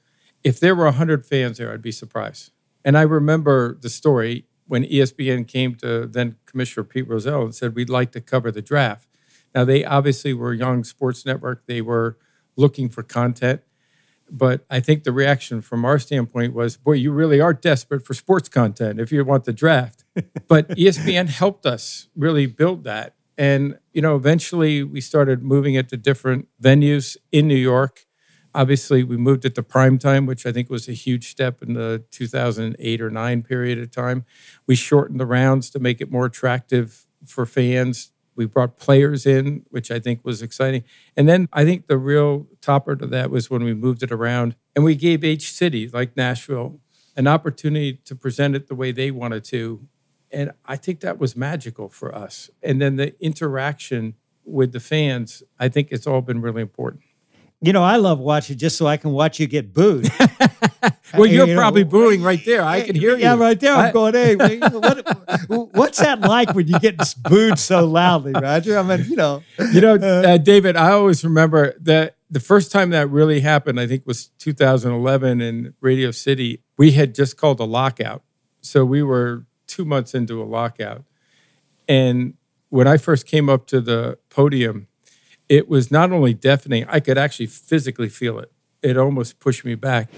If 0.44 0.60
there 0.60 0.74
were 0.74 0.84
100 0.84 1.26
fans 1.26 1.58
there, 1.58 1.72
I'd 1.72 1.82
be 1.82 1.92
surprised. 1.92 2.52
And 2.84 2.96
I 2.96 3.02
remember 3.02 3.76
the 3.80 3.90
story 3.90 4.46
when 4.66 4.84
ESPN 4.84 5.48
came 5.48 5.74
to 5.76 6.06
then 6.06 6.36
Commissioner 6.46 6.84
Pete 6.84 7.08
Rozelle 7.08 7.42
and 7.42 7.54
said, 7.54 7.74
We'd 7.74 7.90
like 7.90 8.12
to 8.12 8.20
cover 8.20 8.50
the 8.52 8.62
draft. 8.62 9.08
Now, 9.54 9.64
they 9.64 9.84
obviously 9.84 10.32
were 10.32 10.52
a 10.52 10.56
young 10.56 10.84
sports 10.84 11.26
network, 11.26 11.66
they 11.66 11.80
were 11.80 12.16
looking 12.56 12.88
for 12.88 13.02
content. 13.02 13.62
But 14.30 14.64
I 14.70 14.80
think 14.80 15.04
the 15.04 15.12
reaction 15.12 15.60
from 15.60 15.84
our 15.84 15.98
standpoint 15.98 16.54
was, 16.54 16.76
boy, 16.76 16.92
you 16.92 17.12
really 17.12 17.40
are 17.40 17.52
desperate 17.52 18.04
for 18.04 18.14
sports 18.14 18.48
content 18.48 19.00
if 19.00 19.10
you 19.10 19.24
want 19.24 19.44
the 19.44 19.52
draft. 19.52 20.04
but 20.48 20.68
ESPN 20.70 21.28
helped 21.28 21.66
us 21.66 22.08
really 22.16 22.46
build 22.46 22.84
that. 22.84 23.14
And, 23.36 23.78
you 23.92 24.02
know, 24.02 24.16
eventually 24.16 24.82
we 24.82 25.00
started 25.00 25.42
moving 25.42 25.74
it 25.74 25.88
to 25.88 25.96
different 25.96 26.48
venues 26.62 27.16
in 27.32 27.48
New 27.48 27.54
York. 27.54 28.06
Obviously, 28.54 29.04
we 29.04 29.16
moved 29.16 29.44
it 29.44 29.54
to 29.54 29.62
prime 29.62 29.96
time, 29.98 30.26
which 30.26 30.44
I 30.44 30.52
think 30.52 30.68
was 30.68 30.88
a 30.88 30.92
huge 30.92 31.30
step 31.30 31.62
in 31.62 31.74
the 31.74 32.04
2008 32.10 33.00
or 33.00 33.10
9 33.10 33.42
period 33.42 33.78
of 33.78 33.90
time. 33.90 34.24
We 34.66 34.74
shortened 34.74 35.20
the 35.20 35.26
rounds 35.26 35.70
to 35.70 35.78
make 35.78 36.00
it 36.00 36.10
more 36.10 36.26
attractive 36.26 37.06
for 37.24 37.46
fans. 37.46 38.12
We 38.36 38.46
brought 38.46 38.78
players 38.78 39.26
in, 39.26 39.64
which 39.70 39.90
I 39.90 39.98
think 39.98 40.24
was 40.24 40.42
exciting. 40.42 40.84
And 41.16 41.28
then 41.28 41.48
I 41.52 41.64
think 41.64 41.86
the 41.86 41.98
real 41.98 42.46
topper 42.60 42.96
to 42.96 43.06
that 43.08 43.30
was 43.30 43.50
when 43.50 43.64
we 43.64 43.74
moved 43.74 44.02
it 44.02 44.12
around 44.12 44.56
and 44.74 44.84
we 44.84 44.94
gave 44.94 45.24
each 45.24 45.52
city, 45.52 45.88
like 45.88 46.16
Nashville, 46.16 46.80
an 47.16 47.26
opportunity 47.26 47.94
to 48.04 48.14
present 48.14 48.54
it 48.54 48.68
the 48.68 48.74
way 48.74 48.92
they 48.92 49.10
wanted 49.10 49.44
to. 49.44 49.86
And 50.30 50.52
I 50.64 50.76
think 50.76 51.00
that 51.00 51.18
was 51.18 51.36
magical 51.36 51.88
for 51.88 52.14
us. 52.14 52.50
And 52.62 52.80
then 52.80 52.96
the 52.96 53.14
interaction 53.20 54.14
with 54.44 54.72
the 54.72 54.80
fans, 54.80 55.42
I 55.58 55.68
think 55.68 55.88
it's 55.90 56.06
all 56.06 56.22
been 56.22 56.40
really 56.40 56.62
important. 56.62 57.02
You 57.62 57.74
know, 57.74 57.82
I 57.82 57.96
love 57.96 58.18
watching 58.18 58.56
just 58.56 58.78
so 58.78 58.86
I 58.86 58.96
can 58.96 59.10
watch 59.10 59.38
you 59.38 59.46
get 59.46 59.74
booed. 59.74 60.10
well, 61.14 61.26
you're 61.26 61.46
you 61.46 61.54
probably 61.54 61.84
booing 61.84 62.22
right 62.22 62.42
there. 62.46 62.62
I 62.62 62.80
can 62.80 62.96
hear 62.96 63.16
you. 63.16 63.22
Yeah, 63.22 63.36
right 63.36 63.60
there. 63.60 63.74
I'm 63.74 63.86
I, 63.86 63.92
going, 63.92 64.14
hey, 64.14 64.34
what, 64.36 65.46
what's 65.74 65.98
that 65.98 66.20
like 66.20 66.54
when 66.54 66.68
you 66.68 66.80
get 66.80 66.96
booed 67.22 67.58
so 67.58 67.84
loudly, 67.84 68.32
Roger? 68.32 68.78
I 68.78 68.82
mean, 68.82 69.04
you 69.10 69.16
know. 69.16 69.42
You 69.72 69.82
know, 69.82 69.94
uh, 69.96 70.22
uh, 70.26 70.38
David, 70.38 70.76
I 70.76 70.92
always 70.92 71.22
remember 71.22 71.74
that 71.80 72.16
the 72.30 72.40
first 72.40 72.72
time 72.72 72.90
that 72.90 73.10
really 73.10 73.40
happened, 73.40 73.78
I 73.78 73.86
think 73.86 74.06
was 74.06 74.28
2011 74.38 75.42
in 75.42 75.74
Radio 75.82 76.12
City. 76.12 76.62
We 76.78 76.92
had 76.92 77.14
just 77.14 77.36
called 77.36 77.60
a 77.60 77.64
lockout. 77.64 78.22
So 78.62 78.86
we 78.86 79.02
were 79.02 79.44
two 79.66 79.84
months 79.84 80.14
into 80.14 80.40
a 80.40 80.44
lockout. 80.44 81.04
And 81.88 82.34
when 82.70 82.86
I 82.86 82.96
first 82.96 83.26
came 83.26 83.50
up 83.50 83.66
to 83.66 83.80
the 83.80 84.18
podium, 84.30 84.86
it 85.50 85.68
was 85.68 85.90
not 85.90 86.12
only 86.12 86.32
deafening, 86.32 86.86
I 86.88 87.00
could 87.00 87.18
actually 87.18 87.46
physically 87.46 88.08
feel 88.08 88.38
it. 88.38 88.52
It 88.82 88.96
almost 88.96 89.40
pushed 89.40 89.64
me 89.64 89.74
back. 89.74 90.08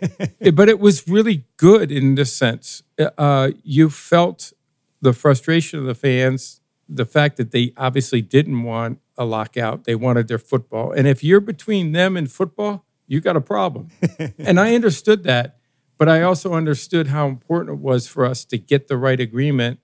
but 0.52 0.68
it 0.68 0.80
was 0.80 1.06
really 1.06 1.44
good 1.56 1.92
in 1.92 2.16
this 2.16 2.34
sense. 2.34 2.82
Uh, 2.98 3.52
you 3.62 3.88
felt 3.88 4.52
the 5.00 5.12
frustration 5.12 5.78
of 5.78 5.86
the 5.86 5.94
fans, 5.94 6.60
the 6.88 7.06
fact 7.06 7.36
that 7.36 7.52
they 7.52 7.72
obviously 7.76 8.20
didn't 8.20 8.64
want 8.64 8.98
a 9.16 9.24
lockout, 9.24 9.84
they 9.84 9.94
wanted 9.94 10.26
their 10.26 10.38
football. 10.38 10.90
And 10.90 11.06
if 11.06 11.22
you're 11.22 11.40
between 11.40 11.92
them 11.92 12.16
and 12.16 12.30
football, 12.30 12.84
you 13.06 13.20
got 13.20 13.36
a 13.36 13.40
problem. 13.40 13.90
and 14.38 14.58
I 14.58 14.74
understood 14.74 15.22
that, 15.22 15.58
but 15.98 16.08
I 16.08 16.22
also 16.22 16.52
understood 16.54 17.06
how 17.06 17.28
important 17.28 17.78
it 17.78 17.80
was 17.80 18.08
for 18.08 18.24
us 18.24 18.44
to 18.46 18.58
get 18.58 18.88
the 18.88 18.96
right 18.96 19.20
agreement 19.20 19.78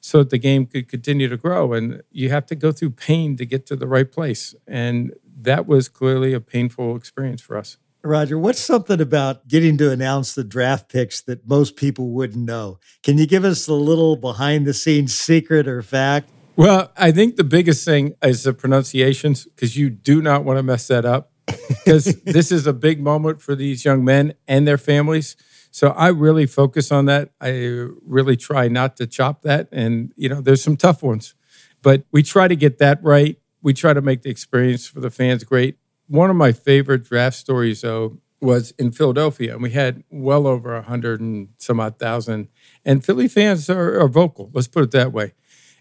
so 0.00 0.18
that 0.18 0.30
the 0.30 0.38
game 0.38 0.66
could 0.66 0.88
continue 0.88 1.28
to 1.28 1.36
grow. 1.36 1.72
And 1.72 2.02
you 2.10 2.30
have 2.30 2.46
to 2.46 2.54
go 2.54 2.72
through 2.72 2.90
pain 2.90 3.36
to 3.36 3.46
get 3.46 3.66
to 3.66 3.76
the 3.76 3.86
right 3.86 4.10
place. 4.10 4.54
And 4.66 5.12
that 5.42 5.66
was 5.66 5.88
clearly 5.88 6.32
a 6.32 6.40
painful 6.40 6.96
experience 6.96 7.40
for 7.40 7.56
us. 7.56 7.76
Roger, 8.02 8.38
what's 8.38 8.60
something 8.60 8.98
about 8.98 9.46
getting 9.46 9.76
to 9.76 9.90
announce 9.90 10.34
the 10.34 10.42
draft 10.42 10.90
picks 10.90 11.20
that 11.22 11.46
most 11.46 11.76
people 11.76 12.08
wouldn't 12.08 12.46
know? 12.46 12.78
Can 13.02 13.18
you 13.18 13.26
give 13.26 13.44
us 13.44 13.68
a 13.68 13.74
little 13.74 14.16
behind 14.16 14.66
the 14.66 14.72
scenes 14.72 15.14
secret 15.14 15.68
or 15.68 15.82
fact? 15.82 16.30
Well, 16.56 16.92
I 16.96 17.12
think 17.12 17.36
the 17.36 17.44
biggest 17.44 17.84
thing 17.84 18.14
is 18.22 18.42
the 18.42 18.54
pronunciations 18.54 19.44
because 19.44 19.76
you 19.76 19.90
do 19.90 20.22
not 20.22 20.44
want 20.44 20.58
to 20.58 20.62
mess 20.62 20.88
that 20.88 21.04
up 21.04 21.30
because 21.68 22.04
this 22.24 22.50
is 22.50 22.66
a 22.66 22.72
big 22.72 23.00
moment 23.00 23.42
for 23.42 23.54
these 23.54 23.84
young 23.84 24.04
men 24.04 24.34
and 24.48 24.66
their 24.66 24.78
families. 24.78 25.36
So 25.70 25.90
I 25.90 26.08
really 26.08 26.46
focus 26.46 26.90
on 26.90 27.06
that. 27.06 27.30
I 27.40 27.86
really 28.04 28.36
try 28.36 28.68
not 28.68 28.96
to 28.96 29.06
chop 29.06 29.42
that. 29.42 29.68
And, 29.70 30.12
you 30.16 30.28
know, 30.28 30.40
there's 30.40 30.62
some 30.62 30.76
tough 30.76 31.02
ones, 31.02 31.34
but 31.82 32.04
we 32.10 32.22
try 32.22 32.48
to 32.48 32.56
get 32.56 32.78
that 32.78 33.02
right. 33.02 33.38
We 33.62 33.72
try 33.72 33.92
to 33.92 34.00
make 34.00 34.22
the 34.22 34.30
experience 34.30 34.86
for 34.86 35.00
the 35.00 35.10
fans 35.10 35.44
great. 35.44 35.78
One 36.08 36.30
of 36.30 36.36
my 36.36 36.52
favorite 36.52 37.04
draft 37.04 37.36
stories, 37.36 37.82
though, 37.82 38.18
was 38.40 38.72
in 38.78 38.90
Philadelphia, 38.90 39.52
and 39.52 39.62
we 39.62 39.70
had 39.70 40.02
well 40.10 40.46
over 40.46 40.74
a 40.74 40.82
hundred 40.82 41.20
and 41.20 41.50
some 41.58 41.78
odd 41.78 41.98
thousand. 41.98 42.48
And 42.84 43.04
Philly 43.04 43.28
fans 43.28 43.68
are, 43.68 44.00
are 44.00 44.08
vocal, 44.08 44.50
let's 44.52 44.66
put 44.66 44.82
it 44.82 44.90
that 44.92 45.12
way. 45.12 45.34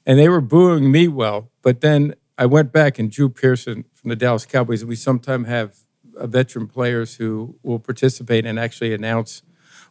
And 0.05 0.19
they 0.19 0.29
were 0.29 0.41
booing 0.41 0.91
me 0.91 1.07
well. 1.07 1.51
But 1.61 1.81
then 1.81 2.15
I 2.37 2.45
went 2.45 2.71
back 2.71 2.99
and 2.99 3.09
Drew 3.09 3.29
Pearson 3.29 3.85
from 3.93 4.09
the 4.09 4.15
Dallas 4.15 4.45
Cowboys, 4.45 4.81
and 4.81 4.89
we 4.89 4.95
sometimes 4.95 5.47
have 5.47 5.77
uh, 6.17 6.27
veteran 6.27 6.67
players 6.67 7.15
who 7.15 7.55
will 7.63 7.79
participate 7.79 8.45
and 8.45 8.59
actually 8.59 8.93
announce 8.93 9.41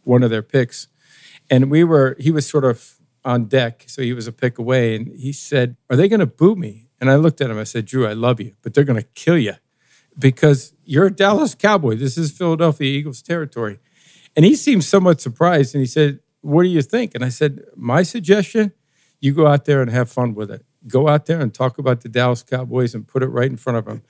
one 0.08 0.22
of 0.22 0.30
their 0.30 0.42
picks. 0.42 0.88
And 1.50 1.70
we 1.70 1.84
were, 1.84 2.16
he 2.18 2.30
was 2.30 2.46
sort 2.46 2.64
of 2.64 2.98
on 3.24 3.44
deck, 3.44 3.84
so 3.86 4.02
he 4.02 4.12
was 4.12 4.26
a 4.26 4.32
pick 4.32 4.58
away. 4.58 4.96
And 4.96 5.08
he 5.08 5.32
said, 5.32 5.76
Are 5.90 5.96
they 5.96 6.08
going 6.08 6.20
to 6.20 6.26
boo 6.26 6.56
me? 6.56 6.88
And 7.00 7.10
I 7.10 7.16
looked 7.16 7.40
at 7.40 7.50
him, 7.50 7.58
I 7.58 7.64
said, 7.64 7.84
Drew, 7.84 8.06
I 8.06 8.14
love 8.14 8.40
you, 8.40 8.54
but 8.62 8.74
they're 8.74 8.84
going 8.84 9.00
to 9.00 9.08
kill 9.14 9.38
you 9.38 9.54
because 10.18 10.74
you're 10.84 11.06
a 11.06 11.10
Dallas 11.10 11.54
Cowboy. 11.54 11.96
This 11.96 12.18
is 12.18 12.32
Philadelphia 12.32 12.88
Eagles 12.88 13.22
territory. 13.22 13.78
And 14.34 14.44
he 14.44 14.56
seemed 14.56 14.84
somewhat 14.84 15.20
surprised. 15.20 15.74
And 15.74 15.82
he 15.82 15.86
said, 15.86 16.20
What 16.40 16.62
do 16.62 16.68
you 16.68 16.82
think? 16.82 17.14
And 17.14 17.24
I 17.24 17.28
said, 17.28 17.62
My 17.76 18.02
suggestion, 18.02 18.72
you 19.20 19.34
go 19.34 19.46
out 19.46 19.66
there 19.66 19.82
and 19.82 19.90
have 19.90 20.10
fun 20.10 20.34
with 20.34 20.50
it 20.50 20.64
go 20.86 21.08
out 21.08 21.26
there 21.26 21.40
and 21.40 21.52
talk 21.52 21.78
about 21.78 22.02
the 22.02 22.08
Dallas 22.08 22.42
Cowboys 22.42 22.94
and 22.94 23.06
put 23.06 23.22
it 23.22 23.28
right 23.28 23.50
in 23.50 23.56
front 23.56 23.78
of 23.78 23.86
him. 23.86 24.02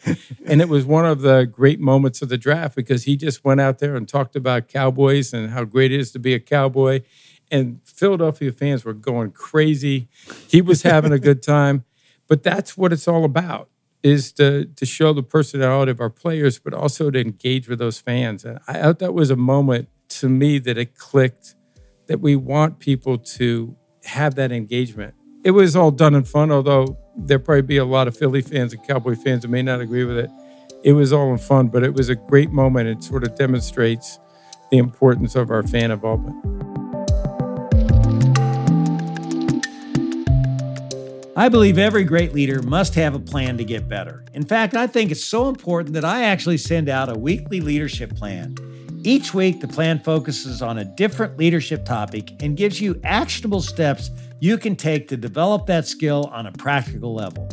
and 0.47 0.61
it 0.61 0.69
was 0.69 0.85
one 0.85 1.07
of 1.07 1.23
the 1.23 1.45
great 1.45 1.81
moments 1.81 2.21
of 2.21 2.29
the 2.29 2.39
draft 2.39 2.77
because 2.77 3.05
he 3.05 3.17
just 3.17 3.45
went 3.45 3.61
out 3.61 3.79
there 3.79 3.97
and 3.97 4.09
talked 4.09 4.37
about 4.37 4.69
Cowboys 4.69 5.33
and 5.33 5.51
how 5.51 5.65
great 5.65 5.93
it 5.93 6.01
is 6.01 6.13
to 6.13 6.19
be 6.19 6.35
a 6.35 6.41
Cowboy. 6.41 7.03
And 7.51 7.81
Philadelphia 7.85 8.53
fans 8.53 8.85
were 8.85 8.93
going 8.93 9.31
crazy. 9.31 10.09
He 10.49 10.61
was 10.61 10.83
having 10.83 11.13
a 11.13 11.19
good 11.19 11.43
time. 11.57 11.85
But 12.27 12.43
that's 12.43 12.77
what 12.77 12.93
it's 12.93 13.09
all 13.09 13.25
about 13.25 13.71
is 14.03 14.33
to 14.33 14.67
to 14.67 14.87
show 14.87 15.13
the 15.13 15.23
personality 15.23 15.91
of 15.91 16.01
our 16.01 16.11
players, 16.11 16.59
but 16.59 16.75
also 16.75 17.11
to 17.11 17.19
engage 17.19 17.69
with 17.69 17.79
those 17.79 17.99
fans. 17.99 18.45
And 18.45 18.61
I 18.69 18.75
thought 18.75 18.99
that 19.01 19.15
was 19.15 19.31
a 19.31 19.37
moment 19.37 19.89
to 20.11 20.29
me 20.29 20.59
that 20.59 20.79
it 20.79 20.97
clicked 20.97 21.55
that 22.07 22.21
we 22.21 22.37
want 22.37 22.79
people 22.79 23.19
to 23.19 23.77
have 24.05 24.35
that 24.37 24.53
engagement 24.53 25.15
it 25.45 25.53
was 25.53 25.77
all 25.77 25.91
done 25.91 26.15
in 26.15 26.25
fun, 26.25 26.51
although 26.51 26.99
there 27.17 27.39
probably 27.39 27.63
be 27.63 27.77
a 27.77 27.85
lot 27.85 28.09
of 28.09 28.17
Philly 28.17 28.43
fans 28.43 28.73
and 28.73 28.83
Cowboy 28.87 29.15
fans 29.15 29.43
that 29.43 29.49
may 29.49 29.63
not 29.63 29.81
agree 29.81 30.05
with 30.05 30.19
it. 30.19 30.31
it 30.85 30.93
was 30.93 31.13
all 31.13 31.33
in 31.33 31.39
fun, 31.39 31.69
but 31.69 31.83
it 31.83 31.93
was 31.93 32.09
a 32.09 32.15
great 32.15 32.51
moment. 32.51 32.89
It 32.89 33.03
sort 33.03 33.25
of 33.25 33.35
demonstrates 33.35 34.21
the 34.71 34.79
importance 34.79 35.35
of 35.35 35.51
our 35.51 35.63
fan 35.63 35.91
involvement. 35.91 36.37
I 41.37 41.49
believe 41.49 41.79
every 41.79 42.05
great 42.05 42.35
leader 42.35 42.63
must 42.63 42.95
have 42.97 43.15
a 43.15 43.21
plan 43.21 43.59
to 43.59 43.65
get 43.65 43.89
better. 43.89 44.25
In 44.35 44.45
fact, 44.45 44.75
I 44.75 44.87
think 44.87 45.11
it's 45.11 45.25
so 45.25 45.49
important 45.49 45.95
that 45.95 46.05
I 46.05 46.25
actually 46.25 46.59
send 46.59 46.89
out 46.89 47.09
a 47.09 47.15
weekly 47.19 47.61
leadership 47.61 48.17
plan. 48.17 48.57
Each 49.05 49.33
week, 49.33 49.61
the 49.61 49.69
plan 49.69 50.01
focuses 50.01 50.63
on 50.63 50.79
a 50.79 50.85
different 50.85 51.37
leadership 51.39 51.85
topic 51.85 52.33
and 52.43 52.57
gives 52.57 52.81
you 52.81 53.01
actionable 53.05 53.63
steps 53.63 54.11
you 54.41 54.59
can 54.59 54.77
take 54.77 55.09
to 55.09 55.17
develop 55.17 55.67
that 55.67 55.87
skill 55.87 56.31
on 56.33 56.47
a 56.47 56.53
practical 56.53 57.15
level. 57.15 57.49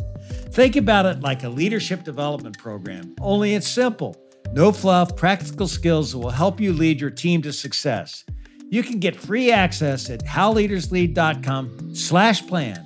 Think 0.50 0.76
about 0.76 1.06
it 1.06 1.20
like 1.20 1.44
a 1.44 1.48
leadership 1.48 2.04
development 2.04 2.58
program, 2.58 3.14
only 3.20 3.54
it's 3.54 3.68
simple. 3.68 4.16
No 4.52 4.72
fluff, 4.72 5.16
practical 5.16 5.68
skills 5.68 6.12
that 6.12 6.18
will 6.18 6.30
help 6.30 6.60
you 6.60 6.72
lead 6.72 7.00
your 7.00 7.10
team 7.10 7.42
to 7.42 7.52
success. 7.52 8.24
You 8.68 8.82
can 8.82 8.98
get 8.98 9.14
free 9.14 9.52
access 9.52 10.10
at 10.10 10.24
howleaderslead.com 10.24 11.94
slash 11.94 12.46
plan. 12.46 12.84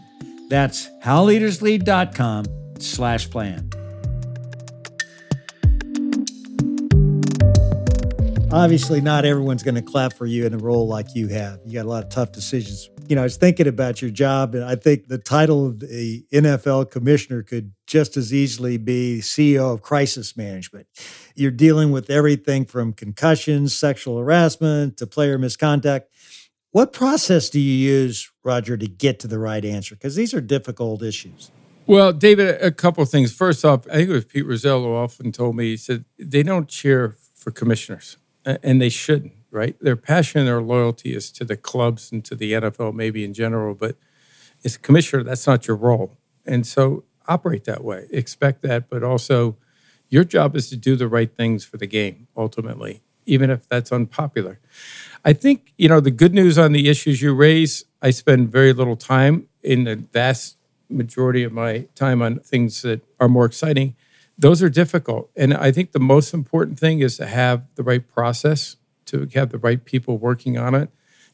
That's 0.49 0.89
howleaderslead.com 1.03 2.45
slash 2.79 3.31
plan. 3.31 3.71
Obviously, 8.53 9.01
not 9.01 9.25
everyone's 9.25 9.63
going 9.63 9.77
to 9.77 9.83
clap 9.83 10.13
for 10.13 10.27
you 10.27 10.45
in 10.45 10.53
a 10.53 10.59
role 10.59 10.89
like 10.89 11.15
you 11.15 11.29
have. 11.29 11.61
You 11.65 11.75
got 11.75 11.87
a 11.87 11.89
lot 11.89 12.03
of 12.03 12.11
tough 12.11 12.33
decisions. 12.33 12.91
You 13.11 13.17
know, 13.17 13.23
I 13.23 13.25
was 13.25 13.37
thinking 13.39 13.67
about 13.67 14.01
your 14.01 14.13
job, 14.13 14.55
and 14.55 14.63
I 14.63 14.77
think 14.77 15.09
the 15.09 15.19
title 15.19 15.67
of 15.67 15.81
the 15.81 16.25
NFL 16.33 16.93
commissioner 16.93 17.43
could 17.43 17.73
just 17.85 18.17
as 18.17 18.33
easily 18.33 18.77
be 18.77 19.19
CEO 19.21 19.75
of 19.75 19.83
crisis 19.83 20.37
management. 20.37 20.87
You're 21.35 21.51
dealing 21.51 21.91
with 21.91 22.09
everything 22.09 22.67
from 22.67 22.93
concussions, 22.93 23.75
sexual 23.75 24.17
harassment 24.17 24.97
to 24.99 25.09
player 25.09 25.39
misconduct. 25.39 26.09
What 26.71 26.93
process 26.93 27.51
do 27.51 27.59
you 27.59 27.73
use, 27.73 28.31
Roger, 28.45 28.77
to 28.77 28.87
get 28.87 29.19
to 29.19 29.27
the 29.27 29.41
right 29.41 29.65
answer? 29.65 29.97
Because 29.97 30.15
these 30.15 30.33
are 30.33 30.41
difficult 30.41 31.03
issues. 31.03 31.51
Well, 31.89 32.13
David, 32.13 32.63
a 32.63 32.71
couple 32.71 33.03
of 33.03 33.09
things. 33.09 33.33
First 33.33 33.65
off, 33.65 33.89
I 33.89 33.95
think 33.95 34.11
it 34.11 34.13
was 34.13 34.25
Pete 34.25 34.47
Rozelle 34.47 34.85
who 34.85 34.95
often 34.95 35.33
told 35.33 35.57
me, 35.57 35.71
he 35.71 35.77
said, 35.77 36.05
they 36.17 36.45
don't 36.45 36.69
cheer 36.69 37.17
for 37.35 37.51
commissioners, 37.51 38.19
and 38.45 38.81
they 38.81 38.89
shouldn't, 38.89 39.33
right? 39.51 39.77
Their 39.81 39.97
passion 39.97 40.49
or 40.49 40.63
loyalty 40.63 41.15
is 41.15 41.31
to 41.33 41.45
the 41.45 41.57
clubs 41.57 42.13
and 42.13 42.25
to 42.25 42.35
the 42.35 42.53
NFL, 42.53 42.95
maybe 42.95 43.25
in 43.25 43.35
general, 43.35 43.75
but 43.75 43.97
as 44.65 44.77
a 44.77 44.79
commissioner, 44.79 45.23
that's 45.23 45.47
not 45.47 45.67
your 45.67 45.77
role. 45.77 46.17
And 46.47 46.67
so 46.67 47.05
operate 47.29 47.65
that 47.65 47.85
way, 47.85 48.07
expect 48.11 48.63
that, 48.63 48.91
but 48.91 49.03
also 49.03 49.57
your 50.09 50.25
job 50.25 50.57
is 50.57 50.69
to 50.71 50.77
do 50.77 50.97
the 50.97 51.09
right 51.09 51.35
things 51.35 51.65
for 51.65 51.77
the 51.77 51.87
game, 51.87 52.27
ultimately, 52.37 53.03
even 53.27 53.51
if 53.51 53.69
that's 53.69 53.93
unpopular. 53.93 54.59
I 55.25 55.33
think, 55.33 55.73
you 55.79 55.89
know, 55.89 56.01
the 56.01 56.11
good 56.11 56.35
news 56.35 56.59
on 56.59 56.73
the 56.73 56.89
issues 56.89 57.23
you 57.23 57.35
raise, 57.35 57.85
I 58.03 58.11
spend 58.11 58.51
very 58.51 58.73
little 58.73 58.97
time 58.97 59.49
in 59.63 59.85
the 59.85 59.97
vast 59.97 60.57
majority 60.89 61.45
of 61.45 61.53
my 61.53 61.87
time 61.95 62.23
on 62.23 62.41
things 62.41 62.83
that 62.83 63.03
are 63.21 63.29
more 63.29 63.45
exciting. 63.45 63.95
Those 64.37 64.63
are 64.63 64.69
difficult. 64.69 65.31
And 65.37 65.55
I 65.55 65.71
think 65.71 65.93
the 65.93 66.01
most 66.01 66.35
important 66.35 66.79
thing 66.79 67.01
is 67.01 67.17
to 67.19 67.27
have 67.27 67.63
the 67.77 67.83
right 67.83 68.07
process, 68.07 68.77
to 69.11 69.29
have 69.35 69.51
the 69.51 69.59
right 69.59 69.85
people 69.85 70.19
working 70.19 70.59
on 70.59 70.75
it, 70.75 70.91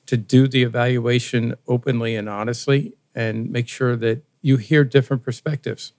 to 0.06 0.16
do 0.16 0.46
the 0.46 0.62
evaluation 0.62 1.54
openly 1.66 2.14
and 2.16 2.28
honestly, 2.28 2.94
and 3.14 3.50
make 3.50 3.68
sure 3.68 3.96
that 3.96 4.22
you 4.42 4.56
hear 4.56 4.84
different 4.84 5.22
perspectives. 5.22 5.92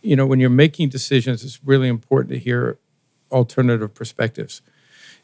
You 0.00 0.16
know, 0.16 0.26
when 0.26 0.40
you're 0.40 0.50
making 0.50 0.88
decisions, 0.88 1.44
it's 1.44 1.60
really 1.64 1.88
important 1.88 2.30
to 2.30 2.38
hear 2.38 2.78
alternative 3.30 3.94
perspectives 3.94 4.62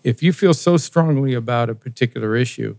if 0.03 0.23
you 0.23 0.33
feel 0.33 0.55
so 0.55 0.77
strongly 0.77 1.35
about 1.35 1.71
a 1.71 1.75
particular 1.75 2.37
issue, 2.37 2.77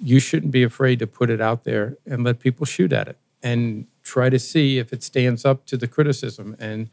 you 0.00 0.20
shouldn't 0.20 0.52
be 0.52 0.62
afraid 0.62 0.98
to 0.98 1.06
put 1.06 1.30
it 1.30 1.40
out 1.40 1.64
there 1.64 1.96
and 2.06 2.24
let 2.24 2.40
people 2.40 2.66
shoot 2.66 2.92
at 2.92 3.08
it 3.08 3.18
and 3.42 3.86
try 4.02 4.28
to 4.28 4.38
see 4.38 4.78
if 4.78 4.92
it 4.92 5.02
stands 5.02 5.44
up 5.44 5.66
to 5.66 5.76
the 5.76 5.88
criticism. 5.88 6.56
And 6.58 6.90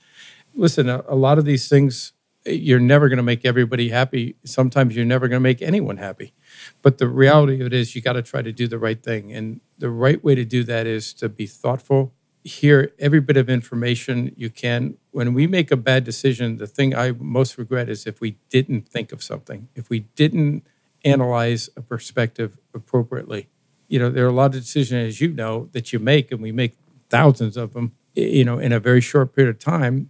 listen, 0.53 0.89
a, 0.89 1.03
a 1.07 1.15
lot 1.15 1.37
of 1.37 1.45
these 1.45 1.67
things, 1.67 2.13
you're 2.45 2.79
never 2.79 3.09
going 3.09 3.17
to 3.17 3.23
make 3.23 3.45
everybody 3.45 3.89
happy. 3.89 4.35
Sometimes 4.45 4.95
you're 4.95 5.05
never 5.05 5.27
going 5.27 5.37
to 5.37 5.43
make 5.43 5.61
anyone 5.61 5.97
happy. 5.97 6.33
But 6.81 6.97
the 6.99 7.07
reality 7.07 7.59
of 7.59 7.67
it 7.67 7.73
is, 7.73 7.95
you 7.95 8.01
got 8.01 8.13
to 8.13 8.21
try 8.21 8.41
to 8.41 8.51
do 8.51 8.67
the 8.67 8.79
right 8.79 9.01
thing. 9.01 9.33
And 9.33 9.61
the 9.77 9.89
right 9.89 10.23
way 10.23 10.35
to 10.35 10.45
do 10.45 10.63
that 10.65 10.85
is 10.85 11.13
to 11.15 11.29
be 11.29 11.47
thoughtful, 11.47 12.13
hear 12.43 12.93
every 12.99 13.19
bit 13.19 13.37
of 13.37 13.49
information 13.49 14.33
you 14.37 14.49
can. 14.49 14.97
When 15.11 15.33
we 15.33 15.47
make 15.47 15.71
a 15.71 15.77
bad 15.77 16.03
decision, 16.03 16.57
the 16.57 16.67
thing 16.67 16.95
I 16.95 17.11
most 17.11 17.57
regret 17.57 17.89
is 17.89 18.05
if 18.05 18.21
we 18.21 18.37
didn't 18.49 18.87
think 18.87 19.11
of 19.11 19.23
something, 19.23 19.69
if 19.75 19.89
we 19.89 20.01
didn't 20.15 20.63
analyze 21.03 21.69
a 21.77 21.81
perspective 21.81 22.57
appropriately. 22.73 23.47
You 23.87 23.99
know, 23.99 24.09
there 24.09 24.25
are 24.25 24.29
a 24.29 24.33
lot 24.33 24.55
of 24.55 24.61
decisions, 24.61 25.07
as 25.07 25.21
you 25.21 25.29
know, 25.29 25.69
that 25.71 25.93
you 25.93 25.99
make, 25.99 26.31
and 26.31 26.41
we 26.41 26.51
make 26.51 26.73
thousands 27.09 27.55
of 27.55 27.73
them, 27.73 27.93
you 28.15 28.43
know, 28.43 28.57
in 28.57 28.71
a 28.71 28.79
very 28.79 29.01
short 29.01 29.35
period 29.35 29.55
of 29.55 29.59
time. 29.59 30.09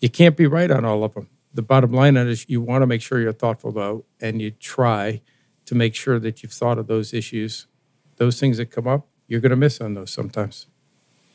You 0.00 0.08
can't 0.08 0.36
be 0.36 0.46
right 0.46 0.70
on 0.70 0.84
all 0.86 1.04
of 1.04 1.12
them. 1.12 1.28
The 1.52 1.62
bottom 1.62 1.92
line 1.92 2.16
is 2.16 2.48
you 2.48 2.60
want 2.60 2.82
to 2.82 2.86
make 2.86 3.02
sure 3.02 3.20
you're 3.20 3.32
thoughtful, 3.32 3.72
though, 3.72 4.04
and 4.20 4.40
you 4.40 4.50
try 4.50 5.22
to 5.66 5.74
make 5.74 5.94
sure 5.94 6.18
that 6.18 6.42
you've 6.42 6.52
thought 6.52 6.78
of 6.78 6.86
those 6.86 7.12
issues. 7.12 7.66
Those 8.16 8.38
things 8.38 8.58
that 8.58 8.66
come 8.66 8.86
up, 8.86 9.08
you're 9.26 9.40
going 9.40 9.50
to 9.50 9.56
miss 9.56 9.80
on 9.80 9.94
those 9.94 10.12
sometimes 10.12 10.66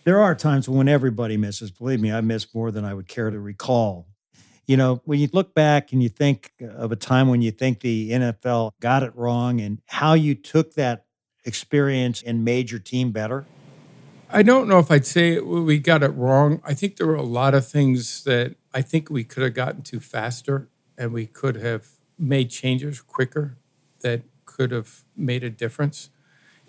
there 0.06 0.22
are 0.22 0.36
times 0.36 0.70
when 0.70 0.88
everybody 0.88 1.36
misses. 1.36 1.72
Believe 1.72 2.00
me, 2.00 2.14
I 2.14 2.22
miss 2.22 2.54
more 2.54 2.72
than 2.72 2.86
I 2.86 2.94
would 2.94 3.08
care 3.08 3.30
to 3.30 3.40
recall. 3.40 4.08
You 4.68 4.78
know, 4.78 5.02
when 5.04 5.20
you 5.20 5.28
look 5.34 5.54
back 5.54 5.92
and 5.92 6.02
you 6.02 6.10
think 6.10 6.52
of 6.62 6.92
a 6.92 6.96
time 6.96 7.28
when 7.28 7.42
you 7.42 7.52
think 7.52 7.82
the 7.82 8.12
NFL 8.12 8.72
got 8.80 9.04
it 9.04 9.16
wrong 9.16 9.60
and 9.60 9.82
how 9.88 10.14
you 10.14 10.34
took 10.34 10.76
that 10.76 11.06
experience 11.44 12.22
and 12.22 12.46
made 12.46 12.72
your 12.72 12.80
team 12.80 13.12
better? 13.12 13.46
I 14.30 14.42
don't 14.44 14.68
know 14.68 14.80
if 14.80 14.90
I'd 14.90 15.06
say 15.06 15.40
we 15.40 15.78
got 15.80 16.04
it 16.04 16.10
wrong. 16.10 16.62
I 16.64 16.74
think 16.74 16.98
there 16.98 17.08
were 17.08 17.16
a 17.16 17.24
lot 17.24 17.54
of 17.54 17.68
things 17.68 18.24
that 18.24 18.56
I 18.76 18.84
think 18.84 19.10
we 19.10 19.24
could 19.24 19.44
have 19.44 19.56
gotten 19.56 19.84
to 19.84 20.02
faster 20.02 20.68
and 20.98 21.14
we 21.14 21.28
could 21.28 21.56
have 21.56 21.88
made 22.20 22.52
changes 22.52 23.02
quicker 23.02 23.58
that 24.02 24.24
could 24.46 24.72
have 24.72 25.06
made 25.16 25.46
a 25.46 25.50
difference. 25.50 26.10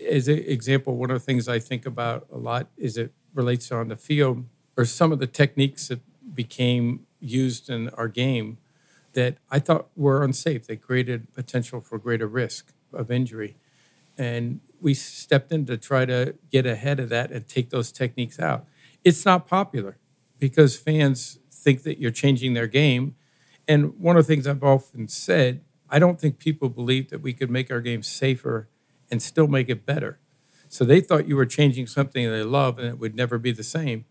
As 0.09 0.29
an 0.29 0.39
example, 0.39 0.97
one 0.97 1.11
of 1.11 1.17
the 1.21 1.25
things 1.27 1.49
I 1.49 1.59
think 1.59 1.85
about 1.85 2.29
a 2.33 2.39
lot 2.39 2.69
is 2.77 2.97
it 2.97 3.13
relates 3.35 3.73
on 3.73 3.89
the 3.89 3.97
field 3.97 4.45
or 4.77 4.85
some 4.87 5.13
of 5.13 5.19
the 5.19 5.27
techniques 5.27 5.89
that 5.89 6.01
became 6.35 7.07
used 7.21 7.71
in 7.71 7.91
our 7.91 8.09
game 8.09 8.59
that 9.15 9.39
I 9.51 9.59
thought 9.59 9.89
were 9.97 10.23
unsafe. 10.23 10.67
They 10.67 10.77
created 10.77 11.35
potential 11.35 11.81
for 11.81 11.99
greater 11.99 12.29
risk 12.29 12.73
of 12.93 13.11
injury. 13.11 13.57
And 14.19 14.61
we 14.81 14.95
stepped 14.95 15.53
in 15.53 15.67
to 15.67 15.77
try 15.77 16.05
to 16.07 16.37
get 16.53 16.67
ahead 16.67 17.01
of 17.01 17.09
that 17.11 17.33
and 17.33 17.49
take 17.49 17.71
those 17.71 17.93
techniques 17.93 18.39
out. 18.39 18.67
It's 19.05 19.25
not 19.25 19.49
popular 19.49 19.99
because 20.39 20.77
fans 20.77 21.39
think 21.67 21.83
that 21.83 21.99
you're 21.99 22.13
changing 22.13 22.55
their 22.55 22.69
game. 22.69 23.17
And 23.67 23.99
one 23.99 24.17
of 24.17 24.25
the 24.25 24.33
things 24.33 24.47
I've 24.47 24.63
often 24.63 25.09
said, 25.09 25.63
I 25.91 25.99
don't 25.99 26.21
think 26.21 26.39
people 26.39 26.69
believe 26.69 27.11
that 27.11 27.21
we 27.21 27.33
could 27.33 27.51
make 27.51 27.73
our 27.73 27.81
game 27.81 28.05
safer 28.05 28.69
and 29.11 29.21
still 29.21 29.49
make 29.49 29.69
it 29.69 29.85
better. 29.85 30.21
So 30.69 30.85
they 30.85 31.01
thought 31.01 31.27
you 31.27 31.35
were 31.35 31.45
changing 31.45 31.89
something 31.89 32.31
they 32.31 32.45
love 32.45 32.79
and 32.79 32.87
it 32.87 33.01
would 33.01 33.17
never 33.17 33.37
be 33.37 33.51
the 33.51 33.65
same. 33.65 34.05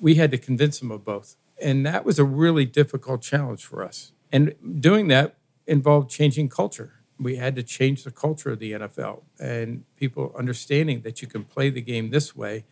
We 0.00 0.14
had 0.14 0.30
to 0.30 0.38
convince 0.38 0.78
them 0.78 0.92
of 0.92 1.04
both. 1.04 1.34
And 1.60 1.84
that 1.84 2.04
was 2.04 2.20
a 2.20 2.24
really 2.24 2.64
difficult 2.64 3.22
challenge 3.22 3.64
for 3.64 3.82
us. 3.82 4.12
And 4.30 4.54
doing 4.80 5.08
that 5.08 5.34
involved 5.66 6.10
changing 6.10 6.48
culture. 6.48 6.92
We 7.18 7.36
had 7.36 7.56
to 7.56 7.64
change 7.64 8.04
the 8.04 8.12
culture 8.12 8.52
of 8.52 8.60
the 8.60 8.72
NFL 8.72 9.22
and 9.40 9.82
people 9.96 10.32
understanding 10.38 11.00
that 11.00 11.22
you 11.22 11.26
can 11.26 11.42
play 11.42 11.70
the 11.70 11.82
game 11.82 12.10
this 12.10 12.36
way. 12.36 12.66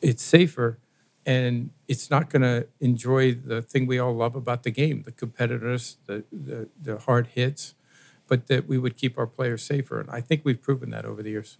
It's 0.00 0.22
safer 0.22 0.78
and 1.26 1.70
it's 1.88 2.10
not 2.10 2.30
going 2.30 2.42
to 2.42 2.66
enjoy 2.80 3.34
the 3.34 3.62
thing 3.62 3.86
we 3.86 3.98
all 3.98 4.14
love 4.14 4.36
about 4.36 4.62
the 4.62 4.70
game 4.70 5.02
the 5.02 5.12
competitiveness, 5.12 5.96
the, 6.06 6.24
the, 6.32 6.68
the 6.80 6.98
hard 6.98 7.28
hits, 7.28 7.74
but 8.26 8.46
that 8.48 8.66
we 8.66 8.78
would 8.78 8.96
keep 8.96 9.18
our 9.18 9.26
players 9.26 9.62
safer. 9.62 10.00
And 10.00 10.10
I 10.10 10.20
think 10.20 10.42
we've 10.44 10.60
proven 10.60 10.90
that 10.90 11.04
over 11.04 11.22
the 11.22 11.30
years. 11.30 11.58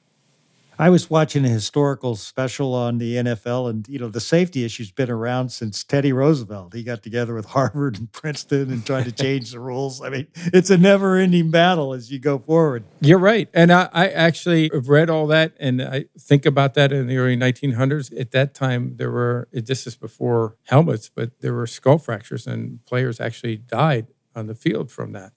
I 0.78 0.90
was 0.90 1.08
watching 1.08 1.44
a 1.44 1.48
historical 1.48 2.16
special 2.16 2.74
on 2.74 2.98
the 2.98 3.14
NFL, 3.14 3.70
and 3.70 3.86
you 3.88 3.98
know 3.98 4.08
the 4.08 4.20
safety 4.20 4.64
issue's 4.64 4.90
been 4.90 5.10
around 5.10 5.50
since 5.50 5.84
Teddy 5.84 6.12
Roosevelt. 6.12 6.74
He 6.74 6.82
got 6.82 7.02
together 7.02 7.34
with 7.34 7.44
Harvard 7.56 7.98
and 7.98 8.10
Princeton 8.10 8.70
and 8.70 8.84
tried 8.84 9.04
to 9.04 9.12
change 9.24 9.52
the 9.52 9.60
rules. 9.60 10.02
I 10.02 10.08
mean, 10.08 10.26
it's 10.34 10.70
a 10.70 10.78
never-ending 10.78 11.50
battle 11.50 11.94
as 11.94 12.10
you 12.10 12.18
go 12.18 12.38
forward. 12.38 12.84
You're 13.00 13.18
right, 13.18 13.48
and 13.54 13.72
I, 13.72 13.88
I 13.92 14.08
actually 14.08 14.70
have 14.72 14.88
read 14.88 15.10
all 15.10 15.28
that, 15.28 15.54
and 15.60 15.80
I 15.80 16.06
think 16.18 16.44
about 16.44 16.74
that 16.74 16.92
in 16.92 17.06
the 17.06 17.18
early 17.18 17.36
1900s. 17.36 18.18
At 18.18 18.32
that 18.32 18.54
time, 18.54 18.96
there 18.96 19.10
were 19.10 19.48
this 19.52 19.86
is 19.86 19.94
before 19.94 20.56
helmets, 20.64 21.08
but 21.08 21.40
there 21.40 21.54
were 21.54 21.68
skull 21.68 21.98
fractures, 21.98 22.46
and 22.48 22.84
players 22.84 23.20
actually 23.20 23.58
died 23.58 24.08
on 24.34 24.48
the 24.48 24.54
field 24.56 24.90
from 24.90 25.12
that. 25.12 25.32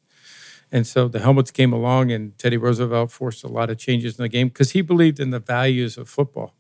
And 0.72 0.86
so 0.86 1.08
the 1.08 1.20
helmets 1.20 1.52
came 1.52 1.72
along, 1.72 2.12
and 2.12 2.38
Teddy 2.38 2.58
Roosevelt 2.58 3.12
forced 3.12 3.44
a 3.44 3.48
lot 3.48 3.70
of 3.70 3.78
changes 3.78 4.18
in 4.20 4.24
the 4.24 4.30
game 4.30 4.50
because 4.50 4.72
he 4.72 4.82
believed 4.82 5.20
in 5.20 5.30
the 5.30 5.40
values 5.40 5.98
of 5.98 6.10
football. 6.10 6.56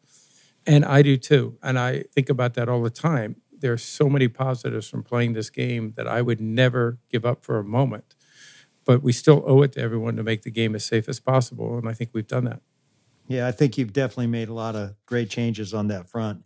And 0.66 0.86
I 0.86 1.02
do 1.02 1.18
too. 1.18 1.58
And 1.62 1.78
I 1.78 2.04
think 2.14 2.30
about 2.30 2.54
that 2.56 2.70
all 2.70 2.82
the 2.82 2.90
time. 2.90 3.38
There 3.60 3.74
are 3.74 3.78
so 3.78 4.10
many 4.10 4.28
positives 4.28 4.88
from 4.88 5.04
playing 5.04 5.34
this 5.34 5.50
game 5.50 5.94
that 5.98 6.08
I 6.08 6.22
would 6.22 6.40
never 6.40 7.00
give 7.10 7.26
up 7.26 7.44
for 7.44 7.58
a 7.58 7.64
moment. 7.64 8.16
But 8.86 9.04
we 9.04 9.12
still 9.12 9.44
owe 9.46 9.62
it 9.64 9.74
to 9.74 9.82
everyone 9.82 10.16
to 10.16 10.24
make 10.24 10.44
the 10.44 10.52
game 10.52 10.76
as 10.76 10.86
safe 10.86 11.10
as 11.10 11.20
possible. 11.20 11.78
And 11.78 11.90
I 11.90 11.94
think 11.94 12.12
we've 12.14 12.28
done 12.28 12.46
that. 12.46 12.62
Yeah, 13.28 13.46
I 13.46 13.52
think 13.52 13.78
you've 13.78 13.92
definitely 13.92 14.28
made 14.28 14.48
a 14.48 14.54
lot 14.54 14.76
of 14.76 14.96
great 15.06 15.30
changes 15.30 15.74
on 15.74 15.88
that 15.90 16.10
front. 16.10 16.44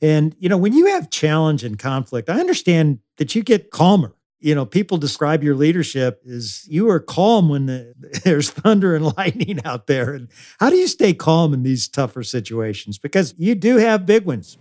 And, 0.00 0.36
you 0.38 0.48
know, 0.48 0.56
when 0.56 0.72
you 0.72 0.86
have 0.86 1.10
challenge 1.10 1.64
and 1.64 1.76
conflict, 1.76 2.30
I 2.30 2.38
understand 2.38 3.00
that 3.16 3.34
you 3.34 3.42
get 3.42 3.72
calmer. 3.72 4.14
You 4.40 4.54
know, 4.54 4.64
people 4.64 4.98
describe 4.98 5.42
your 5.44 5.54
leadership 5.54 6.22
as 6.28 6.66
you 6.68 6.88
are 6.88 7.00
calm 7.00 7.48
when 7.48 7.66
the, 7.66 7.94
there's 8.24 8.50
thunder 8.50 8.94
and 8.94 9.04
lightning 9.16 9.60
out 9.64 9.86
there. 9.86 10.14
And 10.14 10.28
how 10.58 10.70
do 10.70 10.76
you 10.76 10.86
stay 10.88 11.12
calm 11.14 11.54
in 11.54 11.62
these 11.62 11.88
tougher 11.88 12.22
situations? 12.22 12.98
Because 12.98 13.34
you 13.38 13.54
do 13.54 13.76
have 13.76 14.06
big 14.06 14.24
ones. 14.24 14.58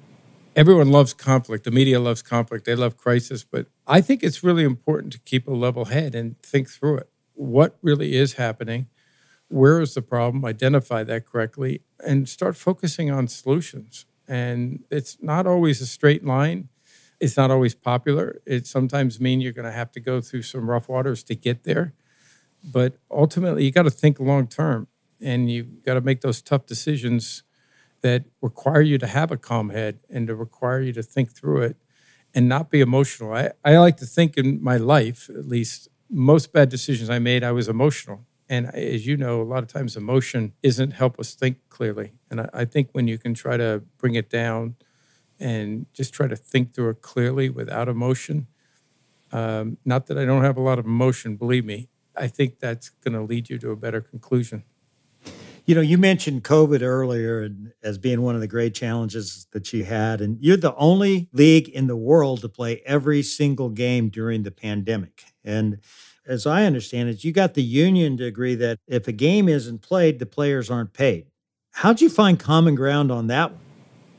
Everyone 0.55 0.91
loves 0.91 1.13
conflict. 1.13 1.63
The 1.63 1.71
media 1.71 1.99
loves 1.99 2.21
conflict. 2.21 2.65
They 2.65 2.75
love 2.75 2.97
crisis. 2.97 3.43
But 3.43 3.67
I 3.87 4.01
think 4.01 4.23
it's 4.23 4.43
really 4.43 4.63
important 4.63 5.13
to 5.13 5.19
keep 5.19 5.47
a 5.47 5.53
level 5.53 5.85
head 5.85 6.15
and 6.15 6.41
think 6.41 6.69
through 6.69 6.97
it. 6.97 7.09
What 7.35 7.77
really 7.81 8.15
is 8.15 8.33
happening? 8.33 8.87
where 9.49 9.81
is 9.81 9.95
the 9.95 10.01
problem, 10.01 10.45
identify 10.45 11.03
that 11.03 11.25
correctly, 11.25 11.81
and 12.05 12.29
start 12.29 12.55
focusing 12.55 13.11
on 13.11 13.27
solutions. 13.27 14.05
And 14.27 14.83
it's 14.89 15.17
not 15.21 15.47
always 15.47 15.81
a 15.81 15.87
straight 15.87 16.23
line. 16.23 16.69
It's 17.19 17.37
not 17.37 17.51
always 17.51 17.75
popular. 17.75 18.41
It 18.45 18.65
sometimes 18.65 19.19
means 19.19 19.43
you're 19.43 19.53
going 19.53 19.65
to 19.65 19.71
have 19.71 19.91
to 19.93 19.99
go 19.99 20.21
through 20.21 20.43
some 20.43 20.69
rough 20.69 20.87
waters 20.87 21.23
to 21.23 21.35
get 21.35 21.63
there. 21.63 21.93
But 22.63 22.97
ultimately, 23.11 23.65
you 23.65 23.71
got 23.71 23.83
to 23.83 23.91
think 23.91 24.19
long 24.19 24.47
term 24.47 24.87
and 25.21 25.51
you 25.51 25.63
got 25.63 25.95
to 25.95 26.01
make 26.01 26.21
those 26.21 26.41
tough 26.41 26.65
decisions 26.65 27.43
that 28.01 28.25
require 28.41 28.81
you 28.81 28.97
to 28.97 29.07
have 29.07 29.31
a 29.31 29.37
calm 29.37 29.69
head 29.69 29.99
and 30.09 30.27
to 30.27 30.35
require 30.35 30.79
you 30.81 30.93
to 30.93 31.03
think 31.03 31.31
through 31.31 31.61
it 31.61 31.77
and 32.33 32.47
not 32.47 32.69
be 32.69 32.79
emotional. 32.79 33.33
I, 33.33 33.51
I 33.65 33.77
like 33.77 33.97
to 33.97 34.05
think 34.05 34.37
in 34.37 34.63
my 34.63 34.77
life, 34.77 35.29
at 35.29 35.47
least, 35.47 35.89
most 36.09 36.51
bad 36.51 36.69
decisions 36.69 37.09
I 37.09 37.19
made, 37.19 37.43
I 37.43 37.51
was 37.51 37.67
emotional. 37.67 38.25
And 38.47 38.67
as 38.73 39.05
you 39.05 39.15
know, 39.15 39.41
a 39.41 39.43
lot 39.43 39.61
of 39.61 39.71
times 39.71 39.95
emotion 39.95 40.53
isn't 40.63 40.91
help 40.91 41.19
us 41.19 41.35
think 41.35 41.57
clearly. 41.69 42.13
And 42.31 42.41
I, 42.41 42.49
I, 42.51 42.65
think 42.65 42.89
when 42.93 43.07
you 43.07 43.19
can 43.19 43.35
try 43.35 43.57
to 43.57 43.83
bring 43.99 44.15
it 44.15 44.27
down 44.27 44.75
and 45.39 45.85
just 45.93 46.13
try 46.13 46.27
to 46.27 46.35
think 46.35 46.73
through 46.73 46.89
it 46.89 47.01
clearly 47.01 47.49
without 47.49 47.87
emotion, 47.87 48.47
um, 49.31 49.77
not 49.85 50.07
that 50.07 50.17
I 50.17 50.25
don't 50.25 50.43
have 50.43 50.57
a 50.57 50.61
lot 50.61 50.79
of 50.79 50.85
emotion, 50.85 51.35
believe 51.35 51.65
me, 51.65 51.89
I 52.15 52.27
think 52.27 52.59
that's 52.59 52.89
going 52.89 53.13
to 53.13 53.21
lead 53.21 53.49
you 53.49 53.57
to 53.59 53.71
a 53.71 53.75
better 53.75 54.01
conclusion. 54.01 54.63
You 55.65 55.75
know, 55.75 55.81
you 55.81 55.99
mentioned 55.99 56.43
COVID 56.43 56.81
earlier 56.81 57.41
and 57.41 57.73
as 57.83 57.99
being 57.99 58.23
one 58.23 58.33
of 58.33 58.41
the 58.41 58.47
great 58.47 58.73
challenges 58.73 59.45
that 59.51 59.71
you 59.71 59.83
had, 59.83 60.19
and 60.19 60.37
you're 60.41 60.57
the 60.57 60.75
only 60.75 61.29
league 61.31 61.69
in 61.69 61.85
the 61.85 61.95
world 61.95 62.41
to 62.41 62.49
play 62.49 62.81
every 62.85 63.21
single 63.21 63.69
game 63.69 64.09
during 64.09 64.41
the 64.41 64.51
pandemic. 64.51 65.25
And 65.43 65.77
as 66.25 66.47
I 66.47 66.65
understand 66.65 67.09
it, 67.09 67.23
you 67.23 67.31
got 67.31 67.53
the 67.53 67.61
union 67.63 68.17
to 68.17 68.25
agree 68.25 68.55
that 68.55 68.79
if 68.87 69.07
a 69.07 69.11
game 69.11 69.47
isn't 69.47 69.83
played, 69.83 70.17
the 70.17 70.25
players 70.25 70.71
aren't 70.71 70.93
paid. 70.93 71.27
How'd 71.71 72.01
you 72.01 72.09
find 72.09 72.39
common 72.39 72.73
ground 72.73 73.11
on 73.11 73.27
that 73.27 73.51
one? 73.51 73.61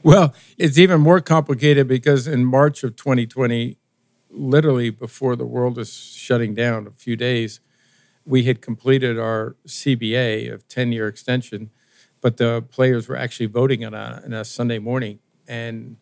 Well, 0.03 0.35
it's 0.57 0.79
even 0.79 1.01
more 1.01 1.21
complicated 1.21 1.87
because 1.87 2.27
in 2.27 2.45
March 2.45 2.83
of 2.85 2.97
2020, 2.97 3.77
literally 4.31 4.91
before 4.91 5.37
the 5.37 5.45
world 5.45 5.77
was 5.77 5.93
shutting 5.93 6.55
down 6.55 6.87
a 6.87 6.91
few 6.91 7.17
days, 7.17 7.61
we 8.25 8.45
had 8.45 8.63
completed 8.63 9.19
our 9.19 9.57
CBA 9.67 10.53
of 10.53 10.67
10 10.69 10.93
year 10.93 11.09
extension, 11.09 11.71
but 12.21 12.39
the 12.39 12.63
players 12.63 13.09
were 13.09 13.17
actually 13.17 13.47
voting 13.47 13.85
on 13.85 13.95
a, 13.95 14.23
on 14.25 14.33
a 14.33 14.45
Sunday 14.45 14.79
morning. 14.79 15.19
And 15.49 15.97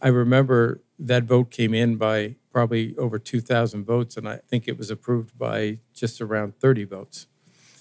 I 0.00 0.08
remember 0.08 0.82
that 0.98 1.24
vote 1.24 1.50
came 1.50 1.74
in 1.74 1.96
by 1.96 2.36
probably 2.52 2.96
over 2.98 3.18
2,000 3.18 3.84
votes, 3.84 4.16
and 4.16 4.28
I 4.28 4.40
think 4.48 4.68
it 4.68 4.78
was 4.78 4.90
approved 4.90 5.38
by 5.38 5.78
just 5.94 6.20
around 6.20 6.58
30 6.60 6.84
votes. 6.84 7.26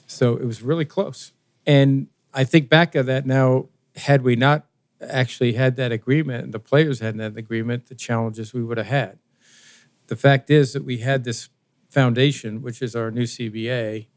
So 0.08 0.36
it 0.38 0.46
was 0.46 0.62
really 0.62 0.86
close. 0.86 1.34
And 1.66 2.08
I 2.34 2.44
think 2.44 2.70
back 2.70 2.96
of 2.96 3.06
that 3.08 3.26
now, 3.26 3.70
had 3.96 4.22
we 4.22 4.36
not 4.36 4.66
actually 5.02 5.54
had 5.54 5.76
that 5.78 5.92
agreement 5.92 6.44
and 6.44 6.54
the 6.54 6.60
players 6.60 7.00
had 7.00 7.18
that 7.18 7.38
agreement, 7.38 7.88
the 7.88 7.96
challenges 7.96 8.54
we 8.54 8.64
would 8.64 8.78
have 8.78 8.88
had. 8.88 9.20
The 10.08 10.16
fact 10.16 10.50
is 10.50 10.74
that 10.74 10.84
we 10.84 11.00
had 11.00 11.24
this 11.24 11.50
foundation, 11.90 12.62
which 12.62 12.82
is 12.82 12.96
our 12.96 13.12
new 13.12 13.24
CBA. 13.24 14.08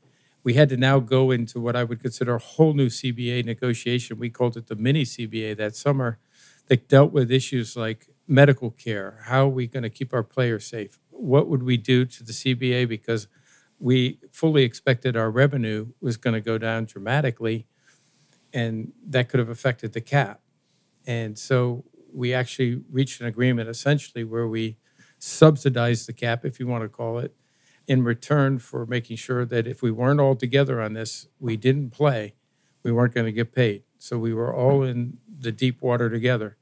We 0.44 0.54
had 0.54 0.68
to 0.70 0.76
now 0.76 0.98
go 0.98 1.30
into 1.30 1.60
what 1.60 1.76
I 1.76 1.84
would 1.84 2.00
consider 2.00 2.34
a 2.34 2.38
whole 2.38 2.74
new 2.74 2.88
CBA 2.88 3.44
negotiation. 3.44 4.18
We 4.18 4.30
called 4.30 4.56
it 4.56 4.66
the 4.66 4.76
mini 4.76 5.04
CBA 5.04 5.56
that 5.58 5.76
summer 5.76 6.18
that 6.68 6.88
dealt 6.88 7.12
with 7.12 7.30
issues 7.30 7.76
like 7.76 8.08
medical 8.26 8.70
care. 8.70 9.22
How 9.26 9.46
are 9.46 9.50
we 9.50 9.66
going 9.66 9.82
to 9.82 9.90
keep 9.90 10.12
our 10.12 10.22
players 10.22 10.66
safe? 10.66 10.98
What 11.10 11.48
would 11.48 11.62
we 11.62 11.76
do 11.76 12.04
to 12.04 12.24
the 12.24 12.32
CBA? 12.32 12.88
Because 12.88 13.28
we 13.78 14.20
fully 14.32 14.62
expected 14.62 15.16
our 15.16 15.30
revenue 15.30 15.88
was 16.00 16.16
going 16.16 16.34
to 16.34 16.40
go 16.40 16.56
down 16.56 16.84
dramatically, 16.84 17.66
and 18.52 18.92
that 19.04 19.28
could 19.28 19.40
have 19.40 19.48
affected 19.48 19.92
the 19.92 20.00
cap. 20.00 20.41
And 21.06 21.38
so 21.38 21.84
we 22.12 22.34
actually 22.34 22.82
reached 22.90 23.20
an 23.20 23.26
agreement 23.26 23.68
essentially 23.68 24.24
where 24.24 24.46
we 24.46 24.76
subsidized 25.18 26.08
the 26.08 26.12
cap, 26.12 26.44
if 26.44 26.58
you 26.58 26.66
want 26.66 26.82
to 26.82 26.88
call 26.88 27.18
it, 27.18 27.34
in 27.86 28.04
return 28.04 28.58
for 28.58 28.86
making 28.86 29.16
sure 29.16 29.44
that 29.44 29.66
if 29.66 29.82
we 29.82 29.90
weren't 29.90 30.20
all 30.20 30.36
together 30.36 30.80
on 30.80 30.92
this, 30.92 31.26
we 31.40 31.56
didn't 31.56 31.90
play, 31.90 32.34
we 32.82 32.92
weren't 32.92 33.14
going 33.14 33.26
to 33.26 33.32
get 33.32 33.52
paid. 33.52 33.82
So 33.98 34.18
we 34.18 34.34
were 34.34 34.54
all 34.54 34.82
in 34.82 35.18
the 35.38 35.52
deep 35.52 35.80
water 35.80 36.10
together. 36.10 36.56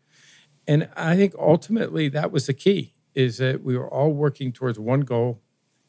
And 0.67 0.89
I 0.97 1.17
think 1.17 1.35
ultimately 1.39 2.09
that 2.11 2.31
was 2.31 2.47
the 2.47 2.55
key 2.55 2.93
is 3.15 3.39
that 3.39 3.63
we 3.63 3.77
were 3.77 3.89
all 3.89 4.13
working 4.13 4.53
towards 4.53 4.79
one 4.79 5.01
goal, 5.01 5.41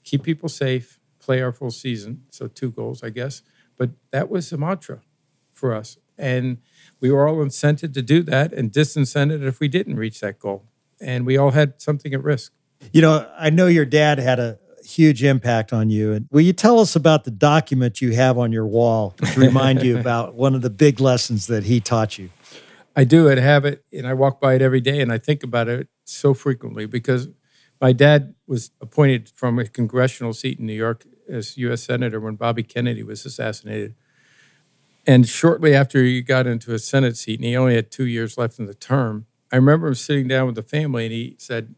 keep 0.04 0.24
people 0.24 0.50
safe, 0.50 1.00
play 1.20 1.42
our 1.42 1.52
full 1.52 1.72
season. 1.72 2.24
So 2.32 2.48
two 2.48 2.72
goals, 2.72 3.04
I 3.04 3.10
guess. 3.10 3.42
But 3.78 3.92
that 4.12 4.30
was 4.30 4.50
the 4.50 4.58
mantra 4.58 5.02
for 5.54 5.74
us. 5.74 5.98
And 6.22 6.60
we 7.00 7.12
were 7.12 7.28
all 7.28 7.38
incented 7.38 7.94
to 7.96 8.02
do 8.02 8.22
that 8.24 8.54
and 8.54 8.72
disincented 8.72 9.46
if 9.46 9.60
we 9.60 9.68
didn't 9.68 9.96
reach 9.96 10.20
that 10.22 10.40
goal. 10.40 10.68
And 11.02 11.26
we 11.26 11.36
all 11.36 11.52
had 11.52 11.82
something 11.82 12.14
at 12.14 12.24
risk. 12.24 12.54
You 12.94 13.02
know, 13.02 13.30
I 13.38 13.50
know 13.50 13.68
your 13.68 13.86
dad 13.86 14.20
had 14.20 14.40
a 14.40 14.60
huge 14.86 15.24
impact 15.24 15.74
on 15.74 15.90
you. 15.90 16.14
And 16.14 16.28
will 16.32 16.42
you 16.42 16.54
tell 16.54 16.80
us 16.80 16.96
about 16.96 17.24
the 17.24 17.32
document 17.32 18.02
you 18.02 18.14
have 18.14 18.38
on 18.38 18.52
your 18.52 18.68
wall 18.68 19.12
to 19.18 19.40
remind 19.40 19.82
you 19.82 19.98
about 20.00 20.36
one 20.36 20.54
of 20.54 20.62
the 20.62 20.70
big 20.70 21.00
lessons 21.00 21.48
that 21.48 21.64
he 21.64 21.80
taught 21.80 22.18
you? 22.18 22.30
I 22.96 23.04
do. 23.04 23.30
I 23.30 23.40
have 23.40 23.66
it, 23.66 23.86
and 23.94 24.06
I 24.06 24.14
walk 24.14 24.42
by 24.42 24.56
it 24.56 24.62
every 24.62 24.82
day, 24.82 25.00
and 25.00 25.14
I 25.14 25.18
think 25.18 25.44
about 25.44 25.70
it 25.70 25.88
so 26.04 26.34
frequently 26.34 26.86
because 26.86 27.30
my 27.80 27.94
dad 27.94 28.36
was 28.46 28.72
appointed 28.82 29.30
from 29.30 29.58
a 29.60 29.66
congressional 29.66 30.34
seat 30.34 30.60
in 30.60 30.66
New 30.66 30.74
York 30.74 31.06
as 31.30 31.58
U.S. 31.58 31.84
Senator 31.84 32.20
when 32.20 32.36
Bobby 32.36 32.64
Kennedy 32.64 33.02
was 33.02 33.26
assassinated. 33.26 33.96
And 35.06 35.28
shortly 35.28 35.74
after 35.74 36.04
he 36.04 36.22
got 36.22 36.46
into 36.46 36.74
a 36.74 36.80
Senate 36.80 37.18
seat, 37.18 37.40
and 37.40 37.46
he 37.46 37.58
only 37.58 37.76
had 37.76 37.92
two 37.92 38.06
years 38.06 38.38
left 38.38 38.60
in 38.60 38.68
the 38.68 38.74
term, 38.74 39.26
I 39.52 39.56
remember 39.56 39.88
him 39.88 39.96
sitting 39.96 40.28
down 40.28 40.46
with 40.46 40.56
the 40.56 40.64
family, 40.64 41.06
and 41.06 41.14
he 41.14 41.36
said, 41.40 41.76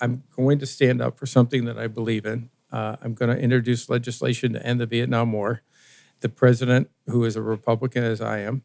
I'm 0.00 0.22
going 0.36 0.58
to 0.60 0.66
stand 0.66 1.02
up 1.02 1.18
for 1.18 1.26
something 1.26 1.64
that 1.66 1.78
I 1.78 1.86
believe 1.86 2.24
in. 2.24 2.50
Uh, 2.70 2.96
I'm 3.02 3.14
going 3.14 3.34
to 3.34 3.40
introduce 3.40 3.88
legislation 3.88 4.54
to 4.54 4.66
end 4.66 4.80
the 4.80 4.86
Vietnam 4.86 5.32
War. 5.32 5.62
The 6.20 6.28
president, 6.28 6.88
who 7.06 7.24
is 7.24 7.36
a 7.36 7.42
Republican 7.42 8.04
as 8.04 8.20
I 8.20 8.38
am, 8.38 8.62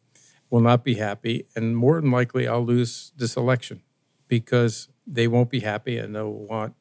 will 0.49 0.61
not 0.61 0.83
be 0.83 0.95
happy, 0.95 1.45
and 1.55 1.75
more 1.75 1.99
than 1.99 2.11
likely, 2.11 2.47
I'll 2.47 2.65
lose 2.65 3.11
this 3.17 3.35
election 3.35 3.81
because 4.27 4.87
they 5.05 5.27
won't 5.27 5.49
be 5.49 5.61
happy 5.61 5.97
and 5.97 6.15
they'll 6.15 6.31
want 6.31 6.75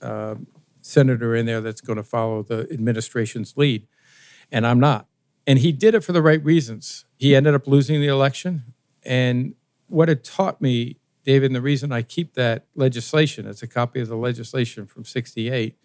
a 0.00 0.36
senator 0.80 1.34
in 1.34 1.46
there 1.46 1.60
that's 1.60 1.80
going 1.80 1.96
to 1.96 2.04
follow 2.04 2.42
the 2.42 2.68
administration's 2.70 3.56
lead, 3.56 3.88
and 4.52 4.66
I'm 4.66 4.78
not. 4.78 5.07
And 5.48 5.58
he 5.60 5.72
did 5.72 5.94
it 5.94 6.04
for 6.04 6.12
the 6.12 6.22
right 6.22 6.44
reasons. 6.44 7.06
He 7.16 7.34
ended 7.34 7.54
up 7.54 7.66
losing 7.66 8.00
the 8.00 8.06
election, 8.06 8.74
and 9.02 9.54
what 9.88 10.10
it 10.10 10.22
taught 10.22 10.60
me, 10.60 10.98
David, 11.24 11.46
and 11.46 11.56
the 11.56 11.62
reason 11.62 11.90
I 11.90 12.02
keep 12.02 12.34
that 12.34 12.66
legislation, 12.76 13.46
it's 13.46 13.62
a 13.62 13.66
copy 13.66 14.00
of 14.00 14.08
the 14.08 14.16
legislation 14.16 14.86
from 14.86 15.04
'68. 15.04 15.76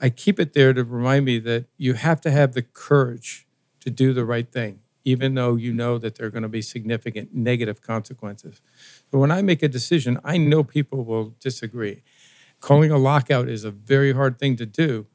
I 0.00 0.10
keep 0.10 0.40
it 0.40 0.52
there 0.52 0.72
to 0.72 0.84
remind 0.84 1.24
me 1.24 1.38
that 1.38 1.66
you 1.78 1.94
have 1.94 2.20
to 2.22 2.30
have 2.32 2.52
the 2.54 2.62
courage 2.62 3.46
to 3.80 3.90
do 3.90 4.12
the 4.12 4.24
right 4.24 4.50
thing 4.50 4.80
even 5.04 5.34
though 5.34 5.54
you 5.54 5.72
know 5.72 5.98
that 5.98 6.16
there 6.16 6.26
are 6.26 6.30
going 6.30 6.42
to 6.42 6.48
be 6.48 6.62
significant 6.62 7.34
negative 7.34 7.82
consequences. 7.82 8.60
But 9.10 9.18
when 9.18 9.30
I 9.30 9.42
make 9.42 9.62
a 9.62 9.68
decision, 9.68 10.18
I 10.24 10.38
know 10.38 10.64
people 10.64 11.04
will 11.04 11.34
disagree. 11.40 12.02
Calling 12.60 12.90
a 12.90 12.98
lockout 12.98 13.48
is 13.48 13.64
a 13.64 13.70
very 13.70 14.14
hard 14.14 14.38
thing 14.38 14.56
to 14.56 14.66
do, 14.66 15.06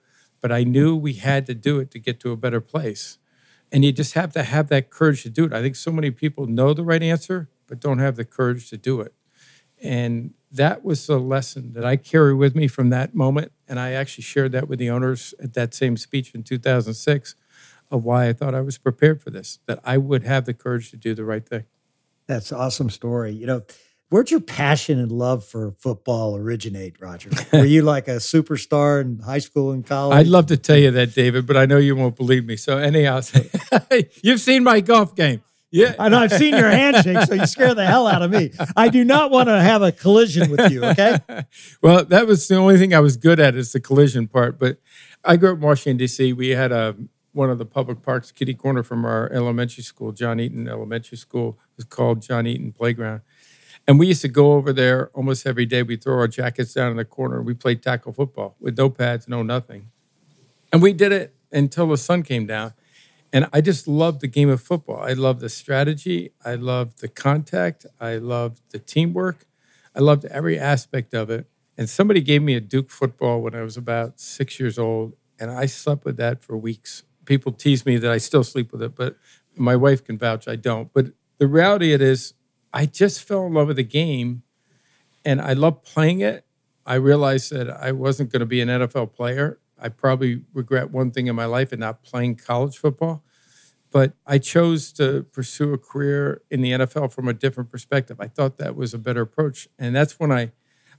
but 0.41 0.51
I 0.51 0.63
knew 0.63 0.95
we 0.95 1.13
had 1.13 1.47
to 1.47 1.55
do 1.55 1.79
it 1.79 1.89
to 1.91 1.99
get 1.99 2.19
to 2.21 2.31
a 2.31 2.37
better 2.37 2.61
place. 2.61 3.18
And 3.71 3.85
you 3.85 3.91
just 3.91 4.13
have 4.13 4.33
to 4.33 4.43
have 4.43 4.69
that 4.69 4.89
courage 4.89 5.23
to 5.23 5.29
do 5.29 5.45
it. 5.45 5.53
I 5.53 5.61
think 5.61 5.75
so 5.75 5.91
many 5.91 6.11
people 6.11 6.47
know 6.47 6.73
the 6.73 6.83
right 6.83 7.03
answer, 7.03 7.49
but 7.67 7.79
don't 7.79 7.99
have 7.99 8.15
the 8.15 8.25
courage 8.25 8.69
to 8.69 8.77
do 8.77 9.01
it. 9.01 9.13
And 9.81 10.33
that 10.51 10.83
was 10.83 11.07
the 11.07 11.19
lesson 11.19 11.73
that 11.73 11.85
I 11.85 11.95
carry 11.95 12.33
with 12.33 12.55
me 12.55 12.67
from 12.67 12.89
that 12.89 13.13
moment. 13.13 13.51
And 13.67 13.79
I 13.79 13.91
actually 13.91 14.23
shared 14.23 14.51
that 14.53 14.67
with 14.67 14.79
the 14.79 14.89
owners 14.89 15.33
at 15.41 15.53
that 15.53 15.73
same 15.73 15.95
speech 15.97 16.33
in 16.33 16.43
2006 16.43 17.35
of 17.91 18.03
why 18.03 18.27
I 18.27 18.33
thought 18.33 18.55
I 18.55 18.61
was 18.61 18.77
prepared 18.77 19.21
for 19.21 19.29
this, 19.29 19.59
that 19.67 19.79
I 19.83 19.97
would 19.97 20.23
have 20.23 20.45
the 20.45 20.53
courage 20.53 20.91
to 20.91 20.97
do 20.97 21.13
the 21.13 21.25
right 21.25 21.47
thing. 21.47 21.65
That's 22.27 22.51
awesome 22.51 22.89
story. 22.89 23.31
You 23.31 23.47
know, 23.47 23.61
Where'd 24.09 24.31
your 24.31 24.39
passion 24.39 24.97
and 24.97 25.11
love 25.11 25.45
for 25.45 25.71
football 25.77 26.35
originate, 26.35 26.99
Roger? 26.99 27.29
Were 27.53 27.63
you 27.63 27.83
like 27.83 28.07
a 28.07 28.15
superstar 28.15 29.01
in 29.01 29.19
high 29.19 29.37
school 29.37 29.71
and 29.71 29.85
college? 29.85 30.17
I'd 30.17 30.27
love 30.27 30.47
to 30.47 30.57
tell 30.57 30.77
you 30.77 30.89
that, 30.89 31.13
David, 31.13 31.45
but 31.45 31.55
I 31.55 31.67
know 31.67 31.77
you 31.77 31.95
won't 31.95 32.15
believe 32.15 32.43
me. 32.43 32.55
So 32.55 32.79
anyhow, 32.79 33.21
you've 34.23 34.41
seen 34.41 34.63
my 34.63 34.81
golf 34.81 35.15
game. 35.15 35.43
Yeah. 35.69 35.93
I 35.99 36.09
know 36.09 36.17
I've 36.17 36.33
seen 36.33 36.55
your 36.55 36.71
handshake, 36.71 37.27
so 37.27 37.35
you 37.35 37.45
scare 37.45 37.75
the 37.75 37.85
hell 37.85 38.07
out 38.07 38.23
of 38.23 38.31
me. 38.31 38.51
I 38.75 38.89
do 38.89 39.03
not 39.03 39.29
want 39.29 39.47
to 39.49 39.61
have 39.61 39.83
a 39.83 39.91
collision 39.91 40.49
with 40.49 40.71
you, 40.71 40.83
okay? 40.85 41.19
well, 41.83 42.03
that 42.05 42.25
was 42.25 42.47
the 42.47 42.55
only 42.55 42.77
thing 42.77 42.95
I 42.95 42.99
was 42.99 43.15
good 43.15 43.39
at 43.39 43.53
is 43.53 43.73
the 43.73 43.79
collision 43.79 44.27
part. 44.27 44.57
But 44.57 44.79
I 45.23 45.37
grew 45.37 45.51
up 45.51 45.57
in 45.57 45.61
Washington, 45.61 45.97
D.C. 45.97 46.33
We 46.33 46.49
had 46.49 46.71
a 46.71 46.95
one 47.31 47.51
of 47.51 47.59
the 47.59 47.65
public 47.65 48.01
parks, 48.01 48.31
kitty 48.31 48.55
corner 48.55 48.81
from 48.81 49.05
our 49.05 49.31
elementary 49.31 49.83
school, 49.83 50.11
John 50.11 50.39
Eaton 50.39 50.67
Elementary 50.67 51.17
School, 51.17 51.59
was 51.77 51.85
called 51.85 52.23
John 52.23 52.47
Eaton 52.47 52.71
Playground. 52.71 53.21
And 53.89 53.97
we 53.97 54.05
used 54.05 54.21
to 54.21 54.27
go 54.27 54.53
over 54.53 54.71
there 54.71 55.09
almost 55.15 55.47
every 55.47 55.65
day. 55.65 55.81
We 55.81 55.95
throw 55.97 56.13
our 56.19 56.27
jackets 56.27 56.75
down 56.75 56.91
in 56.91 56.97
the 56.97 57.05
corner 57.05 57.41
we 57.41 57.55
played 57.55 57.81
tackle 57.81 58.13
football 58.13 58.55
with 58.59 58.77
no 58.77 58.87
pads, 58.87 59.27
no 59.27 59.41
nothing. 59.41 59.89
And 60.71 60.79
we 60.79 60.93
did 60.93 61.11
it 61.11 61.33
until 61.51 61.87
the 61.87 61.97
sun 61.97 62.21
came 62.21 62.45
down. 62.45 62.73
And 63.33 63.49
I 63.51 63.61
just 63.61 63.87
loved 63.87 64.21
the 64.21 64.27
game 64.27 64.47
of 64.47 64.61
football. 64.61 64.99
I 65.01 65.13
loved 65.13 65.39
the 65.39 65.49
strategy. 65.49 66.33
I 66.45 66.53
loved 66.53 67.01
the 67.01 67.07
contact. 67.07 67.87
I 67.99 68.17
loved 68.17 68.61
the 68.69 68.77
teamwork. 68.77 69.47
I 69.95 70.01
loved 70.01 70.23
every 70.25 70.59
aspect 70.59 71.15
of 71.15 71.31
it. 71.31 71.47
And 71.75 71.89
somebody 71.89 72.21
gave 72.21 72.43
me 72.43 72.53
a 72.53 72.61
Duke 72.61 72.91
football 72.91 73.41
when 73.41 73.55
I 73.55 73.63
was 73.63 73.75
about 73.75 74.19
six 74.19 74.59
years 74.59 74.77
old, 74.77 75.15
and 75.39 75.49
I 75.49 75.65
slept 75.65 76.05
with 76.05 76.17
that 76.17 76.43
for 76.43 76.55
weeks. 76.55 77.01
People 77.25 77.53
tease 77.53 77.87
me 77.87 77.97
that 77.97 78.11
I 78.11 78.19
still 78.19 78.43
sleep 78.43 78.71
with 78.71 78.83
it, 78.83 78.93
but 78.93 79.17
my 79.55 79.75
wife 79.75 80.03
can 80.03 80.19
vouch 80.19 80.47
I 80.47 80.57
don't. 80.57 80.93
But 80.93 81.07
the 81.39 81.47
reality 81.47 81.91
it 81.91 82.03
is, 82.03 82.35
I 82.73 82.85
just 82.85 83.23
fell 83.23 83.45
in 83.47 83.53
love 83.53 83.67
with 83.67 83.77
the 83.77 83.83
game, 83.83 84.43
and 85.25 85.41
I 85.41 85.53
love 85.53 85.83
playing 85.83 86.21
it. 86.21 86.45
I 86.85 86.95
realized 86.95 87.51
that 87.51 87.69
I 87.69 87.91
wasn't 87.91 88.31
going 88.31 88.39
to 88.39 88.45
be 88.45 88.61
an 88.61 88.69
NFL 88.69 89.13
player, 89.13 89.59
I 89.81 89.89
probably 89.89 90.43
regret 90.53 90.91
one 90.91 91.11
thing 91.11 91.27
in 91.27 91.35
my 91.35 91.45
life 91.45 91.71
and 91.71 91.79
not 91.79 92.03
playing 92.03 92.35
college 92.35 92.77
football. 92.77 93.23
But 93.91 94.13
I 94.25 94.37
chose 94.37 94.91
to 94.93 95.23
pursue 95.31 95.73
a 95.73 95.77
career 95.77 96.43
in 96.51 96.61
the 96.61 96.71
NFL 96.71 97.11
from 97.11 97.27
a 97.27 97.33
different 97.33 97.71
perspective. 97.71 98.17
I 98.19 98.27
thought 98.27 98.57
that 98.57 98.75
was 98.75 98.93
a 98.93 98.99
better 98.99 99.21
approach. 99.21 99.67
And 99.79 99.95
that's 99.95 100.19
when 100.19 100.31
I, 100.31 100.51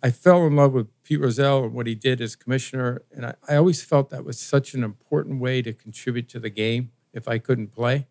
I 0.03 0.11
fell 0.11 0.45
in 0.47 0.57
love 0.57 0.73
with 0.73 0.89
Pete 1.05 1.21
Rozelle 1.21 1.65
and 1.65 1.75
what 1.75 1.87
he 1.87 1.95
did 1.95 2.21
as 2.21 2.35
commissioner. 2.35 3.03
And 3.13 3.27
I, 3.27 3.35
I 3.49 3.57
always 3.57 3.83
felt 3.85 4.11
that 4.11 4.25
was 4.25 4.41
such 4.41 4.75
an 4.75 4.83
important 4.83 5.41
way 5.41 5.63
to 5.63 5.73
contribute 5.73 6.29
to 6.31 6.41
the 6.41 6.51
game 6.51 6.91
if 7.13 7.29
I 7.29 7.39
couldn't 7.39 7.69
play. 7.69 8.09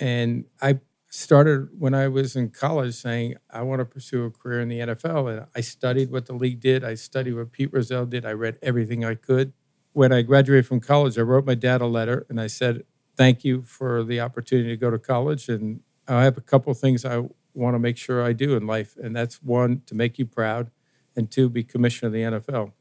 And 0.00 0.46
I 0.62 0.80
started 1.12 1.68
when 1.78 1.94
I 1.94 2.08
was 2.08 2.36
in 2.36 2.50
college 2.50 2.94
saying, 2.94 3.36
I 3.50 3.62
want 3.62 3.80
to 3.80 3.84
pursue 3.84 4.24
a 4.24 4.30
career 4.30 4.60
in 4.60 4.68
the 4.68 4.78
NFL. 4.78 5.30
And 5.30 5.46
I 5.54 5.60
studied 5.60 6.10
what 6.10 6.26
the 6.26 6.32
league 6.32 6.60
did. 6.60 6.84
I 6.84 6.94
studied 6.94 7.34
what 7.34 7.52
Pete 7.52 7.72
Rozelle 7.72 8.06
did. 8.06 8.24
I 8.24 8.32
read 8.32 8.58
everything 8.62 9.04
I 9.04 9.14
could 9.14 9.52
when 9.92 10.12
I 10.12 10.22
graduated 10.22 10.66
from 10.66 10.80
college, 10.80 11.18
I 11.18 11.22
wrote 11.22 11.46
my 11.46 11.54
dad 11.54 11.80
a 11.80 11.86
letter 11.86 12.26
and 12.28 12.40
I 12.40 12.46
said, 12.46 12.84
Thank 13.14 13.44
you 13.44 13.62
for 13.62 14.02
the 14.02 14.20
opportunity 14.20 14.70
to 14.70 14.76
go 14.76 14.90
to 14.90 14.98
college. 14.98 15.48
And 15.48 15.80
I 16.08 16.24
have 16.24 16.38
a 16.38 16.40
couple 16.40 16.72
things 16.72 17.04
I 17.04 17.22
want 17.52 17.74
to 17.74 17.78
make 17.78 17.98
sure 17.98 18.22
I 18.22 18.32
do 18.32 18.56
in 18.56 18.66
life. 18.66 18.96
And 18.96 19.14
that's 19.14 19.42
one, 19.42 19.82
to 19.86 19.94
make 19.94 20.18
you 20.18 20.24
proud, 20.24 20.70
and 21.14 21.30
two, 21.30 21.50
be 21.50 21.62
commissioner 21.62 22.06
of 22.06 22.12
the 22.14 22.40
NFL. 22.40 22.72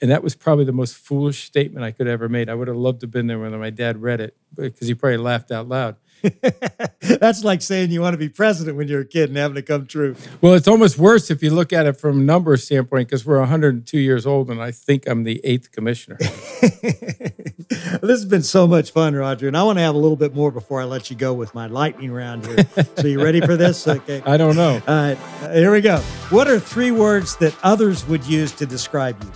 And 0.00 0.10
that 0.10 0.22
was 0.22 0.34
probably 0.34 0.64
the 0.64 0.72
most 0.72 0.96
foolish 0.96 1.44
statement 1.44 1.84
I 1.84 1.90
could 1.90 2.06
ever 2.06 2.26
made. 2.26 2.48
I 2.48 2.54
would 2.54 2.68
have 2.68 2.76
loved 2.78 3.00
to 3.00 3.04
have 3.04 3.10
been 3.10 3.26
there 3.26 3.38
when 3.38 3.56
my 3.60 3.68
dad 3.68 4.00
read 4.00 4.22
it 4.22 4.34
because 4.54 4.88
he 4.88 4.94
probably 4.94 5.18
laughed 5.18 5.50
out 5.50 5.68
loud. 5.68 5.96
That's 7.00 7.44
like 7.44 7.62
saying 7.62 7.90
you 7.90 8.00
want 8.00 8.14
to 8.14 8.18
be 8.18 8.28
president 8.28 8.76
when 8.76 8.88
you're 8.88 9.00
a 9.02 9.06
kid 9.06 9.30
and 9.30 9.36
having 9.36 9.56
it 9.56 9.66
come 9.66 9.86
true. 9.86 10.16
Well, 10.40 10.54
it's 10.54 10.68
almost 10.68 10.98
worse 10.98 11.30
if 11.30 11.42
you 11.42 11.50
look 11.50 11.72
at 11.72 11.86
it 11.86 11.94
from 11.94 12.20
a 12.20 12.22
number 12.22 12.56
standpoint 12.56 13.08
because 13.08 13.24
we're 13.24 13.38
102 13.40 13.98
years 13.98 14.26
old 14.26 14.50
and 14.50 14.62
I 14.62 14.70
think 14.70 15.06
I'm 15.06 15.24
the 15.24 15.40
eighth 15.44 15.72
commissioner. 15.72 16.16
this 16.20 18.00
has 18.02 18.24
been 18.24 18.42
so 18.42 18.66
much 18.66 18.90
fun, 18.92 19.14
Roger. 19.14 19.48
And 19.48 19.56
I 19.56 19.62
want 19.62 19.78
to 19.78 19.82
have 19.82 19.94
a 19.94 19.98
little 19.98 20.16
bit 20.16 20.34
more 20.34 20.50
before 20.50 20.80
I 20.80 20.84
let 20.84 21.10
you 21.10 21.16
go 21.16 21.32
with 21.32 21.54
my 21.54 21.66
lightning 21.66 22.12
round 22.12 22.46
here. 22.46 22.66
so 22.96 23.06
you 23.06 23.22
ready 23.22 23.40
for 23.40 23.56
this? 23.56 23.86
Okay. 24.00 24.22
I 24.24 24.36
don't 24.36 24.56
know. 24.56 24.80
All 24.86 24.94
right. 24.94 25.18
Here 25.52 25.72
we 25.72 25.80
go. 25.80 25.98
What 26.30 26.48
are 26.48 26.60
three 26.60 26.90
words 26.90 27.36
that 27.36 27.56
others 27.62 28.06
would 28.06 28.24
use 28.24 28.52
to 28.52 28.64
describe 28.64 29.20
you? 29.22 29.30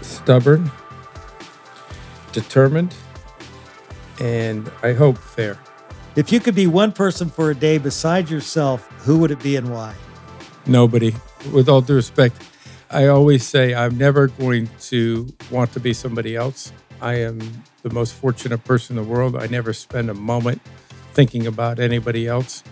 Stubborn, 0.00 0.70
determined, 2.32 2.94
and 4.20 4.70
I 4.82 4.94
hope 4.94 5.18
fair. 5.18 5.58
If 6.16 6.30
you 6.30 6.38
could 6.38 6.54
be 6.54 6.68
one 6.68 6.92
person 6.92 7.28
for 7.28 7.50
a 7.50 7.56
day 7.56 7.76
beside 7.78 8.30
yourself, 8.30 8.86
who 9.04 9.18
would 9.18 9.32
it 9.32 9.42
be 9.42 9.56
and 9.56 9.72
why? 9.72 9.94
Nobody. 10.64 11.12
With 11.52 11.68
all 11.68 11.80
due 11.80 11.96
respect, 11.96 12.36
I 12.88 13.08
always 13.08 13.44
say 13.44 13.74
I'm 13.74 13.98
never 13.98 14.28
going 14.28 14.70
to 14.82 15.26
want 15.50 15.72
to 15.72 15.80
be 15.80 15.92
somebody 15.92 16.36
else. 16.36 16.72
I 17.00 17.14
am 17.14 17.40
the 17.82 17.90
most 17.90 18.14
fortunate 18.14 18.62
person 18.62 18.96
in 18.96 19.04
the 19.04 19.10
world. 19.10 19.34
I 19.34 19.48
never 19.48 19.72
spend 19.72 20.08
a 20.08 20.14
moment 20.14 20.62
thinking 21.14 21.48
about 21.48 21.80
anybody 21.80 22.28
else 22.28 22.62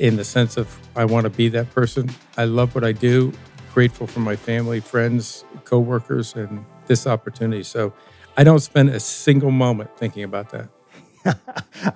in 0.00 0.16
the 0.16 0.24
sense 0.24 0.56
of 0.56 0.76
I 0.96 1.04
want 1.04 1.22
to 1.24 1.30
be 1.30 1.48
that 1.50 1.70
person. 1.70 2.10
I 2.36 2.46
love 2.46 2.74
what 2.74 2.82
I 2.82 2.90
do, 2.90 3.32
grateful 3.72 4.08
for 4.08 4.18
my 4.18 4.34
family, 4.34 4.80
friends, 4.80 5.44
coworkers, 5.64 6.34
and 6.34 6.64
this 6.86 7.06
opportunity. 7.06 7.62
So 7.62 7.92
I 8.36 8.42
don't 8.42 8.58
spend 8.58 8.88
a 8.88 8.98
single 8.98 9.52
moment 9.52 9.96
thinking 9.96 10.24
about 10.24 10.50
that. 10.50 10.68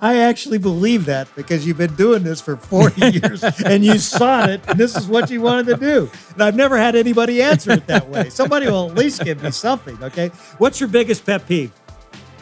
I 0.01 0.17
actually 0.17 0.57
believe 0.57 1.05
that 1.05 1.27
because 1.35 1.65
you've 1.65 1.77
been 1.77 1.95
doing 1.95 2.23
this 2.23 2.41
for 2.41 2.57
40 2.57 3.01
years 3.19 3.43
and 3.43 3.83
you 3.83 3.97
saw 3.97 4.45
it, 4.45 4.61
and 4.67 4.79
this 4.79 4.95
is 4.95 5.07
what 5.07 5.29
you 5.29 5.41
wanted 5.41 5.67
to 5.67 5.77
do. 5.77 6.09
And 6.33 6.43
I've 6.43 6.55
never 6.55 6.77
had 6.77 6.95
anybody 6.95 7.41
answer 7.41 7.71
it 7.71 7.87
that 7.87 8.07
way. 8.09 8.29
Somebody 8.29 8.67
will 8.67 8.89
at 8.89 8.95
least 8.95 9.23
give 9.23 9.41
me 9.43 9.51
something, 9.51 10.01
okay? 10.03 10.29
What's 10.57 10.79
your 10.79 10.89
biggest 10.89 11.25
pet 11.25 11.47
peeve? 11.47 11.71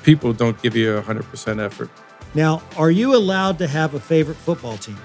People 0.03 0.33
don't 0.33 0.61
give 0.61 0.75
you 0.75 1.01
100% 1.01 1.63
effort. 1.63 1.89
Now, 2.33 2.61
are 2.77 2.91
you 2.91 3.15
allowed 3.15 3.57
to 3.59 3.67
have 3.67 3.93
a 3.93 3.99
favorite 3.99 4.37
football 4.37 4.77
team? 4.77 4.97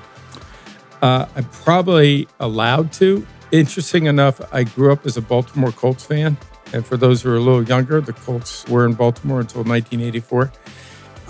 Uh, 1.01 1.26
I'm 1.35 1.45
probably 1.45 2.28
allowed 2.41 2.93
to. 2.95 3.26
Interesting 3.53 4.07
enough, 4.07 4.41
I 4.53 4.64
grew 4.64 4.93
up 4.93 5.07
as 5.07 5.16
a 5.16 5.22
Baltimore 5.22 5.72
Colts 5.72 6.05
fan. 6.05 6.37
And 6.72 6.87
for 6.87 6.97
those 6.97 7.22
who 7.22 7.31
are 7.31 7.37
a 7.37 7.41
little 7.41 7.64
younger, 7.64 8.01
the 8.01 8.12
Colts 8.12 8.66
were 8.68 8.85
in 8.85 8.95
Baltimore 8.95 9.41
until 9.41 9.64
1984. 9.64 10.53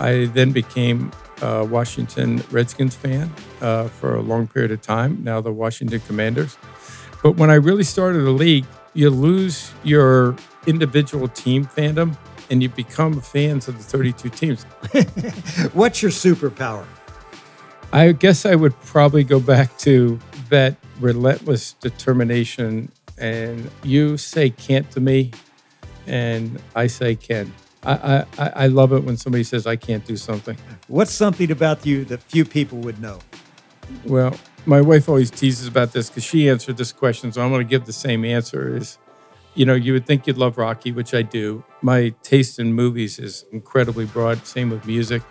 I 0.01 0.25
then 0.25 0.51
became 0.51 1.11
a 1.43 1.63
Washington 1.63 2.43
Redskins 2.49 2.95
fan 2.95 3.31
uh, 3.61 3.87
for 3.87 4.15
a 4.15 4.21
long 4.21 4.47
period 4.47 4.71
of 4.71 4.81
time, 4.81 5.23
now 5.23 5.41
the 5.41 5.51
Washington 5.51 5.99
Commanders. 6.01 6.57
But 7.21 7.37
when 7.37 7.51
I 7.51 7.55
really 7.55 7.83
started 7.83 8.21
the 8.21 8.31
league, 8.31 8.65
you 8.95 9.11
lose 9.11 9.71
your 9.83 10.35
individual 10.65 11.27
team 11.27 11.65
fandom 11.65 12.17
and 12.49 12.63
you 12.63 12.69
become 12.69 13.21
fans 13.21 13.67
of 13.67 13.77
the 13.77 13.83
32 13.83 14.29
teams. 14.29 14.63
What's 15.73 16.01
your 16.01 16.11
superpower? 16.11 16.85
I 17.93 18.11
guess 18.13 18.45
I 18.45 18.55
would 18.55 18.77
probably 18.81 19.23
go 19.23 19.39
back 19.39 19.77
to 19.79 20.19
that 20.49 20.77
relentless 20.99 21.73
determination. 21.73 22.91
And 23.19 23.69
you 23.83 24.17
say 24.17 24.49
can't 24.49 24.89
to 24.91 24.99
me, 24.99 25.31
and 26.07 26.59
I 26.75 26.87
say 26.87 27.15
can. 27.15 27.53
I, 27.83 28.25
I, 28.37 28.51
I 28.55 28.67
love 28.67 28.93
it 28.93 29.03
when 29.03 29.17
somebody 29.17 29.43
says 29.43 29.65
I 29.65 29.75
can't 29.75 30.05
do 30.05 30.15
something. 30.15 30.57
What's 30.87 31.11
something 31.11 31.49
about 31.49 31.85
you 31.85 32.05
that 32.05 32.21
few 32.21 32.45
people 32.45 32.77
would 32.79 33.01
know? 33.01 33.19
Well, 34.05 34.37
my 34.65 34.81
wife 34.81 35.09
always 35.09 35.31
teases 35.31 35.67
about 35.67 35.91
this 35.91 36.09
because 36.09 36.23
she 36.23 36.49
answered 36.49 36.77
this 36.77 36.91
question, 36.91 37.31
so 37.31 37.41
I'm 37.41 37.49
going 37.49 37.65
to 37.65 37.69
give 37.69 37.85
the 37.85 37.93
same 37.93 38.23
answer. 38.23 38.75
Is 38.75 38.97
you 39.55 39.65
know 39.65 39.73
you 39.73 39.93
would 39.93 40.05
think 40.05 40.27
you'd 40.27 40.37
love 40.37 40.57
Rocky, 40.57 40.91
which 40.91 41.13
I 41.13 41.23
do. 41.23 41.63
My 41.81 42.13
taste 42.21 42.59
in 42.59 42.73
movies 42.73 43.17
is 43.17 43.45
incredibly 43.51 44.05
broad. 44.05 44.45
Same 44.45 44.69
with 44.69 44.85
music, 44.85 45.23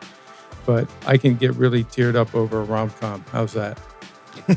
but 0.67 0.91
I 1.07 1.17
can 1.17 1.37
get 1.37 1.55
really 1.55 1.85
teared 1.85 2.17
up 2.17 2.35
over 2.35 2.61
a 2.61 2.65
rom 2.65 2.91
com. 2.91 3.25
How's 3.31 3.53
that? 3.53 3.79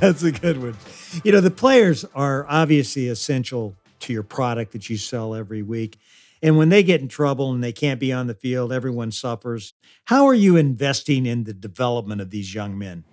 That's 0.00 0.22
a 0.22 0.32
good 0.32 0.60
one. 0.60 0.76
You 1.22 1.32
know, 1.32 1.40
the 1.40 1.50
players 1.50 2.04
are 2.14 2.46
obviously 2.48 3.08
essential 3.08 3.76
to 4.00 4.12
your 4.12 4.22
product 4.22 4.72
that 4.72 4.90
you 4.90 4.96
sell 4.96 5.34
every 5.34 5.62
week. 5.62 5.98
And 6.44 6.58
when 6.58 6.68
they 6.68 6.82
get 6.82 7.00
in 7.00 7.08
trouble 7.08 7.52
and 7.52 7.64
they 7.64 7.72
can't 7.72 7.98
be 7.98 8.12
on 8.12 8.26
the 8.26 8.34
field, 8.34 8.70
everyone 8.70 9.10
suffers. 9.12 9.72
How 10.04 10.26
are 10.26 10.34
you 10.34 10.58
investing 10.58 11.24
in 11.24 11.44
the 11.44 11.54
development 11.54 12.20
of 12.20 12.28
these 12.28 12.54
young 12.54 12.76
men? 12.76 13.04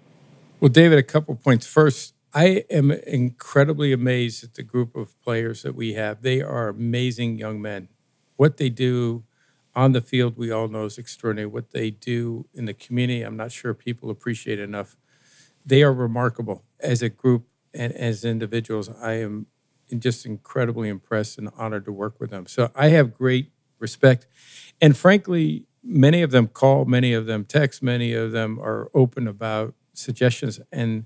Well, 0.60 0.68
David, 0.68 1.00
a 1.00 1.04
couple 1.04 1.36
points. 1.36 1.66
First, 1.66 2.14
I 2.34 2.66
am 2.70 2.92
incredibly 2.92 3.94
amazed 3.94 4.44
at 4.44 4.56
the 4.56 4.64
group 4.64 4.98
of 4.98 5.20
players 5.22 5.64
that 5.64 5.76
we 5.76 5.94
have. 5.94 6.24
They 6.24 6.42
are 6.42 6.68
amazing 6.68 7.38
young 7.38 7.62
men. 7.62 7.88
What 8.36 8.58
they 8.58 8.68
do 8.68 9.24
on 9.74 9.94
the 9.94 10.02
field, 10.02 10.36
we 10.36 10.52
all 10.52 10.68
know 10.68 10.84
is 10.84 10.98
extraordinary. 10.98 11.48
What 11.48 11.72
they 11.72 11.90
do 11.90 12.48
in 12.54 12.66
the 12.66 12.74
community, 12.74 13.22
I'm 13.22 13.38
not 13.38 13.54
sure 13.54 13.74
people 13.74 14.10
appreciate 14.10 14.60
enough. 14.60 14.98
They 15.66 15.84
are 15.84 15.94
remarkable 15.94 16.66
as 16.82 17.02
a 17.02 17.08
group 17.08 17.48
and 17.74 17.94
as 17.94 18.26
individuals. 18.26 18.90
I 18.90 19.14
am 19.14 19.48
just 20.00 20.26
incredibly 20.26 20.90
impressed 20.90 21.38
and 21.38 21.50
honored 21.58 21.86
to 21.86 21.92
work 21.92 22.20
with 22.20 22.30
them. 22.30 22.46
So 22.48 22.72
I 22.76 22.90
have 22.90 23.14
great 23.14 23.52
respect. 23.80 24.28
And 24.80 24.96
frankly, 24.96 25.66
many 25.84 26.22
of 26.22 26.32
them 26.32 26.48
call, 26.48 26.86
many 26.86 27.14
of 27.14 27.26
them 27.26 27.46
text, 27.46 27.82
many 27.82 28.14
of 28.14 28.32
them 28.32 28.60
are 28.60 28.90
open 28.94 29.28
about 29.28 29.74
suggestions. 29.94 30.60
And 30.72 31.06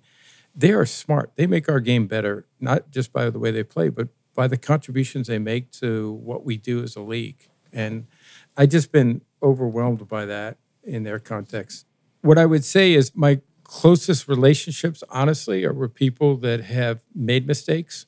they 0.55 0.71
are 0.71 0.85
smart. 0.85 1.31
They 1.35 1.47
make 1.47 1.67
our 1.67 1.79
game 1.79 2.07
better, 2.07 2.45
not 2.59 2.91
just 2.91 3.11
by 3.11 3.29
the 3.29 3.39
way 3.39 3.51
they 3.51 3.63
play, 3.63 3.89
but 3.89 4.09
by 4.33 4.47
the 4.47 4.57
contributions 4.57 5.27
they 5.27 5.39
make 5.39 5.71
to 5.71 6.11
what 6.11 6.45
we 6.45 6.57
do 6.57 6.83
as 6.83 6.95
a 6.95 7.01
league. 7.01 7.49
And 7.71 8.07
I 8.55 8.65
just 8.65 8.91
been 8.91 9.21
overwhelmed 9.41 10.07
by 10.07 10.25
that 10.25 10.57
in 10.83 11.03
their 11.03 11.19
context. 11.19 11.85
What 12.21 12.37
I 12.37 12.45
would 12.45 12.63
say 12.63 12.93
is 12.93 13.15
my 13.15 13.41
closest 13.63 14.27
relationships, 14.27 15.03
honestly, 15.09 15.65
are 15.65 15.73
with 15.73 15.93
people 15.93 16.37
that 16.37 16.61
have 16.61 17.01
made 17.13 17.47
mistakes 17.47 18.05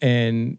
and 0.00 0.58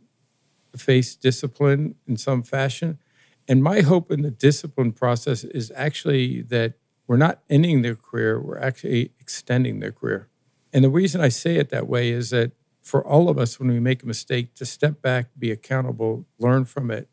face 0.76 1.16
discipline 1.16 1.96
in 2.08 2.18
some 2.18 2.44
fashion. 2.44 3.00
And 3.48 3.64
my 3.64 3.82
hope 3.82 4.12
in 4.12 4.22
the 4.22 4.32
discipline 4.32 4.92
process 4.92 5.44
is 5.44 5.72
actually 5.76 6.42
that 6.44 6.74
we're 7.08 7.18
not 7.18 7.42
ending 7.50 7.82
their 7.82 7.96
career, 7.96 8.39
we're 8.39 8.60
actually 8.60 9.12
extending 9.20 9.80
their 9.80 9.92
career. 9.92 10.30
And 10.72 10.84
the 10.84 10.89
reason 10.89 11.20
I 11.20 11.30
say 11.30 11.58
it 11.58 11.70
that 11.70 11.88
way 11.88 12.12
is 12.12 12.30
that 12.30 12.52
for 12.82 13.06
all 13.06 13.30
of 13.30 13.38
us, 13.38 13.60
when 13.60 13.70
we 13.70 13.80
make 13.80 14.04
a 14.04 14.08
mistake, 14.08 14.56
to 14.56 14.66
step 14.66 15.02
back, 15.02 15.28
be 15.38 15.52
accountable, 15.52 16.26
learn 16.39 16.66
from 16.66 16.89
it, 16.89 17.10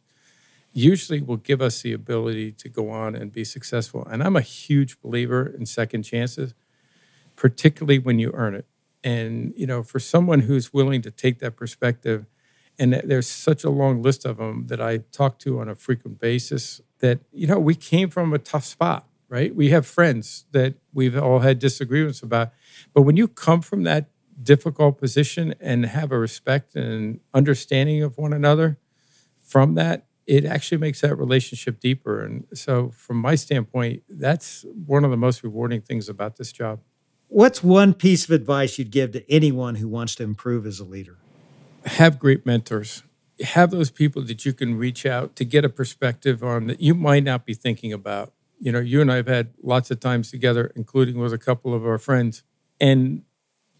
usually 0.72 1.20
will 1.20 1.36
give 1.36 1.60
us 1.60 1.82
the 1.82 1.92
ability 1.92 2.52
to 2.52 2.68
go 2.68 2.90
on 2.90 3.14
and 3.14 3.32
be 3.32 3.44
successful. 3.44 4.06
And 4.10 4.22
I'm 4.22 4.36
a 4.36 4.40
huge 4.40 5.00
believer 5.00 5.46
in 5.46 5.66
second 5.66 6.04
chances, 6.04 6.54
particularly 7.36 7.98
when 7.98 8.18
you 8.18 8.30
earn 8.34 8.54
it. 8.54 8.66
And, 9.04 9.54
you 9.56 9.66
know, 9.66 9.82
for 9.82 9.98
someone 9.98 10.40
who's 10.40 10.72
willing 10.72 11.02
to 11.02 11.10
take 11.10 11.38
that 11.38 11.56
perspective, 11.56 12.26
and 12.78 12.92
there's 12.92 13.26
such 13.26 13.64
a 13.64 13.70
long 13.70 14.02
list 14.02 14.24
of 14.24 14.36
them 14.36 14.66
that 14.68 14.80
I 14.80 14.98
talk 14.98 15.38
to 15.40 15.60
on 15.60 15.68
a 15.68 15.74
frequent 15.74 16.20
basis 16.20 16.80
that, 17.00 17.20
you 17.32 17.46
know, 17.46 17.58
we 17.58 17.74
came 17.74 18.08
from 18.10 18.32
a 18.32 18.38
tough 18.38 18.64
spot, 18.64 19.06
right? 19.28 19.54
We 19.54 19.70
have 19.70 19.86
friends 19.86 20.46
that 20.52 20.74
we've 20.92 21.16
all 21.16 21.40
had 21.40 21.58
disagreements 21.58 22.22
about. 22.22 22.52
But 22.94 23.02
when 23.02 23.16
you 23.16 23.28
come 23.28 23.62
from 23.62 23.82
that 23.84 24.10
difficult 24.40 24.98
position 24.98 25.54
and 25.60 25.86
have 25.86 26.12
a 26.12 26.18
respect 26.18 26.76
and 26.76 27.20
understanding 27.34 28.02
of 28.02 28.16
one 28.16 28.32
another 28.32 28.78
from 29.40 29.74
that, 29.74 30.06
it 30.26 30.44
actually 30.44 30.78
makes 30.78 31.00
that 31.00 31.16
relationship 31.16 31.80
deeper. 31.80 32.22
And 32.22 32.46
so, 32.52 32.90
from 32.90 33.16
my 33.16 33.34
standpoint, 33.34 34.02
that's 34.08 34.64
one 34.86 35.04
of 35.04 35.10
the 35.10 35.16
most 35.16 35.42
rewarding 35.42 35.80
things 35.80 36.08
about 36.08 36.36
this 36.36 36.52
job. 36.52 36.80
What's 37.30 37.62
one 37.62 37.92
piece 37.92 38.24
of 38.24 38.30
advice 38.30 38.78
you'd 38.78 38.90
give 38.90 39.12
to 39.12 39.30
anyone 39.30 39.74
who 39.74 39.86
wants 39.86 40.14
to 40.14 40.22
improve 40.22 40.64
as 40.64 40.80
a 40.80 40.84
leader? 40.84 41.18
Have 41.84 42.18
great 42.18 42.46
mentors. 42.46 43.02
Have 43.44 43.70
those 43.70 43.90
people 43.90 44.22
that 44.22 44.46
you 44.46 44.54
can 44.54 44.78
reach 44.78 45.04
out 45.04 45.36
to 45.36 45.44
get 45.44 45.62
a 45.62 45.68
perspective 45.68 46.42
on 46.42 46.68
that 46.68 46.80
you 46.80 46.94
might 46.94 47.24
not 47.24 47.44
be 47.44 47.52
thinking 47.52 47.92
about. 47.92 48.32
You 48.58 48.72
know, 48.72 48.80
you 48.80 49.02
and 49.02 49.12
I 49.12 49.16
have 49.16 49.26
had 49.26 49.50
lots 49.62 49.90
of 49.90 50.00
times 50.00 50.30
together, 50.30 50.72
including 50.74 51.18
with 51.18 51.34
a 51.34 51.38
couple 51.38 51.74
of 51.74 51.84
our 51.84 51.98
friends. 51.98 52.44
And 52.80 53.24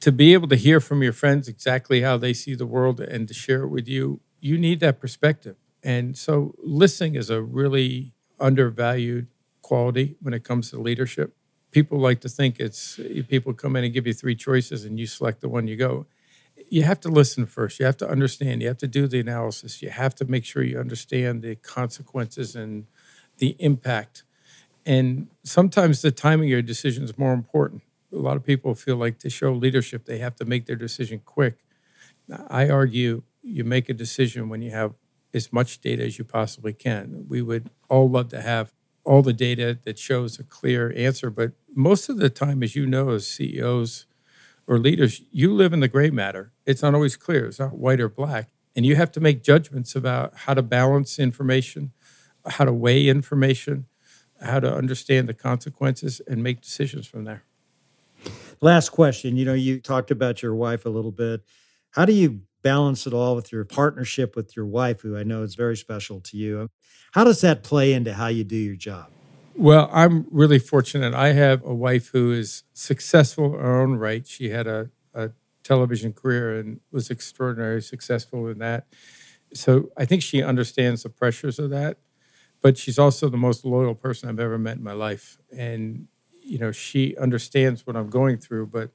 to 0.00 0.12
be 0.12 0.34
able 0.34 0.48
to 0.48 0.56
hear 0.56 0.78
from 0.78 1.02
your 1.02 1.14
friends 1.14 1.48
exactly 1.48 2.02
how 2.02 2.18
they 2.18 2.34
see 2.34 2.54
the 2.54 2.66
world 2.66 3.00
and 3.00 3.26
to 3.28 3.34
share 3.34 3.62
it 3.62 3.68
with 3.68 3.88
you, 3.88 4.20
you 4.40 4.58
need 4.58 4.80
that 4.80 5.00
perspective. 5.00 5.56
And 5.82 6.18
so 6.18 6.54
listening 6.58 7.14
is 7.14 7.30
a 7.30 7.40
really 7.40 8.12
undervalued 8.38 9.28
quality 9.62 10.16
when 10.20 10.34
it 10.34 10.44
comes 10.44 10.70
to 10.70 10.78
leadership. 10.78 11.34
People 11.70 11.98
like 11.98 12.20
to 12.22 12.28
think 12.28 12.58
it's 12.58 12.98
people 13.28 13.52
come 13.52 13.76
in 13.76 13.84
and 13.84 13.92
give 13.92 14.06
you 14.06 14.14
three 14.14 14.34
choices 14.34 14.84
and 14.84 14.98
you 14.98 15.06
select 15.06 15.40
the 15.40 15.48
one 15.48 15.68
you 15.68 15.76
go. 15.76 16.06
You 16.70 16.82
have 16.82 17.00
to 17.00 17.08
listen 17.08 17.46
first. 17.46 17.78
You 17.78 17.86
have 17.86 17.96
to 17.98 18.08
understand. 18.08 18.62
You 18.62 18.68
have 18.68 18.78
to 18.78 18.88
do 18.88 19.06
the 19.06 19.20
analysis. 19.20 19.82
You 19.82 19.90
have 19.90 20.14
to 20.16 20.24
make 20.24 20.44
sure 20.44 20.62
you 20.62 20.78
understand 20.78 21.42
the 21.42 21.56
consequences 21.56 22.56
and 22.56 22.86
the 23.38 23.56
impact. 23.58 24.24
And 24.84 25.28
sometimes 25.44 26.02
the 26.02 26.10
timing 26.10 26.48
of 26.48 26.50
your 26.50 26.62
decision 26.62 27.04
is 27.04 27.18
more 27.18 27.32
important. 27.34 27.82
A 28.12 28.16
lot 28.16 28.36
of 28.36 28.44
people 28.44 28.74
feel 28.74 28.96
like 28.96 29.18
to 29.20 29.30
show 29.30 29.52
leadership, 29.52 30.06
they 30.06 30.18
have 30.18 30.36
to 30.36 30.44
make 30.44 30.66
their 30.66 30.76
decision 30.76 31.20
quick. 31.24 31.58
I 32.48 32.68
argue 32.68 33.22
you 33.42 33.64
make 33.64 33.88
a 33.88 33.94
decision 33.94 34.48
when 34.48 34.62
you 34.62 34.70
have 34.70 34.94
as 35.34 35.52
much 35.52 35.80
data 35.80 36.04
as 36.04 36.18
you 36.18 36.24
possibly 36.24 36.72
can. 36.72 37.26
We 37.28 37.42
would 37.42 37.70
all 37.88 38.08
love 38.08 38.28
to 38.30 38.40
have 38.40 38.72
all 39.08 39.22
the 39.22 39.32
data 39.32 39.78
that 39.84 39.98
shows 39.98 40.38
a 40.38 40.44
clear 40.44 40.92
answer, 40.94 41.30
but 41.30 41.52
most 41.74 42.10
of 42.10 42.18
the 42.18 42.28
time, 42.28 42.62
as 42.62 42.76
you 42.76 42.84
know, 42.86 43.08
as 43.08 43.26
CEOs 43.26 44.04
or 44.66 44.78
leaders, 44.78 45.22
you 45.30 45.54
live 45.54 45.72
in 45.72 45.80
the 45.80 45.88
gray 45.88 46.10
matter. 46.10 46.52
It's 46.66 46.82
not 46.82 46.94
always 46.94 47.16
clear, 47.16 47.46
it's 47.46 47.58
not 47.58 47.78
white 47.78 48.00
or 48.00 48.10
black. 48.10 48.50
And 48.76 48.84
you 48.84 48.96
have 48.96 49.10
to 49.12 49.20
make 49.20 49.42
judgments 49.42 49.96
about 49.96 50.36
how 50.36 50.52
to 50.52 50.60
balance 50.60 51.18
information, 51.18 51.92
how 52.46 52.66
to 52.66 52.72
weigh 52.72 53.08
information, 53.08 53.86
how 54.42 54.60
to 54.60 54.72
understand 54.72 55.26
the 55.26 55.34
consequences, 55.34 56.20
and 56.28 56.42
make 56.42 56.60
decisions 56.60 57.06
from 57.06 57.24
there. 57.24 57.44
Last 58.60 58.90
question. 58.90 59.38
You 59.38 59.46
know, 59.46 59.54
you 59.54 59.80
talked 59.80 60.10
about 60.10 60.42
your 60.42 60.54
wife 60.54 60.84
a 60.84 60.90
little 60.90 61.12
bit. 61.12 61.40
How 61.92 62.04
do 62.04 62.12
you 62.12 62.42
balance 62.62 63.06
it 63.06 63.12
all 63.12 63.36
with 63.36 63.52
your 63.52 63.64
partnership 63.64 64.36
with 64.36 64.56
your 64.56 64.66
wife, 64.66 65.00
who 65.00 65.16
I 65.16 65.22
know 65.22 65.42
is 65.42 65.54
very 65.54 65.76
special 65.76 66.20
to 66.20 66.36
you. 66.36 66.68
How 67.12 67.24
does 67.24 67.40
that 67.40 67.62
play 67.62 67.92
into 67.92 68.14
how 68.14 68.28
you 68.28 68.44
do 68.44 68.56
your 68.56 68.76
job? 68.76 69.10
Well, 69.54 69.90
I'm 69.92 70.26
really 70.30 70.58
fortunate. 70.58 71.14
I 71.14 71.32
have 71.32 71.64
a 71.64 71.74
wife 71.74 72.08
who 72.08 72.32
is 72.32 72.62
successful 72.74 73.54
in 73.54 73.60
her 73.60 73.80
own 73.80 73.96
right. 73.96 74.26
She 74.26 74.50
had 74.50 74.66
a, 74.66 74.90
a 75.14 75.30
television 75.64 76.12
career 76.12 76.58
and 76.58 76.80
was 76.92 77.10
extraordinarily 77.10 77.80
successful 77.80 78.46
in 78.48 78.58
that. 78.58 78.86
So 79.52 79.90
I 79.96 80.04
think 80.04 80.22
she 80.22 80.42
understands 80.42 81.02
the 81.02 81.08
pressures 81.08 81.58
of 81.58 81.70
that. 81.70 81.98
But 82.60 82.76
she's 82.76 82.98
also 82.98 83.28
the 83.28 83.36
most 83.36 83.64
loyal 83.64 83.94
person 83.94 84.28
I've 84.28 84.40
ever 84.40 84.58
met 84.58 84.78
in 84.78 84.82
my 84.82 84.92
life. 84.92 85.38
And, 85.56 86.08
you 86.42 86.58
know, 86.58 86.72
she 86.72 87.16
understands 87.16 87.86
what 87.86 87.96
I'm 87.96 88.10
going 88.10 88.38
through, 88.38 88.66
but 88.66 88.90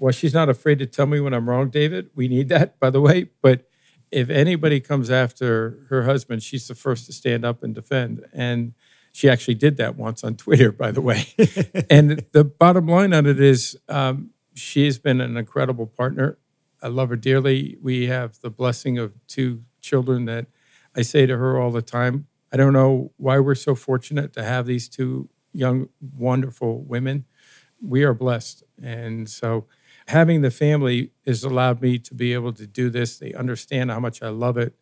well, 0.00 0.12
she's 0.12 0.32
not 0.32 0.48
afraid 0.48 0.78
to 0.78 0.86
tell 0.86 1.04
me 1.06 1.20
when 1.20 1.34
I'm 1.34 1.48
wrong, 1.48 1.68
David. 1.68 2.08
We 2.14 2.26
need 2.26 2.48
that, 2.48 2.80
by 2.80 2.88
the 2.88 3.02
way. 3.02 3.28
But 3.42 3.68
if 4.10 4.30
anybody 4.30 4.80
comes 4.80 5.10
after 5.10 5.78
her 5.90 6.04
husband, 6.04 6.42
she's 6.42 6.66
the 6.66 6.74
first 6.74 7.04
to 7.06 7.12
stand 7.12 7.44
up 7.44 7.62
and 7.62 7.74
defend. 7.74 8.24
And 8.32 8.72
she 9.12 9.28
actually 9.28 9.54
did 9.56 9.76
that 9.76 9.96
once 9.96 10.24
on 10.24 10.36
Twitter, 10.36 10.72
by 10.72 10.90
the 10.90 11.02
way. 11.02 11.26
and 11.90 12.24
the 12.32 12.44
bottom 12.44 12.86
line 12.86 13.12
on 13.12 13.26
it 13.26 13.38
is 13.38 13.76
um, 13.90 14.30
she's 14.54 14.98
been 14.98 15.20
an 15.20 15.36
incredible 15.36 15.86
partner. 15.86 16.38
I 16.82 16.88
love 16.88 17.10
her 17.10 17.16
dearly. 17.16 17.76
We 17.82 18.06
have 18.06 18.40
the 18.40 18.50
blessing 18.50 18.96
of 18.96 19.12
two 19.26 19.64
children 19.82 20.24
that 20.24 20.46
I 20.96 21.02
say 21.02 21.26
to 21.26 21.36
her 21.36 21.60
all 21.60 21.70
the 21.72 21.82
time. 21.82 22.26
I 22.50 22.56
don't 22.56 22.72
know 22.72 23.12
why 23.18 23.38
we're 23.38 23.54
so 23.54 23.74
fortunate 23.74 24.32
to 24.32 24.42
have 24.42 24.64
these 24.64 24.88
two 24.88 25.28
young, 25.52 25.90
wonderful 26.00 26.82
women. 26.82 27.26
We 27.82 28.02
are 28.02 28.14
blessed. 28.14 28.64
And 28.82 29.28
so 29.28 29.66
having 30.10 30.42
the 30.42 30.50
family 30.50 31.12
has 31.26 31.44
allowed 31.44 31.80
me 31.80 31.98
to 31.98 32.14
be 32.14 32.34
able 32.34 32.52
to 32.52 32.66
do 32.66 32.90
this. 32.90 33.18
They 33.18 33.32
understand 33.32 33.90
how 33.90 34.00
much 34.00 34.22
I 34.22 34.28
love 34.28 34.58
it. 34.58 34.74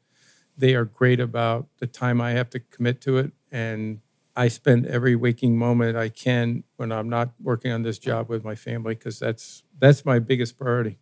They 0.57 0.75
are 0.75 0.85
great 0.85 1.21
about 1.21 1.69
the 1.79 1.87
time 1.87 2.21
I 2.21 2.33
have 2.33 2.51
to 2.51 2.61
commit 2.61 3.01
to 3.03 3.19
it. 3.19 3.33
And 3.53 4.01
I 4.35 4.49
spend 4.49 4.87
every 4.87 5.15
waking 5.17 5.59
moment 5.59 5.97
I 5.97 6.09
can 6.09 6.65
when 6.77 6.93
I'm 6.93 7.09
not 7.09 7.33
working 7.41 7.73
on 7.73 7.83
this 7.83 7.99
job 7.99 8.29
with 8.29 8.45
my 8.45 8.55
family 8.55 8.95
because 8.95 9.19
that's 9.19 9.63
that's 9.79 10.05
my 10.05 10.19
biggest 10.19 10.59
priority. 10.59 10.99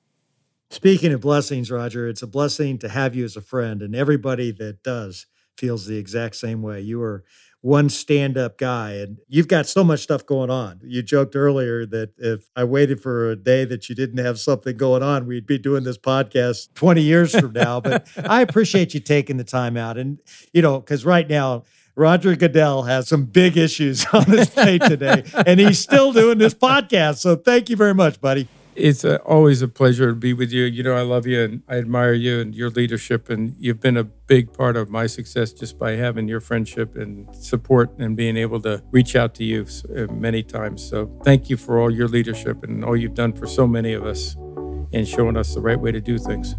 Speaking 0.70 1.12
of 1.12 1.20
blessings, 1.20 1.70
Roger, 1.70 2.08
it's 2.08 2.22
a 2.22 2.26
blessing 2.26 2.78
to 2.78 2.88
have 2.88 3.14
you 3.14 3.24
as 3.24 3.36
a 3.36 3.40
friend, 3.40 3.82
and 3.82 3.94
everybody 3.94 4.50
that 4.52 4.82
does 4.82 5.26
feels 5.56 5.86
the 5.86 5.96
exact 5.96 6.36
same 6.36 6.60
way. 6.60 6.80
You 6.80 7.00
are 7.02 7.24
one 7.66 7.88
stand 7.88 8.38
up 8.38 8.58
guy. 8.58 8.92
And 8.92 9.18
you've 9.28 9.48
got 9.48 9.66
so 9.66 9.82
much 9.82 10.00
stuff 10.00 10.24
going 10.24 10.50
on. 10.50 10.78
You 10.84 11.02
joked 11.02 11.34
earlier 11.34 11.84
that 11.86 12.12
if 12.16 12.48
I 12.54 12.62
waited 12.62 13.00
for 13.00 13.32
a 13.32 13.34
day 13.34 13.64
that 13.64 13.88
you 13.88 13.96
didn't 13.96 14.24
have 14.24 14.38
something 14.38 14.76
going 14.76 15.02
on, 15.02 15.26
we'd 15.26 15.46
be 15.46 15.58
doing 15.58 15.82
this 15.82 15.98
podcast 15.98 16.72
20 16.74 17.02
years 17.02 17.36
from 17.36 17.52
now. 17.52 17.80
But 17.80 18.08
I 18.24 18.40
appreciate 18.42 18.94
you 18.94 19.00
taking 19.00 19.36
the 19.36 19.44
time 19.44 19.76
out. 19.76 19.98
And, 19.98 20.20
you 20.52 20.62
know, 20.62 20.78
because 20.78 21.04
right 21.04 21.28
now, 21.28 21.64
Roger 21.96 22.36
Goodell 22.36 22.84
has 22.84 23.08
some 23.08 23.24
big 23.24 23.56
issues 23.56 24.06
on 24.12 24.26
his 24.26 24.48
plate 24.48 24.82
today, 24.82 25.24
and 25.44 25.58
he's 25.58 25.80
still 25.80 26.12
doing 26.12 26.38
this 26.38 26.54
podcast. 26.54 27.16
So 27.16 27.34
thank 27.34 27.68
you 27.68 27.74
very 27.74 27.94
much, 27.94 28.20
buddy. 28.20 28.46
It's 28.76 29.04
a, 29.04 29.22
always 29.22 29.62
a 29.62 29.68
pleasure 29.68 30.10
to 30.10 30.14
be 30.14 30.34
with 30.34 30.52
you. 30.52 30.64
You 30.64 30.82
know, 30.82 30.94
I 30.94 31.00
love 31.00 31.26
you 31.26 31.42
and 31.42 31.62
I 31.66 31.78
admire 31.78 32.12
you 32.12 32.40
and 32.40 32.54
your 32.54 32.68
leadership. 32.68 33.30
And 33.30 33.56
you've 33.58 33.80
been 33.80 33.96
a 33.96 34.04
big 34.04 34.52
part 34.52 34.76
of 34.76 34.90
my 34.90 35.06
success 35.06 35.52
just 35.52 35.78
by 35.78 35.92
having 35.92 36.28
your 36.28 36.40
friendship 36.40 36.94
and 36.94 37.34
support 37.34 37.90
and 37.98 38.14
being 38.14 38.36
able 38.36 38.60
to 38.60 38.82
reach 38.90 39.16
out 39.16 39.34
to 39.36 39.44
you 39.44 39.66
uh, 39.96 40.12
many 40.12 40.42
times. 40.42 40.86
So 40.86 41.10
thank 41.24 41.48
you 41.48 41.56
for 41.56 41.80
all 41.80 41.90
your 41.90 42.06
leadership 42.06 42.62
and 42.64 42.84
all 42.84 42.94
you've 42.94 43.14
done 43.14 43.32
for 43.32 43.46
so 43.46 43.66
many 43.66 43.94
of 43.94 44.04
us 44.04 44.36
and 44.92 45.08
showing 45.08 45.38
us 45.38 45.54
the 45.54 45.62
right 45.62 45.80
way 45.80 45.90
to 45.90 46.00
do 46.00 46.18
things. 46.18 46.54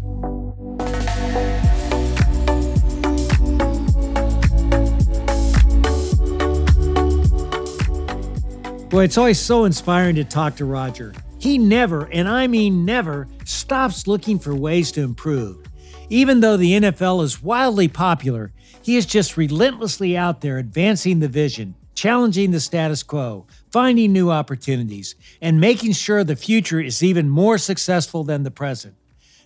Boy, 8.90 9.04
it's 9.04 9.18
always 9.18 9.38
so 9.38 9.66
inspiring 9.66 10.16
to 10.16 10.24
talk 10.24 10.56
to 10.56 10.64
Roger. 10.64 11.14
He 11.38 11.56
never, 11.56 12.06
and 12.12 12.28
I 12.28 12.46
mean 12.46 12.84
never, 12.84 13.28
stops 13.44 14.06
looking 14.06 14.38
for 14.38 14.54
ways 14.54 14.90
to 14.92 15.02
improve. 15.02 15.64
Even 16.10 16.40
though 16.40 16.56
the 16.56 16.72
NFL 16.72 17.22
is 17.22 17.42
wildly 17.42 17.86
popular, 17.88 18.52
he 18.82 18.96
is 18.96 19.06
just 19.06 19.36
relentlessly 19.36 20.16
out 20.16 20.40
there 20.40 20.58
advancing 20.58 21.20
the 21.20 21.28
vision, 21.28 21.74
challenging 21.94 22.50
the 22.50 22.60
status 22.60 23.02
quo, 23.02 23.46
finding 23.70 24.12
new 24.12 24.30
opportunities, 24.30 25.14
and 25.40 25.60
making 25.60 25.92
sure 25.92 26.24
the 26.24 26.34
future 26.34 26.80
is 26.80 27.02
even 27.02 27.28
more 27.28 27.58
successful 27.58 28.24
than 28.24 28.42
the 28.42 28.50
present. 28.50 28.94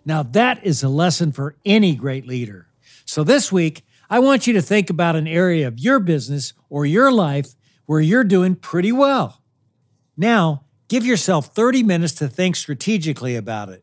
Now, 0.05 0.23
that 0.23 0.65
is 0.65 0.83
a 0.83 0.89
lesson 0.89 1.33
for 1.33 1.57
any 1.65 1.95
great 1.95 2.27
leader. 2.27 2.69
So, 3.05 3.25
this 3.25 3.53
week, 3.53 3.85
I 4.09 4.19
want 4.19 4.47
you 4.47 4.53
to 4.55 4.63
think 4.63 4.91
about 4.91 5.17
an 5.17 5.27
area 5.27 5.67
of 5.67 5.79
your 5.79 5.99
business 5.99 6.53
or 6.69 6.87
your 6.87 7.11
life 7.13 7.55
where 7.87 8.01
you're 8.01 8.25
doing 8.25 8.55
pretty 8.55 8.93
well. 8.93 9.43
Now, 10.17 10.65
give 10.93 11.07
yourself 11.07 11.55
30 11.55 11.83
minutes 11.85 12.13
to 12.13 12.29
think 12.29 12.55
strategically 12.55 13.35
about 13.35 13.71
it. 13.71 13.83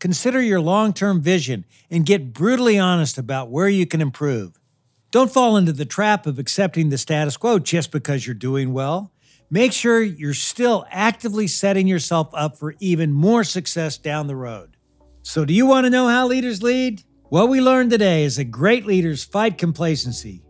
Consider 0.00 0.42
your 0.42 0.60
long 0.60 0.92
term 0.92 1.20
vision 1.20 1.64
and 1.88 2.04
get 2.04 2.32
brutally 2.32 2.76
honest 2.76 3.18
about 3.18 3.52
where 3.52 3.68
you 3.68 3.86
can 3.86 4.00
improve. 4.00 4.58
Don't 5.12 5.30
fall 5.30 5.56
into 5.56 5.72
the 5.72 5.84
trap 5.84 6.26
of 6.26 6.40
accepting 6.40 6.88
the 6.88 6.98
status 6.98 7.36
quo 7.36 7.60
just 7.60 7.92
because 7.92 8.26
you're 8.26 8.34
doing 8.34 8.72
well. 8.72 9.12
Make 9.48 9.72
sure 9.72 10.02
you're 10.02 10.34
still 10.34 10.84
actively 10.90 11.46
setting 11.46 11.86
yourself 11.86 12.30
up 12.34 12.58
for 12.58 12.74
even 12.80 13.12
more 13.12 13.44
success 13.44 13.96
down 13.96 14.26
the 14.26 14.34
road. 14.34 14.76
So, 15.22 15.44
do 15.44 15.54
you 15.54 15.66
want 15.66 15.84
to 15.86 15.90
know 15.90 16.08
how 16.08 16.26
leaders 16.26 16.64
lead? 16.64 17.04
What 17.28 17.48
we 17.48 17.60
learned 17.60 17.92
today 17.92 18.24
is 18.24 18.38
that 18.38 18.46
great 18.46 18.84
leaders 18.84 19.22
fight 19.22 19.56
complacency. 19.56 20.42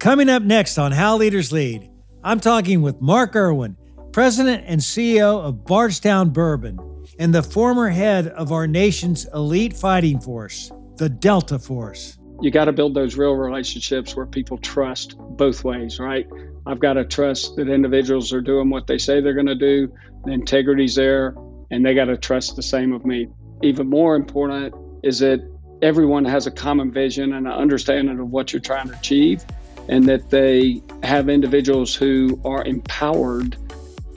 Coming 0.00 0.28
up 0.28 0.42
next 0.42 0.78
on 0.78 0.90
How 0.90 1.16
Leaders 1.16 1.52
Lead, 1.52 1.88
I'm 2.24 2.40
talking 2.40 2.82
with 2.82 3.00
Mark 3.00 3.36
Erwin, 3.36 3.76
President 4.12 4.64
and 4.66 4.80
CEO 4.80 5.44
of 5.44 5.64
Bardstown 5.64 6.30
Bourbon 6.30 6.80
and 7.18 7.34
the 7.34 7.42
former 7.42 7.88
head 7.88 8.28
of 8.28 8.52
our 8.52 8.66
nation's 8.66 9.26
elite 9.34 9.76
fighting 9.76 10.18
force, 10.18 10.72
the 10.96 11.08
Delta 11.08 11.58
Force. 11.58 12.18
You 12.40 12.50
got 12.50 12.66
to 12.66 12.72
build 12.72 12.94
those 12.94 13.16
real 13.16 13.34
relationships 13.34 14.16
where 14.16 14.24
people 14.24 14.56
trust 14.58 15.16
both 15.18 15.62
ways, 15.62 15.98
right? 15.98 16.26
I've 16.66 16.80
got 16.80 16.94
to 16.94 17.04
trust 17.04 17.56
that 17.56 17.68
individuals 17.68 18.32
are 18.32 18.40
doing 18.40 18.70
what 18.70 18.86
they 18.86 18.98
say 18.98 19.20
they're 19.20 19.34
going 19.34 19.46
to 19.46 19.54
do, 19.54 19.92
the 20.24 20.32
integrity's 20.32 20.94
there, 20.94 21.34
and 21.70 21.84
they 21.84 21.94
got 21.94 22.06
to 22.06 22.16
trust 22.16 22.56
the 22.56 22.62
same 22.62 22.92
of 22.92 23.04
me. 23.04 23.28
Even 23.62 23.88
more 23.90 24.16
important 24.16 24.74
is 25.02 25.18
that 25.18 25.40
everyone 25.82 26.24
has 26.24 26.46
a 26.46 26.50
common 26.50 26.90
vision 26.92 27.34
and 27.34 27.46
an 27.46 27.52
understanding 27.52 28.18
of 28.18 28.30
what 28.30 28.52
you're 28.52 28.60
trying 28.60 28.88
to 28.88 28.94
achieve, 28.94 29.44
and 29.88 30.08
that 30.08 30.30
they 30.30 30.82
have 31.02 31.28
individuals 31.28 31.94
who 31.94 32.40
are 32.44 32.64
empowered 32.64 33.56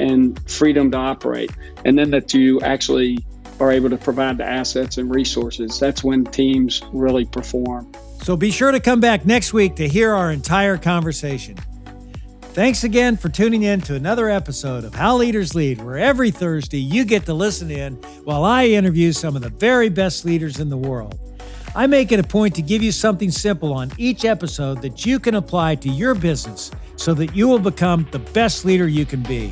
and 0.02 0.40
freedom 0.50 0.92
to 0.92 0.98
operate. 0.98 1.52
And 1.86 1.98
then 1.98 2.12
that 2.12 2.34
you 2.34 2.60
actually 2.62 3.24
are 3.60 3.72
able 3.72 3.90
to 3.92 3.98
provide 3.98 4.38
the 4.38 4.46
assets 4.46 4.98
and 4.98 5.14
resources. 5.14 5.80
That's 5.80 6.04
when 6.04 6.26
teams 6.26 6.82
really 6.92 7.26
perform. 7.26 7.92
So 8.24 8.36
be 8.36 8.52
sure 8.52 8.72
to 8.72 8.80
come 8.80 9.00
back 9.00 9.26
next 9.26 9.54
week 9.54 9.76
to 9.76 9.88
hear 9.88 10.12
our 10.14 10.32
entire 10.32 10.78
conversation. 10.78 11.58
Thanks 12.54 12.84
again 12.84 13.16
for 13.16 13.30
tuning 13.30 13.64
in 13.64 13.80
to 13.82 13.96
another 13.96 14.30
episode 14.30 14.84
of 14.84 14.94
How 14.94 15.16
Leaders 15.16 15.56
Lead, 15.56 15.82
where 15.82 15.98
every 15.98 16.32
Thursday 16.32 16.80
you 16.80 17.06
get 17.06 17.26
to 17.28 17.34
listen 17.34 17.72
in 17.72 17.94
while 18.26 18.44
I 18.44 18.66
interview 18.66 19.14
some 19.14 19.38
of 19.38 19.42
the 19.42 19.50
very 19.50 19.88
best 19.88 20.26
leaders 20.26 20.60
in 20.60 20.70
the 20.70 20.78
world. 20.78 21.18
I 21.74 21.88
make 21.88 22.12
it 22.12 22.20
a 22.20 22.24
point 22.24 22.54
to 22.56 22.62
give 22.62 22.84
you 22.84 22.92
something 22.92 23.32
simple 23.32 23.74
on 23.74 23.92
each 23.98 24.26
episode 24.26 24.82
that 24.82 25.06
you 25.06 25.18
can 25.18 25.36
apply 25.36 25.76
to 25.76 25.90
your 25.90 26.14
business 26.14 26.72
so 26.98 27.14
that 27.14 27.34
you 27.34 27.48
will 27.48 27.60
become 27.60 28.06
the 28.12 28.20
best 28.20 28.66
leader 28.66 28.88
you 28.88 29.06
can 29.06 29.24
be. 29.24 29.50